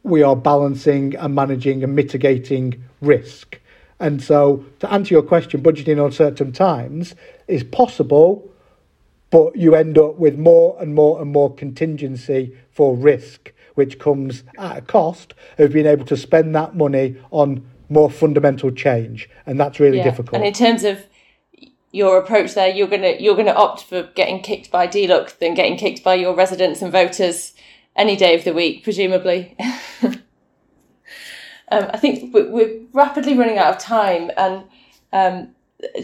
we 0.07 0.23
are 0.23 0.35
balancing 0.35 1.15
and 1.15 1.35
managing 1.35 1.83
and 1.83 1.95
mitigating 1.95 2.83
risk. 3.01 3.59
And 3.99 4.21
so, 4.21 4.65
to 4.79 4.91
answer 4.91 5.13
your 5.13 5.23
question, 5.23 5.61
budgeting 5.61 6.03
on 6.03 6.11
certain 6.11 6.51
times 6.51 7.15
is 7.47 7.63
possible, 7.63 8.49
but 9.31 9.55
you 9.55 9.75
end 9.75 9.97
up 9.97 10.17
with 10.17 10.37
more 10.37 10.77
and 10.79 10.93
more 10.93 11.19
and 11.19 11.31
more 11.31 11.53
contingency 11.53 12.55
for 12.69 12.95
risk, 12.95 13.53
which 13.75 13.99
comes 13.99 14.43
at 14.57 14.77
a 14.77 14.81
cost 14.81 15.33
of 15.57 15.73
being 15.73 15.87
able 15.87 16.05
to 16.05 16.17
spend 16.17 16.55
that 16.55 16.75
money 16.75 17.17
on 17.31 17.65
more 17.89 18.09
fundamental 18.09 18.71
change, 18.71 19.29
and 19.45 19.59
that's 19.59 19.79
really 19.79 19.97
yeah. 19.97 20.03
difficult. 20.03 20.35
And 20.35 20.45
in 20.45 20.53
terms 20.53 20.83
of 20.83 21.05
your 21.91 22.17
approach 22.17 22.53
there, 22.53 22.67
you're 22.67 22.87
gonna 22.87 23.15
you're 23.19 23.35
gonna 23.35 23.51
opt 23.51 23.83
for 23.83 24.03
getting 24.15 24.41
kicked 24.41 24.69
by 24.69 24.87
DLUHC 24.87 25.39
than 25.39 25.53
getting 25.53 25.77
kicked 25.77 26.03
by 26.03 26.15
your 26.15 26.35
residents 26.35 26.81
and 26.81 26.91
voters 26.91 27.53
any 27.97 28.15
day 28.15 28.35
of 28.35 28.43
the 28.43 28.53
week, 28.53 28.83
presumably. 28.83 29.55
um, 30.03 30.13
I 31.71 31.97
think 31.97 32.33
we're 32.33 32.81
rapidly 32.93 33.35
running 33.37 33.57
out 33.57 33.75
of 33.75 33.81
time, 33.81 34.31
and 34.37 34.63
um, 35.11 35.55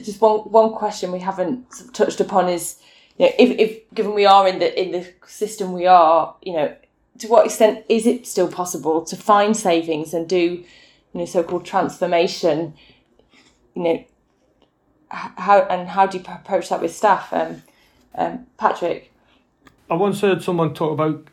just 0.04 0.20
one 0.20 0.40
one 0.40 0.74
question 0.74 1.12
we 1.12 1.20
haven't 1.20 1.66
touched 1.94 2.20
upon 2.20 2.50
is, 2.50 2.80
you 3.18 3.28
know, 3.28 3.32
if, 3.38 3.60
if 3.60 3.94
given 3.94 4.14
we 4.14 4.26
are 4.26 4.48
in 4.48 4.60
the 4.60 4.82
in 4.82 4.92
the 4.92 5.08
system 5.28 5.74
we 5.74 5.86
are, 5.86 6.36
you 6.42 6.54
know, 6.54 6.76
to 7.20 7.28
what 7.28 7.46
extent 7.46 7.86
is 7.88 8.08
it 8.08 8.26
still 8.26 8.52
possible 8.52 9.04
to 9.06 9.16
find 9.16 9.56
savings 9.56 10.14
and 10.14 10.28
do, 10.28 10.38
you 10.38 10.66
know, 11.14 11.26
so-called 11.26 11.66
transformation, 11.66 12.74
you 13.76 13.84
know, 13.84 14.04
how 15.10 15.62
and 15.70 15.90
how 15.90 16.08
do 16.08 16.18
you 16.18 16.24
approach 16.28 16.70
that 16.70 16.82
with 16.82 16.94
staff, 16.94 17.32
um, 17.32 17.62
um, 18.16 18.48
Patrick? 18.58 19.12
I 19.90 19.96
once 19.96 20.22
heard 20.22 20.42
someone 20.42 20.74
talk 20.74 20.92
about 20.92 21.28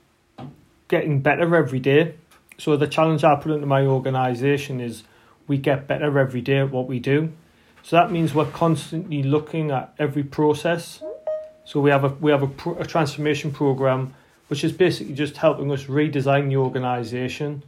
getting 0.90 1.20
better 1.20 1.56
every 1.56 1.78
day. 1.78 2.14
So 2.58 2.76
the 2.76 2.88
challenge 2.88 3.24
I 3.24 3.36
put 3.36 3.52
into 3.52 3.66
my 3.66 3.86
organisation 3.86 4.80
is 4.80 5.04
we 5.46 5.56
get 5.56 5.86
better 5.86 6.18
every 6.18 6.42
day 6.42 6.58
at 6.58 6.70
what 6.70 6.86
we 6.86 6.98
do. 6.98 7.32
So 7.82 7.96
that 7.96 8.12
means 8.12 8.34
we're 8.34 8.44
constantly 8.44 9.22
looking 9.22 9.70
at 9.70 9.94
every 9.98 10.24
process. 10.24 11.02
So 11.64 11.80
we 11.80 11.90
have 11.90 12.04
a 12.04 12.08
we 12.08 12.30
have 12.32 12.42
a, 12.42 12.48
pro, 12.48 12.76
a 12.76 12.84
transformation 12.84 13.52
program, 13.52 14.14
which 14.48 14.64
is 14.64 14.72
basically 14.72 15.14
just 15.14 15.38
helping 15.38 15.72
us 15.72 15.84
redesign 15.84 16.48
the 16.48 16.56
organisation, 16.56 17.62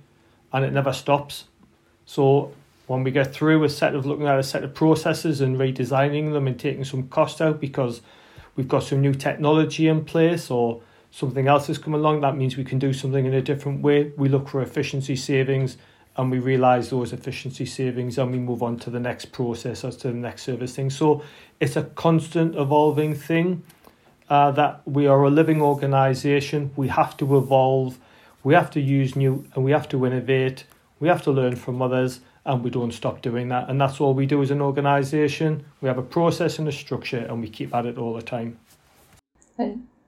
and 0.52 0.64
it 0.64 0.72
never 0.72 0.92
stops. 0.92 1.44
So 2.04 2.52
when 2.88 3.04
we 3.04 3.12
get 3.12 3.32
through 3.32 3.62
a 3.64 3.70
set 3.70 3.94
of 3.94 4.04
looking 4.04 4.26
at 4.26 4.38
a 4.38 4.42
set 4.42 4.64
of 4.64 4.74
processes 4.74 5.40
and 5.40 5.56
redesigning 5.56 6.32
them 6.32 6.46
and 6.46 6.58
taking 6.58 6.84
some 6.84 7.08
cost 7.08 7.40
out 7.40 7.60
because 7.60 8.02
we've 8.56 8.68
got 8.68 8.82
some 8.82 9.00
new 9.00 9.14
technology 9.14 9.86
in 9.86 10.04
place 10.04 10.50
or 10.50 10.82
something 11.12 11.46
else 11.46 11.66
has 11.68 11.78
come 11.78 11.94
along, 11.94 12.22
that 12.22 12.36
means 12.36 12.56
we 12.56 12.64
can 12.64 12.78
do 12.78 12.92
something 12.92 13.26
in 13.26 13.34
a 13.34 13.42
different 13.42 13.82
way. 13.82 14.12
We 14.16 14.28
look 14.28 14.48
for 14.48 14.62
efficiency 14.62 15.14
savings 15.14 15.76
and 16.16 16.30
we 16.30 16.38
realize 16.38 16.88
those 16.90 17.12
efficiency 17.12 17.66
savings 17.66 18.18
and 18.18 18.32
we 18.32 18.38
move 18.38 18.62
on 18.62 18.78
to 18.78 18.90
the 18.90 18.98
next 18.98 19.26
process 19.26 19.84
as 19.84 19.96
to 19.98 20.08
the 20.08 20.14
next 20.14 20.42
service 20.42 20.74
thing. 20.74 20.88
So 20.88 21.22
it's 21.60 21.76
a 21.76 21.84
constant 21.84 22.56
evolving 22.56 23.14
thing 23.14 23.62
uh, 24.30 24.52
that 24.52 24.80
we 24.86 25.06
are 25.06 25.22
a 25.22 25.30
living 25.30 25.60
organization. 25.60 26.70
We 26.76 26.88
have 26.88 27.16
to 27.18 27.36
evolve, 27.36 27.98
we 28.42 28.54
have 28.54 28.70
to 28.70 28.80
use 28.80 29.14
new 29.14 29.44
and 29.54 29.64
we 29.64 29.72
have 29.72 29.88
to 29.90 30.06
innovate, 30.06 30.64
we 30.98 31.08
have 31.08 31.22
to 31.22 31.30
learn 31.30 31.56
from 31.56 31.82
others 31.82 32.20
and 32.46 32.64
we 32.64 32.70
don't 32.70 32.92
stop 32.92 33.20
doing 33.20 33.48
that. 33.48 33.68
And 33.68 33.78
that's 33.78 34.00
all 34.00 34.14
we 34.14 34.24
do 34.24 34.42
as 34.42 34.50
an 34.50 34.62
organization. 34.62 35.64
We 35.82 35.88
have 35.88 35.98
a 35.98 36.02
process 36.02 36.58
and 36.58 36.66
a 36.68 36.72
structure 36.72 37.18
and 37.18 37.42
we 37.42 37.50
keep 37.50 37.74
at 37.74 37.84
it 37.84 37.98
all 37.98 38.14
the 38.14 38.22
time. 38.22 38.58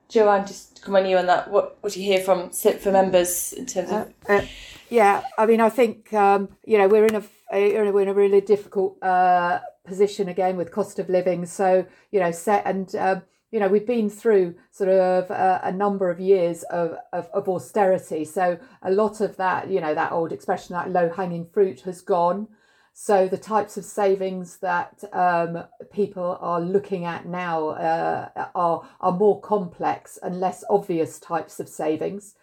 Joanne, 0.09 0.45
just 0.45 0.81
come 0.81 0.95
on 0.95 1.05
you 1.05 1.17
on 1.17 1.25
that. 1.27 1.49
What 1.49 1.77
what 1.81 1.93
do 1.93 1.99
you 1.99 2.05
hear 2.05 2.23
from 2.23 2.49
CIPFA 2.49 2.91
members 2.91 3.53
in 3.53 3.65
terms 3.65 3.91
of? 3.91 4.13
Uh, 4.29 4.33
uh, 4.33 4.45
yeah, 4.89 5.23
I 5.37 5.45
mean, 5.45 5.61
I 5.61 5.69
think 5.69 6.13
um, 6.13 6.49
you 6.63 6.77
know 6.77 6.87
we're 6.87 7.05
in 7.05 7.15
a 7.15 7.23
we're 7.51 8.01
in 8.01 8.07
a 8.07 8.13
really 8.13 8.41
difficult 8.41 9.01
uh, 9.01 9.59
position 9.85 10.29
again 10.29 10.57
with 10.57 10.71
cost 10.71 10.99
of 10.99 11.09
living. 11.09 11.45
So 11.45 11.85
you 12.11 12.19
know, 12.19 12.31
set 12.31 12.65
and 12.65 12.93
um, 12.95 13.23
you 13.51 13.59
know 13.59 13.67
we've 13.67 13.87
been 13.87 14.09
through 14.09 14.55
sort 14.71 14.89
of 14.89 15.29
a, 15.31 15.61
a 15.63 15.71
number 15.71 16.09
of 16.09 16.19
years 16.19 16.63
of, 16.63 16.97
of, 17.11 17.27
of 17.33 17.49
austerity. 17.49 18.25
So 18.25 18.59
a 18.83 18.91
lot 18.91 19.21
of 19.21 19.37
that, 19.37 19.69
you 19.69 19.81
know, 19.81 19.95
that 19.95 20.11
old 20.11 20.31
expression, 20.31 20.73
that 20.73 20.91
low 20.91 21.09
hanging 21.09 21.47
fruit 21.51 21.81
has 21.81 22.01
gone. 22.01 22.47
So 22.97 23.27
the 23.27 23.37
types 23.37 23.75
of 23.75 23.83
savings 23.83 24.55
that 24.59 25.03
um, 25.11 25.65
people 25.91 26.37
are 26.39 26.61
looking 26.61 27.03
at 27.03 27.25
now 27.25 27.71
uh, 27.71 28.29
are 28.55 28.87
are 29.01 29.11
more 29.11 29.41
complex 29.41 30.17
and 30.23 30.39
less 30.39 30.63
obvious 30.69 31.19
types 31.19 31.59
of 31.59 31.67
savings. 31.67 32.35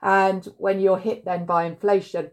And 0.00 0.48
when 0.56 0.80
you're 0.80 0.98
hit 0.98 1.26
then 1.26 1.44
by 1.44 1.64
inflation, 1.64 2.30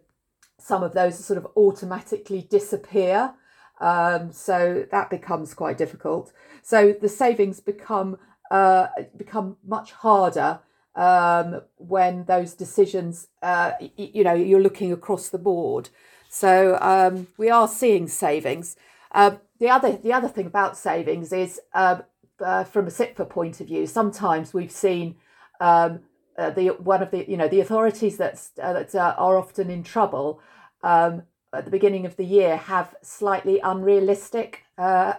some 0.57 0.83
of 0.83 0.93
those 0.93 1.23
sort 1.23 1.37
of 1.37 1.47
automatically 1.57 2.47
disappear. 2.49 3.33
Um, 3.81 4.31
so 4.31 4.85
that 4.89 5.09
becomes 5.09 5.53
quite 5.53 5.77
difficult. 5.77 6.31
So 6.63 6.93
the 6.93 7.09
savings 7.09 7.59
become 7.59 8.17
uh, 8.51 8.87
become 9.17 9.57
much 9.67 9.91
harder 9.91 10.59
um, 10.95 11.61
when 11.75 12.23
those 12.23 12.53
decisions, 12.53 13.27
uh, 13.41 13.71
you 13.97 14.23
know, 14.23 14.33
you're 14.33 14.61
looking 14.61 14.93
across 14.93 15.27
the 15.27 15.37
board. 15.37 15.89
So 16.35 16.77
um, 16.81 17.27
we 17.37 17.49
are 17.49 17.65
seeing 17.65 18.09
savings. 18.09 18.75
Uh, 19.13 19.37
the 19.57 19.69
other 19.69 19.93
the 19.93 20.11
other 20.11 20.27
thing 20.27 20.45
about 20.45 20.75
savings 20.75 21.31
is 21.31 21.61
uh, 21.73 21.99
uh, 22.41 22.65
from 22.65 22.87
a 22.87 22.89
CIPFA 22.89 23.29
point 23.29 23.61
of 23.61 23.67
view. 23.67 23.87
Sometimes 23.87 24.53
we've 24.53 24.69
seen 24.69 25.15
um, 25.61 26.01
uh, 26.37 26.49
the 26.49 26.71
one 26.71 27.01
of 27.01 27.11
the 27.11 27.23
you 27.25 27.37
know 27.37 27.47
the 27.47 27.61
authorities 27.61 28.17
that's, 28.17 28.51
uh, 28.61 28.73
that 28.73 28.93
uh, 28.93 29.15
are 29.17 29.37
often 29.37 29.69
in 29.69 29.81
trouble 29.81 30.41
um, 30.83 31.23
at 31.53 31.63
the 31.63 31.71
beginning 31.71 32.05
of 32.05 32.17
the 32.17 32.25
year 32.25 32.57
have 32.57 32.93
slightly 33.01 33.61
unrealistic 33.61 34.65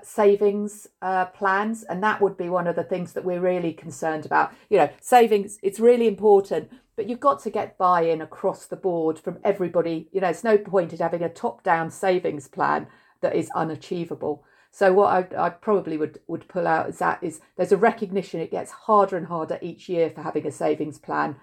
savings 0.02 0.86
plans, 1.32 1.82
and 1.82 2.02
that 2.02 2.20
would 2.20 2.36
be 2.36 2.50
one 2.50 2.66
of 2.66 2.76
the 2.76 2.84
things 2.84 3.14
that 3.14 3.24
we're 3.24 3.40
really 3.40 3.72
concerned 3.72 4.26
about. 4.26 4.52
You 4.68 4.76
know, 4.76 4.90
savings 5.00 5.58
it's 5.62 5.80
really 5.80 6.08
important 6.08 6.70
but 6.96 7.08
you've 7.08 7.20
got 7.20 7.42
to 7.42 7.50
get 7.50 7.78
buy-in 7.78 8.20
across 8.20 8.66
the 8.66 8.76
board 8.76 9.18
from 9.18 9.38
everybody. 9.44 10.08
You 10.12 10.20
know 10.20 10.28
it's 10.28 10.44
no 10.44 10.58
point 10.58 10.92
in 10.92 10.98
having 10.98 11.22
a 11.22 11.28
top-down 11.28 11.90
savings 11.90 12.48
plan 12.48 12.86
that 13.20 13.36
is 13.36 13.50
unachievable. 13.54 14.44
So 14.70 14.92
what 14.92 15.34
I, 15.36 15.46
I 15.46 15.50
probably 15.50 15.96
would 15.96 16.20
would 16.26 16.48
pull 16.48 16.66
out 16.66 16.88
is 16.88 16.98
that 16.98 17.22
is 17.22 17.40
there's 17.56 17.72
a 17.72 17.76
recognition 17.76 18.40
it 18.40 18.50
gets 18.50 18.70
harder 18.72 19.16
and 19.16 19.26
harder 19.26 19.58
each 19.62 19.88
year 19.88 20.10
for 20.10 20.22
having 20.22 20.46
a 20.46 20.52
savings 20.52 20.98
plan. 20.98 21.36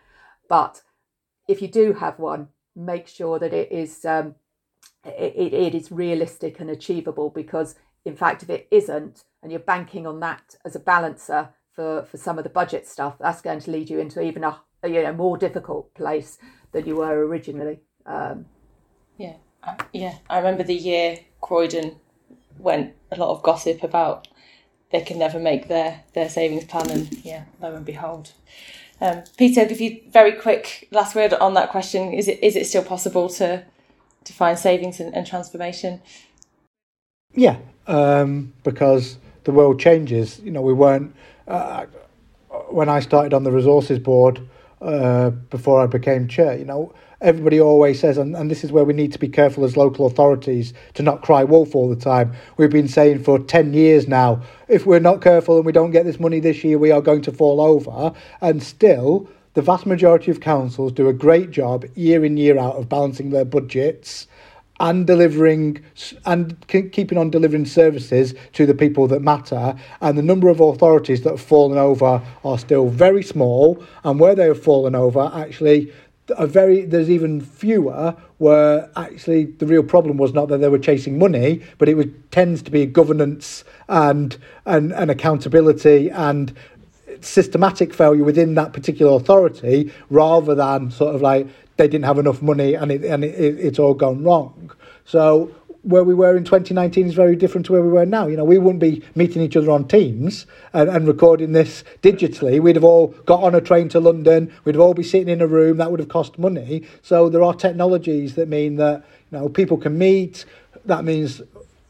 But 0.49 0.81
if 1.47 1.61
you 1.61 1.67
do 1.67 1.93
have 1.93 2.19
one 2.19 2.49
make 2.75 3.07
sure 3.07 3.39
that 3.39 3.53
it 3.53 3.71
is 3.71 4.03
um, 4.05 4.35
it, 5.05 5.53
it 5.53 5.75
is 5.75 5.91
realistic 5.91 6.59
and 6.59 6.69
achievable 6.69 7.29
because 7.29 7.75
in 8.05 8.15
fact 8.15 8.43
if 8.43 8.49
it 8.49 8.67
isn't 8.71 9.23
and 9.41 9.51
you're 9.51 9.59
banking 9.59 10.07
on 10.07 10.19
that 10.19 10.55
as 10.65 10.75
a 10.75 10.79
balancer 10.79 11.49
for 11.71 12.03
for 12.03 12.17
some 12.17 12.37
of 12.37 12.43
the 12.43 12.49
budget 12.49 12.87
stuff 12.87 13.15
that's 13.19 13.41
going 13.41 13.59
to 13.59 13.71
lead 13.71 13.89
you 13.89 13.99
into 13.99 14.21
even 14.21 14.43
a 14.43 14.59
you 14.88 15.03
know 15.03 15.13
more 15.13 15.38
difficult 15.38 15.93
place 15.93 16.38
than 16.71 16.86
you 16.86 16.97
were 16.97 17.25
originally. 17.25 17.79
Um, 18.05 18.45
yeah, 19.17 19.36
I, 19.63 19.77
yeah. 19.93 20.17
I 20.29 20.38
remember 20.38 20.63
the 20.63 20.75
year 20.75 21.19
Croydon 21.41 21.97
went 22.59 22.93
a 23.11 23.17
lot 23.17 23.29
of 23.29 23.43
gossip 23.43 23.84
about 23.84 24.27
they 24.91 25.01
can 25.01 25.17
never 25.17 25.39
make 25.39 25.67
their 25.67 26.01
their 26.13 26.29
savings 26.29 26.65
plan, 26.65 26.89
and 26.89 27.25
yeah, 27.25 27.45
lo 27.61 27.73
and 27.73 27.86
behold. 27.86 28.31
Um, 29.01 29.23
Peter, 29.38 29.65
give 29.65 29.81
you 29.81 30.01
very 30.09 30.31
quick 30.31 30.88
last 30.91 31.15
word 31.15 31.34
on 31.34 31.55
that 31.55 31.69
question, 31.69 32.13
is 32.13 32.27
it 32.27 32.41
is 32.43 32.55
it 32.55 32.65
still 32.67 32.84
possible 32.84 33.29
to 33.29 33.63
to 34.23 34.34
find 34.34 34.57
savings 34.57 34.99
and, 34.99 35.13
and 35.13 35.27
transformation? 35.27 36.01
Yeah, 37.34 37.57
um, 37.88 38.53
because 38.63 39.17
the 39.43 39.51
world 39.51 39.79
changes. 39.79 40.39
You 40.39 40.51
know, 40.51 40.61
we 40.61 40.73
weren't 40.73 41.15
uh, 41.47 41.86
when 42.69 42.88
I 42.88 42.99
started 42.99 43.34
on 43.34 43.43
the 43.43 43.51
resources 43.51 43.99
board 43.99 44.47
uh, 44.84 45.29
before 45.29 45.81
I 45.81 45.88
became 45.88 46.27
chair. 46.27 46.57
You 46.57 46.65
know, 46.65 46.93
everybody 47.21 47.59
always 47.59 47.99
says, 47.99 48.17
and, 48.17 48.36
and 48.36 48.51
this 48.51 48.63
is 48.63 48.71
where 48.71 48.84
we 48.84 48.93
need 48.93 49.13
to 49.13 49.19
be 49.19 49.29
careful 49.29 49.63
as 49.63 49.77
local 49.77 50.05
authorities 50.05 50.73
to 50.95 51.03
not 51.03 51.21
cry 51.21 51.43
wolf 51.43 51.75
all 51.75 51.89
the 51.89 51.95
time. 51.95 52.34
We've 52.57 52.69
been 52.69 52.88
saying 52.88 53.23
for 53.23 53.39
10 53.39 53.73
years 53.73 54.07
now, 54.07 54.41
if 54.67 54.86
we're 54.86 54.99
not 54.99 55.21
careful 55.21 55.57
and 55.57 55.65
we 55.65 55.71
don't 55.71 55.91
get 55.91 56.05
this 56.05 56.19
money 56.19 56.39
this 56.39 56.63
year, 56.63 56.77
we 56.77 56.91
are 56.91 57.01
going 57.01 57.21
to 57.23 57.31
fall 57.31 57.61
over. 57.61 58.13
And 58.41 58.61
still, 58.61 59.29
the 59.53 59.61
vast 59.61 59.86
majority 59.86 60.31
of 60.31 60.41
councils 60.41 60.91
do 60.91 61.07
a 61.07 61.13
great 61.13 61.51
job 61.51 61.86
year 61.95 62.25
in, 62.25 62.38
year 62.38 62.57
out 62.57 62.75
of 62.75 62.89
balancing 62.89 63.29
their 63.29 63.45
budgets 63.45 64.27
and 64.80 65.05
delivering 65.05 65.84
and 66.26 66.67
keeping 66.67 67.17
on 67.17 67.30
delivering 67.30 67.65
services 67.65 68.34
to 68.53 68.65
the 68.65 68.74
people 68.74 69.07
that 69.07 69.21
matter. 69.21 69.76
And 70.01 70.17
the 70.17 70.24
number 70.24 70.49
of 70.49 70.59
authorities 70.59 71.21
that 71.21 71.32
have 71.32 71.41
fallen 71.41 71.78
over 71.78 72.21
are 72.43 72.57
still 72.57 72.89
very 72.89 73.24
small. 73.24 73.84
And 74.03 74.19
where 74.19 74.36
they 74.36 74.47
have 74.47 74.61
fallen 74.61 74.95
over, 74.95 75.32
actually, 75.34 75.91
are 76.38 76.47
very 76.47 76.86
there's 76.86 77.09
even 77.09 77.41
fewer 77.41 78.15
where 78.38 78.89
actually 78.95 79.45
the 79.45 79.65
real 79.65 79.84
problem 79.84 80.17
was 80.17 80.34
not 80.34 80.47
that 80.47 80.59
they 80.59 80.69
were 80.69 80.80
chasing 80.80 81.19
money, 81.19 81.61
but 81.78 81.89
it 81.89 81.95
was, 81.95 82.07
tends 82.32 82.61
to 82.63 82.71
be 82.71 82.86
governance 82.86 83.63
and 83.89 84.38
and, 84.65 84.93
and 84.93 85.11
accountability 85.11 86.09
and 86.09 86.53
systematic 87.21 87.93
failure 87.93 88.24
within 88.24 88.55
that 88.55 88.74
particular 88.74 89.13
authority 89.13 89.91
rather 90.09 90.55
than 90.55 90.91
sort 90.91 91.15
of 91.15 91.21
like 91.21 91.47
they 91.78 91.88
didn't 91.88 92.05
have 92.05 92.19
enough 92.19 92.41
money 92.41 92.74
and 92.74 92.91
it 92.91 93.03
and 93.03 93.24
it, 93.24 93.36
it, 93.36 93.59
it's 93.59 93.80
all 93.80 93.93
gone 93.93 94.24
wrong. 94.24 94.71
So 95.05 95.53
where 95.84 96.03
we 96.03 96.13
were 96.13 96.36
in 96.36 96.45
2019 96.45 97.07
is 97.07 97.13
very 97.13 97.36
different 97.36 97.65
to 97.65 97.74
where 97.74 97.82
we 97.82 97.89
were 97.89 98.05
now. 98.05 98.28
You 98.28 98.38
know, 98.38 98.45
we 98.45 98.57
wouldn't 98.57 98.80
be 98.80 99.03
meeting 99.15 99.41
each 99.41 99.57
other 99.57 99.69
on 99.69 99.88
Teams 99.88 100.45
and, 100.71 100.89
and 100.89 101.05
recording 101.05 101.51
this 101.51 101.84
digitally. 102.01 102.61
We'd 102.61 102.78
have 102.78 102.86
all 102.86 103.07
got 103.26 103.43
on 103.43 103.53
a 103.53 103.61
train 103.61 103.89
to 103.89 103.99
London. 103.99 104.51
We'd 104.63 104.76
have 104.76 104.82
all 104.82 104.93
be 104.93 105.03
sitting 105.03 105.28
in 105.28 105.41
a 105.41 105.47
room. 105.47 105.78
That 105.78 105.91
would 105.91 105.99
have 105.99 106.09
cost 106.09 106.39
money. 106.39 106.84
So 107.01 107.28
there 107.28 107.43
are 107.43 107.53
technologies 107.53 108.36
that 108.36 108.47
mean 108.47 108.78
that 108.78 109.03
you 109.32 109.38
know 109.38 109.49
people 109.49 109.78
can 109.78 109.97
meet. 109.97 110.45
That 110.86 111.03
means 111.03 111.41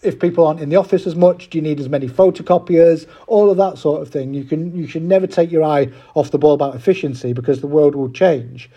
if 0.01 0.19
people 0.19 0.45
aren't 0.45 0.59
in 0.59 0.69
the 0.69 0.75
office 0.75 1.05
as 1.05 1.15
much, 1.15 1.49
do 1.49 1.57
you 1.59 1.61
need 1.61 1.79
as 1.79 1.87
many 1.87 2.07
photocopiers? 2.07 3.07
All 3.27 3.49
of 3.51 3.57
that 3.57 3.77
sort 3.77 4.01
of 4.01 4.09
thing. 4.09 4.33
You 4.33 4.43
can 4.43 4.75
you 4.75 4.87
should 4.87 5.03
never 5.03 5.27
take 5.27 5.51
your 5.51 5.63
eye 5.63 5.91
off 6.15 6.31
the 6.31 6.39
ball 6.39 6.53
about 6.53 6.75
efficiency 6.75 7.31
because 7.31 7.61
the 7.61 7.67
world 7.67 7.93
will 7.93 8.11
change. 8.11 8.71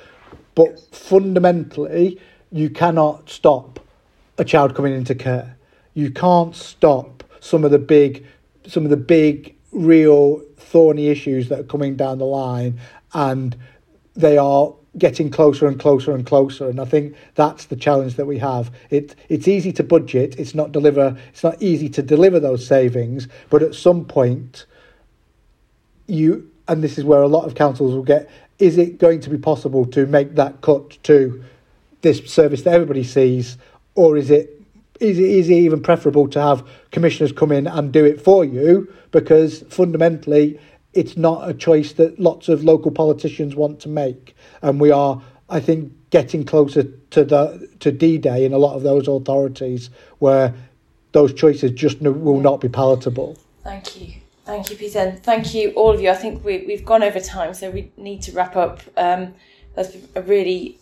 But 0.57 0.81
fundamentally, 0.93 2.19
you 2.51 2.71
cannot 2.71 3.31
stop 3.31 3.79
a 4.39 4.45
child 4.45 4.75
coming 4.75 4.95
into 4.95 5.15
care. 5.15 5.57
You 5.95 6.11
can't 6.11 6.57
stop 6.57 7.23
some 7.41 7.65
of 7.65 7.71
the 7.71 7.79
big, 7.79 8.27
some 8.67 8.83
of 8.83 8.91
the 8.91 8.97
big, 8.97 9.55
real 9.71 10.43
thorny 10.57 11.09
issues 11.09 11.49
that 11.51 11.61
are 11.61 11.65
coming 11.65 11.95
down 11.95 12.19
the 12.19 12.25
line, 12.25 12.81
and 13.13 13.57
they 14.15 14.39
are 14.39 14.75
getting 14.97 15.31
closer 15.31 15.67
and 15.67 15.79
closer 15.79 16.15
and 16.15 16.25
closer. 16.25 16.69
And 16.69 16.81
I 16.81 16.87
think 16.87 17.15
that's 17.35 17.67
the 17.67 17.77
challenge 17.77 18.15
that 18.15 18.27
we 18.27 18.39
have. 18.39 18.71
It 18.91 19.15
it's 19.29 19.47
easy 19.47 19.73
to 19.75 19.85
budget. 19.85 20.37
It's 20.39 20.55
not 20.55 20.73
deliver. 20.73 21.19
It's 21.29 21.45
not 21.45 21.61
easy 21.63 21.89
to 21.91 22.03
deliver 22.03 22.41
those 22.41 22.67
savings. 22.67 23.29
But 23.51 23.63
at 23.63 23.75
some 23.75 24.07
point, 24.07 24.65
you 26.07 26.51
and 26.69 26.83
this 26.83 26.99
is 26.99 27.05
where 27.05 27.23
a 27.23 27.29
lot 27.29 27.45
of 27.45 27.55
councils 27.55 27.95
will 27.95 28.03
get. 28.03 28.29
Is 28.59 28.79
it 28.79 28.99
going 28.99 29.21
to 29.21 29.31
be 29.31 29.39
possible 29.39 29.85
to 29.87 30.07
make 30.07 30.35
that 30.35 30.61
cut 30.61 31.03
to 31.05 31.45
this 32.03 32.25
service 32.31 32.63
that 32.63 32.75
everybody 32.75 33.05
sees 33.05 33.59
or 33.95 34.17
is 34.17 34.31
it 34.31 34.53
is 35.01 35.19
it, 35.19 35.29
is 35.29 35.51
it 35.51 35.55
even 35.55 35.83
preferable 35.83 36.27
to 36.29 36.41
have 36.41 36.67
commissioners 36.91 37.33
come 37.33 37.53
in 37.53 37.67
and 37.67 37.93
do 37.93 38.05
it 38.05 38.21
for 38.21 38.45
you? 38.45 38.91
Because 39.11 39.63
fundamentally 39.69 40.59
it's 40.95 41.19
not 41.19 41.49
a 41.49 41.53
choice 41.53 41.93
that 41.95 42.19
lots 42.19 42.49
of 42.49 42.65
local 42.65 42.91
politicians 42.91 43.55
want 43.55 43.81
to 43.81 43.89
make. 43.89 44.35
And 44.63 44.81
we 44.81 44.91
are 44.91 45.21
i 45.49 45.61
think 45.61 45.93
getting 46.11 46.45
closer 46.45 46.83
to 47.11 47.25
the 47.25 47.69
to 47.81 47.93
d-day 47.93 48.45
in 48.45 48.53
a 48.53 48.59
lot 48.59 48.75
of 48.75 48.83
those 48.83 49.07
authorities 49.07 49.91
where 50.19 50.55
those 51.13 51.33
choices 51.33 51.71
just 51.73 52.01
will 52.01 52.41
not 52.41 52.61
be 52.61 52.69
palatable. 52.69 53.37
Thank 53.63 54.01
you 54.01 54.26
thank 54.47 54.71
you 54.71 54.77
peter 54.77 55.01
and 55.01 55.23
thank 55.23 55.55
you 55.55 55.71
all 55.73 55.93
of 55.93 56.01
you 56.01 56.09
i 56.09 56.15
think 56.15 56.43
we, 56.45 56.65
we've 56.67 56.85
gone 56.85 57.03
over 57.03 57.21
time 57.21 57.53
so 57.53 57.71
we 57.71 57.93
need 57.97 58.23
to 58.23 58.33
wrap 58.33 58.57
up 58.57 58.81
um, 58.97 59.35
that's 59.75 59.95
a 60.15 60.23
really 60.23 60.79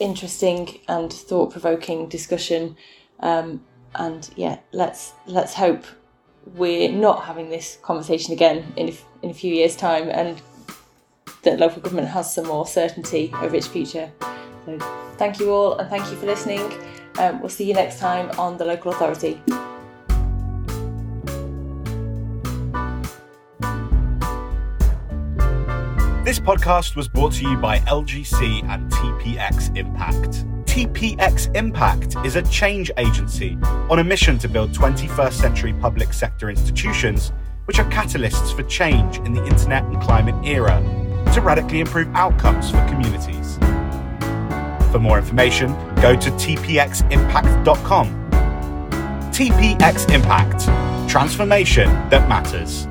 interesting 0.00 0.80
and 0.88 1.12
thought 1.12 1.52
provoking 1.52 2.08
discussion. 2.08 2.76
Um, 3.20 3.62
and 3.94 4.28
yeah, 4.36 4.58
let's 4.72 5.12
let's 5.26 5.54
hope 5.54 5.84
we're 6.54 6.90
not 6.90 7.24
having 7.24 7.50
this 7.50 7.78
conversation 7.82 8.32
again 8.32 8.72
in 8.76 8.88
a, 8.88 8.96
in 9.22 9.30
a 9.30 9.34
few 9.34 9.54
years' 9.54 9.76
time, 9.76 10.08
and 10.08 10.40
that 11.42 11.58
local 11.58 11.82
government 11.82 12.08
has 12.08 12.34
some 12.34 12.46
more 12.46 12.66
certainty 12.66 13.30
over 13.34 13.54
its 13.54 13.66
future. 13.66 14.10
So 14.64 14.78
thank 15.16 15.38
you 15.38 15.50
all, 15.50 15.78
and 15.78 15.88
thank 15.88 16.10
you 16.10 16.16
for 16.16 16.26
listening. 16.26 16.60
Um, 17.18 17.40
we'll 17.40 17.48
see 17.48 17.64
you 17.64 17.74
next 17.74 17.98
time 17.98 18.30
on 18.38 18.56
the 18.56 18.64
local 18.64 18.92
authority. 18.92 19.40
This 26.30 26.38
podcast 26.38 26.94
was 26.94 27.08
brought 27.08 27.32
to 27.32 27.42
you 27.42 27.56
by 27.56 27.80
LGC 27.80 28.62
and 28.68 28.88
TPXimpact. 28.92 30.64
TPX 30.64 31.52
Impact 31.56 32.14
is 32.24 32.36
a 32.36 32.42
change 32.42 32.88
agency 32.98 33.58
on 33.64 33.98
a 33.98 34.04
mission 34.04 34.38
to 34.38 34.46
build 34.46 34.70
21st 34.70 35.32
century 35.32 35.72
public 35.72 36.12
sector 36.12 36.48
institutions 36.48 37.32
which 37.64 37.80
are 37.80 37.90
catalysts 37.90 38.54
for 38.54 38.62
change 38.62 39.18
in 39.26 39.32
the 39.32 39.44
internet 39.44 39.82
and 39.82 40.00
climate 40.00 40.36
era 40.46 40.80
to 41.34 41.40
radically 41.40 41.80
improve 41.80 42.06
outcomes 42.14 42.70
for 42.70 42.78
communities. 42.86 43.56
For 44.92 45.00
more 45.00 45.18
information, 45.18 45.72
go 45.96 46.14
to 46.14 46.30
tpximpact.com. 46.30 48.30
TPXimpact 49.32 51.08
Transformation 51.08 51.88
that 52.10 52.28
matters. 52.28 52.86